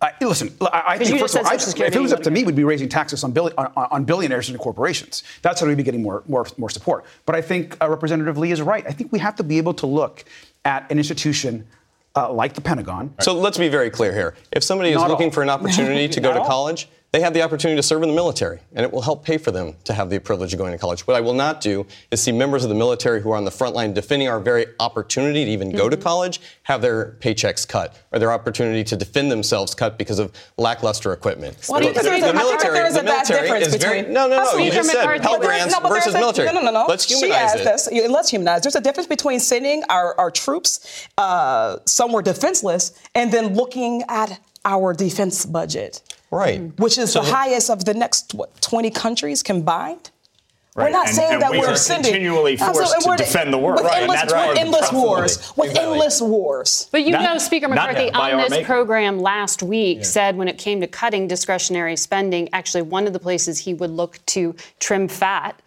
Uh, 0.00 0.10
listen, 0.20 0.54
I, 0.60 0.82
I 0.86 0.98
think 0.98 1.18
first 1.18 1.34
of 1.34 1.44
all, 1.44 1.50
I, 1.50 1.54
if 1.56 1.96
it 1.96 2.00
was 2.00 2.12
up 2.12 2.22
to 2.22 2.30
me, 2.30 2.44
we'd 2.44 2.54
be 2.54 2.62
raising 2.62 2.88
taxes 2.88 3.24
on, 3.24 3.32
billi- 3.32 3.52
on, 3.58 3.72
on 3.76 4.04
billionaires 4.04 4.48
and 4.48 4.56
corporations. 4.58 5.24
That's 5.42 5.60
how 5.60 5.66
we'd 5.66 5.76
be 5.76 5.82
getting 5.82 6.02
more, 6.02 6.22
more, 6.28 6.46
more 6.56 6.70
support. 6.70 7.04
But 7.26 7.34
I 7.34 7.42
think 7.42 7.76
uh, 7.82 7.88
Representative 7.90 8.38
Lee 8.38 8.52
is 8.52 8.62
right. 8.62 8.84
I 8.86 8.92
think 8.92 9.10
we 9.10 9.18
have 9.18 9.34
to 9.36 9.42
be 9.42 9.58
able 9.58 9.74
to 9.74 9.86
look 9.86 10.24
at 10.64 10.88
an 10.92 10.98
institution 10.98 11.66
uh, 12.14 12.32
like 12.32 12.54
the 12.54 12.60
Pentagon. 12.60 13.12
So 13.20 13.32
let's 13.32 13.58
be 13.58 13.68
very 13.68 13.90
clear 13.90 14.12
here. 14.12 14.34
If 14.52 14.62
somebody 14.62 14.90
is 14.90 14.98
looking 15.02 15.26
all. 15.26 15.32
for 15.32 15.42
an 15.42 15.50
opportunity 15.50 16.08
to 16.14 16.20
go 16.20 16.28
Not 16.28 16.34
to 16.34 16.40
all. 16.42 16.46
college, 16.46 16.88
they 17.10 17.20
have 17.20 17.32
the 17.32 17.40
opportunity 17.40 17.76
to 17.78 17.82
serve 17.82 18.02
in 18.02 18.10
the 18.10 18.14
military, 18.14 18.60
and 18.74 18.84
it 18.84 18.92
will 18.92 19.00
help 19.00 19.24
pay 19.24 19.38
for 19.38 19.50
them 19.50 19.74
to 19.84 19.94
have 19.94 20.10
the 20.10 20.18
privilege 20.18 20.52
of 20.52 20.58
going 20.58 20.72
to 20.72 20.78
college. 20.78 21.06
What 21.06 21.16
I 21.16 21.22
will 21.22 21.32
not 21.32 21.62
do 21.62 21.86
is 22.10 22.22
see 22.22 22.32
members 22.32 22.64
of 22.64 22.68
the 22.68 22.74
military 22.74 23.22
who 23.22 23.30
are 23.32 23.36
on 23.36 23.46
the 23.46 23.50
front 23.50 23.74
line 23.74 23.94
defending 23.94 24.28
our 24.28 24.38
very 24.38 24.66
opportunity 24.78 25.46
to 25.46 25.50
even 25.50 25.72
go 25.72 25.88
to 25.88 25.96
college 25.96 26.38
have 26.64 26.82
their 26.82 27.16
paychecks 27.20 27.66
cut 27.66 27.96
or 28.12 28.18
their 28.18 28.30
opportunity 28.30 28.84
to 28.84 28.94
defend 28.94 29.30
themselves 29.30 29.74
cut 29.74 29.96
because 29.96 30.18
of 30.18 30.32
lackluster 30.58 31.12
equipment. 31.14 31.56
Well, 31.68 31.80
the, 31.80 31.92
the- 31.92 32.02
the 32.02 32.10
a- 32.10 32.12
I 32.16 32.20
think 32.20 32.34
military, 32.34 32.74
there 32.74 32.86
is 32.86 32.94
the 32.94 33.00
a 33.00 33.04
military 33.04 33.40
difference 33.42 33.66
is 33.68 33.82
very 33.82 34.02
no, 34.02 34.28
no, 34.28 34.44
no. 34.44 34.58
You 34.58 34.70
just 34.70 34.90
said 34.90 35.22
Pell 35.22 35.40
Grants 35.40 35.74
no, 35.80 35.88
versus 35.88 36.14
a- 36.14 36.18
military. 36.18 36.52
No, 36.52 36.60
no, 36.60 36.70
no. 36.70 36.84
Let's 36.88 37.08
humanize 37.10 37.54
it. 37.54 37.92
Yeah, 37.92 38.08
Let's 38.08 38.28
humanize. 38.30 38.62
There's 38.62 38.76
a 38.76 38.80
difference 38.82 39.06
between 39.06 39.40
sending 39.40 39.82
our, 39.88 40.14
our 40.20 40.30
troops 40.30 41.06
uh, 41.16 41.78
somewhere 41.86 42.20
defenseless 42.22 42.92
and 43.14 43.32
then 43.32 43.54
looking 43.54 44.02
at 44.08 44.38
our 44.66 44.92
defense 44.92 45.46
budget, 45.46 46.02
Right. 46.30 46.60
Mm-hmm. 46.60 46.82
which 46.82 46.98
is 46.98 47.12
So- 47.12 47.22
the 47.22 47.30
highest 47.30 47.70
of 47.70 47.84
the 47.84 47.94
next 47.94 48.34
what, 48.34 48.60
20 48.60 48.90
countries 48.90 49.42
combined. 49.42 50.10
We're 50.76 50.90
not 50.90 51.08
and- 51.08 51.16
saying 51.16 51.32
and 51.32 51.42
that 51.42 51.50
we 51.50 51.58
we're 51.58 51.68
are 51.70 51.76
sending 51.76 52.12
continually 52.12 52.56
forced 52.56 52.78
Absolutely, 52.80 52.94
and 52.94 53.02
to 53.02 53.08
we're- 53.08 53.16
defend 53.16 53.52
the 53.52 53.58
world. 53.58 53.76
with 53.82 53.86
Right, 53.86 53.94
and 53.94 54.02
endless, 54.02 54.20
that's 54.20 54.32
with 54.32 54.42
part 54.44 54.58
endless 54.58 54.92
wars, 54.92 55.52
with 55.56 55.76
endless 55.76 56.20
wars. 56.20 56.88
But 56.92 57.02
you 57.04 57.10
Not- 57.12 57.22
know, 57.22 57.38
Speaker 57.38 57.66
McCarthy, 57.68 58.10
by 58.10 58.32
on 58.32 58.42
this 58.42 58.50
making. 58.50 58.66
program 58.66 59.18
last 59.18 59.60
week 59.62 60.04
said 60.04 60.36
when 60.36 60.46
it 60.46 60.56
came 60.58 60.80
to 60.82 60.86
cutting 60.86 61.26
discretionary 61.26 61.96
spending, 61.96 62.48
actually 62.52 62.82
one 62.82 63.08
of 63.08 63.12
the 63.12 63.18
places 63.18 63.58
he 63.58 63.74
would 63.74 63.90
look 63.90 64.20
to 64.26 64.54
trim 64.78 65.08
fat 65.08 65.60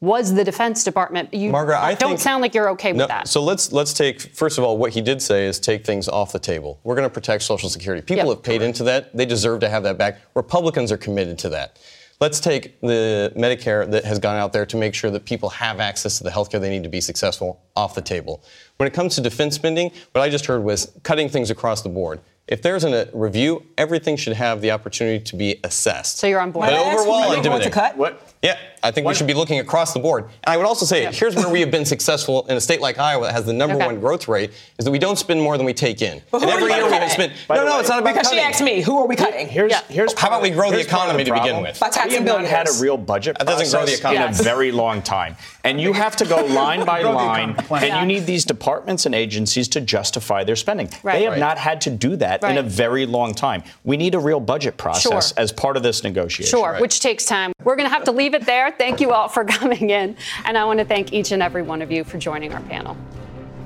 was 0.00 0.32
the 0.34 0.44
Defense 0.44 0.84
Department. 0.84 1.34
You 1.34 1.50
Margaret, 1.50 1.78
I 1.78 1.94
don't 1.94 2.10
think- 2.10 2.20
sound 2.20 2.40
like 2.42 2.54
you're 2.54 2.70
okay 2.70 2.92
with 2.92 2.98
No, 2.98 3.06
that. 3.08 3.26
So 3.28 3.42
let's 3.42 3.72
let's 3.72 3.92
take 3.92 4.20
first 4.20 4.56
of 4.58 4.64
all 4.64 4.78
what 4.78 4.92
he 4.92 5.00
did 5.00 5.20
say 5.20 5.46
is 5.46 5.58
take 5.58 5.84
things 5.84 6.08
off 6.08 6.32
the 6.32 6.38
table. 6.38 6.78
We're 6.84 6.94
going 6.94 7.08
to 7.08 7.12
protect 7.12 7.42
Social 7.42 7.68
Security. 7.68 8.02
People 8.02 8.26
Yep. 8.28 8.36
have 8.36 8.42
paid 8.44 8.62
into 8.62 8.84
that. 8.84 9.16
They 9.16 9.26
deserve 9.26 9.60
to 9.60 9.68
have 9.68 9.82
that 9.82 9.98
back. 9.98 10.18
Republicans 10.34 10.92
are 10.92 10.96
committed 10.96 11.38
to 11.40 11.48
that. 11.50 11.78
Let's 12.20 12.40
take 12.40 12.80
the 12.80 13.32
Medicare 13.36 13.88
that 13.90 14.04
has 14.04 14.18
gone 14.18 14.36
out 14.36 14.52
there 14.52 14.66
to 14.66 14.76
make 14.76 14.92
sure 14.94 15.10
that 15.12 15.24
people 15.24 15.50
have 15.50 15.78
access 15.78 16.18
to 16.18 16.24
the 16.24 16.30
health 16.32 16.50
care 16.50 16.58
they 16.58 16.68
need 16.70 16.82
to 16.82 16.88
be 16.88 17.00
successful 17.00 17.60
off 17.76 17.94
the 17.94 18.00
table. 18.00 18.42
When 18.76 18.86
it 18.88 18.92
comes 18.92 19.14
to 19.16 19.20
defense 19.20 19.54
spending, 19.54 19.92
what 20.12 20.20
I 20.22 20.28
just 20.28 20.46
heard 20.46 20.64
was 20.64 20.90
cutting 21.04 21.28
things 21.28 21.50
across 21.50 21.82
the 21.82 21.88
board. 21.88 22.20
If 22.48 22.62
there's 22.62 22.82
a 22.84 23.10
review, 23.12 23.62
everything 23.76 24.16
should 24.16 24.32
have 24.32 24.62
the 24.62 24.70
opportunity 24.70 25.22
to 25.22 25.36
be 25.36 25.60
assessed. 25.64 26.16
So 26.18 26.26
you're 26.26 26.40
on 26.40 26.50
board. 26.50 26.66
But 26.66 26.72
May 26.72 26.78
I 26.78 26.82
ask 26.92 27.00
overall, 27.00 27.22
who 27.24 27.28
you 27.32 27.36
intimidating. 27.36 27.50
want 27.52 27.62
to 27.64 27.70
cut? 27.70 27.96
What? 27.98 28.34
Yeah, 28.42 28.56
I 28.84 28.92
think 28.92 29.06
we 29.06 29.14
should 29.14 29.26
be 29.26 29.34
looking 29.34 29.58
across 29.58 29.92
the 29.92 29.98
board. 29.98 30.24
And 30.24 30.32
I 30.46 30.56
would 30.56 30.64
also 30.64 30.86
say, 30.86 31.12
here's 31.12 31.34
where 31.34 31.48
we 31.48 31.60
have 31.60 31.72
been 31.72 31.84
successful 31.84 32.46
in 32.46 32.56
a 32.56 32.60
state 32.60 32.80
like 32.80 32.96
Iowa 32.96 33.26
that 33.26 33.32
has 33.32 33.44
the 33.44 33.52
number 33.52 33.74
Okay. 33.76 33.84
one 33.84 33.98
growth 34.00 34.28
rate, 34.28 34.52
is 34.78 34.84
that 34.84 34.92
we 34.92 34.98
don't 35.00 35.18
spend 35.18 35.42
more 35.42 35.56
than 35.58 35.66
we 35.66 35.74
take 35.74 36.00
in. 36.00 36.22
But 36.30 36.38
who 36.38 36.44
and 36.44 36.52
every 36.52 36.64
we 36.70 36.74
year 36.74 36.86
we 36.86 36.92
have 36.92 37.10
spent. 37.10 37.32
No, 37.50 37.56
no, 37.56 37.74
way, 37.74 37.80
it's 37.80 37.88
not 37.88 37.98
about 37.98 38.14
because 38.14 38.28
cutting. 38.28 38.38
she 38.38 38.44
asked 38.44 38.62
me, 38.62 38.80
who 38.80 38.96
are 38.98 39.06
we 39.08 39.16
cutting? 39.16 39.48
Here's, 39.48 39.72
Yeah. 39.72 39.80
here's 39.88 40.12
How 40.18 40.28
about 40.28 40.40
we 40.42 40.50
grow 40.50 40.70
the 40.70 40.76
here's 40.76 40.86
part 40.86 41.10
of 41.10 41.18
economy 41.20 41.24
to 41.24 41.32
begin 41.34 41.62
with? 41.62 41.80
By 41.80 41.88
We 41.88 41.92
taxing 41.92 42.12
have 42.24 42.24
not 42.24 42.44
had 42.44 42.68
a 42.68 42.72
real 42.80 42.96
budget 42.96 43.36
That 43.38 43.48
doesn't 43.48 43.76
grow 43.76 43.84
the 43.84 43.94
economy. 43.94 44.24
in 44.24 44.30
a 44.30 44.34
very 44.34 44.70
long 44.70 45.02
time. 45.02 45.36
And 45.64 45.80
you 45.80 45.92
have 45.92 46.14
to 46.16 46.24
go 46.24 46.44
line 46.46 46.84
by 46.86 47.02
line, 47.02 47.56
and 47.70 47.82
Yeah. 47.82 48.00
you 48.00 48.06
need 48.06 48.24
these 48.26 48.44
departments 48.44 49.04
and 49.04 49.14
agencies 49.14 49.66
to 49.68 49.80
justify 49.80 50.44
their 50.44 50.56
spending. 50.56 50.88
Right. 51.02 51.18
They 51.18 51.24
have 51.24 51.32
Right. 51.32 51.40
not 51.40 51.58
had 51.58 51.80
to 51.82 51.90
do 51.90 52.14
that 52.16 52.37
in 52.44 52.58
a 52.58 52.62
very 52.62 53.06
long 53.06 53.34
time. 53.34 53.62
We 53.84 53.96
need 53.96 54.14
a 54.14 54.18
real 54.18 54.40
budget 54.40 54.76
process 54.76 55.28
Sure. 55.28 55.38
as 55.42 55.52
part 55.52 55.76
of 55.76 55.82
this 55.82 56.02
negotiation. 56.02 56.50
Sure, 56.58 56.76
which 56.80 57.00
takes 57.00 57.24
time. 57.24 57.52
We're 57.64 57.76
going 57.76 57.88
to 57.88 57.94
have 57.94 58.04
to 58.04 58.12
leave 58.12 58.34
it 58.34 58.44
there. 58.46 58.70
Thank 58.78 59.00
you 59.00 59.12
all 59.12 59.28
for 59.28 59.44
coming 59.58 59.90
in. 59.90 60.16
And 60.44 60.56
I 60.58 60.64
want 60.64 60.78
to 60.78 60.84
thank 60.84 61.12
each 61.12 61.32
and 61.32 61.42
every 61.42 61.62
one 61.62 61.82
of 61.82 61.90
you 61.90 62.04
for 62.04 62.18
joining 62.18 62.52
our 62.52 62.60
panel. 62.62 62.96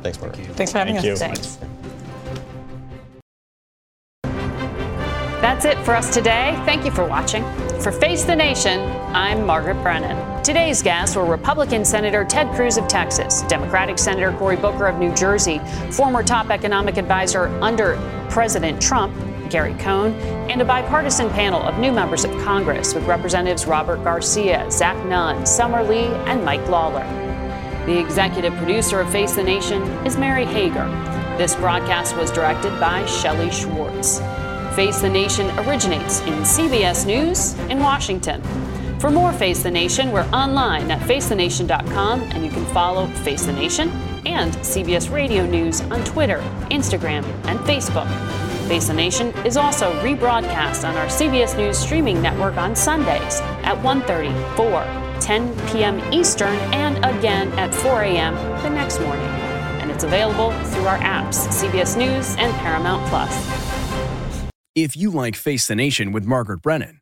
Thanks, 0.02 0.20
Mark. 0.20 0.34
Thanks 0.34 0.72
for 0.72 0.78
having 0.78 0.94
Thank 0.96 0.98
us. 0.98 1.04
you. 1.04 1.16
Thanks. 1.16 1.58
That's 5.40 5.64
it 5.64 5.76
for 5.84 5.94
us 5.96 6.12
today. 6.14 6.60
Thank 6.64 6.84
you 6.84 6.90
for 6.92 7.04
watching. 7.04 7.42
For 7.80 7.90
Face 7.90 8.24
the 8.24 8.34
Nation, 8.36 8.78
I'm 9.12 9.44
Margaret 9.44 9.80
Brennan. 9.82 10.31
Today's 10.42 10.82
guests 10.82 11.14
were 11.14 11.24
Republican 11.24 11.84
Senator 11.84 12.24
Ted 12.24 12.52
Cruz 12.56 12.76
of 12.76 12.88
Texas, 12.88 13.42
Democratic 13.42 13.96
Senator 13.96 14.32
Cory 14.38 14.56
Booker 14.56 14.88
of 14.88 14.98
New 14.98 15.14
Jersey, 15.14 15.60
former 15.92 16.24
top 16.24 16.50
economic 16.50 16.96
advisor 16.96 17.46
under 17.62 17.96
President 18.28 18.82
Trump, 18.82 19.14
Gary 19.50 19.74
Cohn, 19.74 20.12
and 20.50 20.60
a 20.60 20.64
bipartisan 20.64 21.30
panel 21.30 21.62
of 21.62 21.78
new 21.78 21.92
members 21.92 22.24
of 22.24 22.32
Congress 22.42 22.92
with 22.92 23.04
Representatives 23.04 23.66
Robert 23.66 24.02
Garcia, 24.02 24.68
Zach 24.68 24.96
Nunn, 25.06 25.46
Summer 25.46 25.84
Lee, 25.84 26.06
and 26.26 26.44
Mike 26.44 26.68
Lawler. 26.68 27.06
The 27.86 27.96
executive 27.96 28.52
producer 28.54 28.98
of 28.98 29.12
Face 29.12 29.36
the 29.36 29.44
Nation 29.44 29.80
is 30.04 30.16
Mary 30.16 30.44
Hager. 30.44 30.86
This 31.38 31.54
broadcast 31.54 32.16
was 32.16 32.32
directed 32.32 32.78
by 32.80 33.06
Shelley 33.06 33.52
Schwartz. 33.52 34.18
Face 34.74 35.02
the 35.02 35.08
Nation 35.08 35.46
originates 35.60 36.18
in 36.22 36.42
CBS 36.42 37.06
News 37.06 37.54
in 37.70 37.78
Washington. 37.78 38.42
For 39.02 39.10
more 39.10 39.32
Face 39.32 39.64
the 39.64 39.70
Nation, 39.72 40.12
we're 40.12 40.28
online 40.32 40.88
at 40.92 41.00
facethenation.com 41.08 42.20
and 42.20 42.44
you 42.44 42.50
can 42.52 42.64
follow 42.66 43.08
Face 43.08 43.44
the 43.44 43.52
Nation 43.52 43.88
and 44.26 44.52
CBS 44.58 45.12
Radio 45.12 45.44
News 45.44 45.80
on 45.80 46.04
Twitter, 46.04 46.38
Instagram, 46.70 47.24
and 47.46 47.58
Facebook. 47.66 48.06
Face 48.68 48.86
the 48.86 48.94
Nation 48.94 49.34
is 49.44 49.56
also 49.56 49.92
rebroadcast 50.02 50.88
on 50.88 50.94
our 50.94 51.06
CBS 51.06 51.56
News 51.56 51.76
streaming 51.76 52.22
network 52.22 52.56
on 52.56 52.76
Sundays 52.76 53.40
at 53.64 53.76
1:30, 53.82 54.56
4, 54.56 55.20
10 55.20 55.52
p.m. 55.70 56.14
Eastern, 56.14 56.54
and 56.72 57.04
again 57.04 57.50
at 57.58 57.74
4 57.74 58.02
a.m. 58.02 58.36
the 58.62 58.70
next 58.70 59.00
morning. 59.00 59.26
And 59.80 59.90
it's 59.90 60.04
available 60.04 60.52
through 60.66 60.86
our 60.86 60.98
apps, 60.98 61.48
CBS 61.48 61.96
News 61.96 62.36
and 62.38 62.54
Paramount 62.58 63.04
Plus. 63.08 63.34
If 64.76 64.96
you 64.96 65.10
like 65.10 65.34
Face 65.34 65.66
the 65.66 65.74
Nation 65.74 66.12
with 66.12 66.24
Margaret 66.24 66.62
Brennan, 66.62 67.01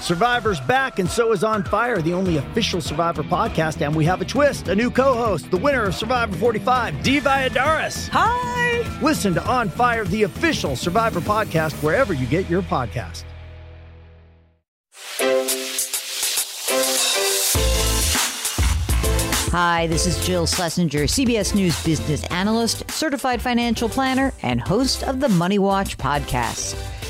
Survivor's 0.00 0.60
back, 0.60 0.98
and 0.98 1.08
so 1.08 1.32
is 1.32 1.44
On 1.44 1.62
Fire, 1.64 2.00
the 2.00 2.12
only 2.12 2.36
official 2.36 2.80
Survivor 2.80 3.22
podcast. 3.22 3.84
And 3.84 3.94
we 3.94 4.04
have 4.04 4.20
a 4.20 4.24
twist 4.24 4.68
a 4.68 4.74
new 4.74 4.90
co 4.90 5.14
host, 5.14 5.50
the 5.50 5.56
winner 5.56 5.84
of 5.84 5.94
Survivor 5.94 6.36
45, 6.36 7.02
Dee 7.02 7.20
Valladares. 7.20 8.08
Hi. 8.08 9.00
Listen 9.02 9.34
to 9.34 9.44
On 9.46 9.68
Fire, 9.68 10.04
the 10.04 10.24
official 10.24 10.76
Survivor 10.76 11.20
podcast, 11.20 11.72
wherever 11.82 12.12
you 12.12 12.26
get 12.26 12.48
your 12.48 12.62
podcast. 12.62 13.24
Hi, 19.50 19.86
this 19.86 20.06
is 20.06 20.24
Jill 20.26 20.46
Schlesinger, 20.46 21.04
CBS 21.04 21.54
News 21.54 21.82
business 21.82 22.22
analyst, 22.26 22.88
certified 22.90 23.40
financial 23.40 23.88
planner, 23.88 24.34
and 24.42 24.60
host 24.60 25.02
of 25.02 25.20
the 25.20 25.28
Money 25.30 25.58
Watch 25.58 25.96
podcast. 25.96 26.76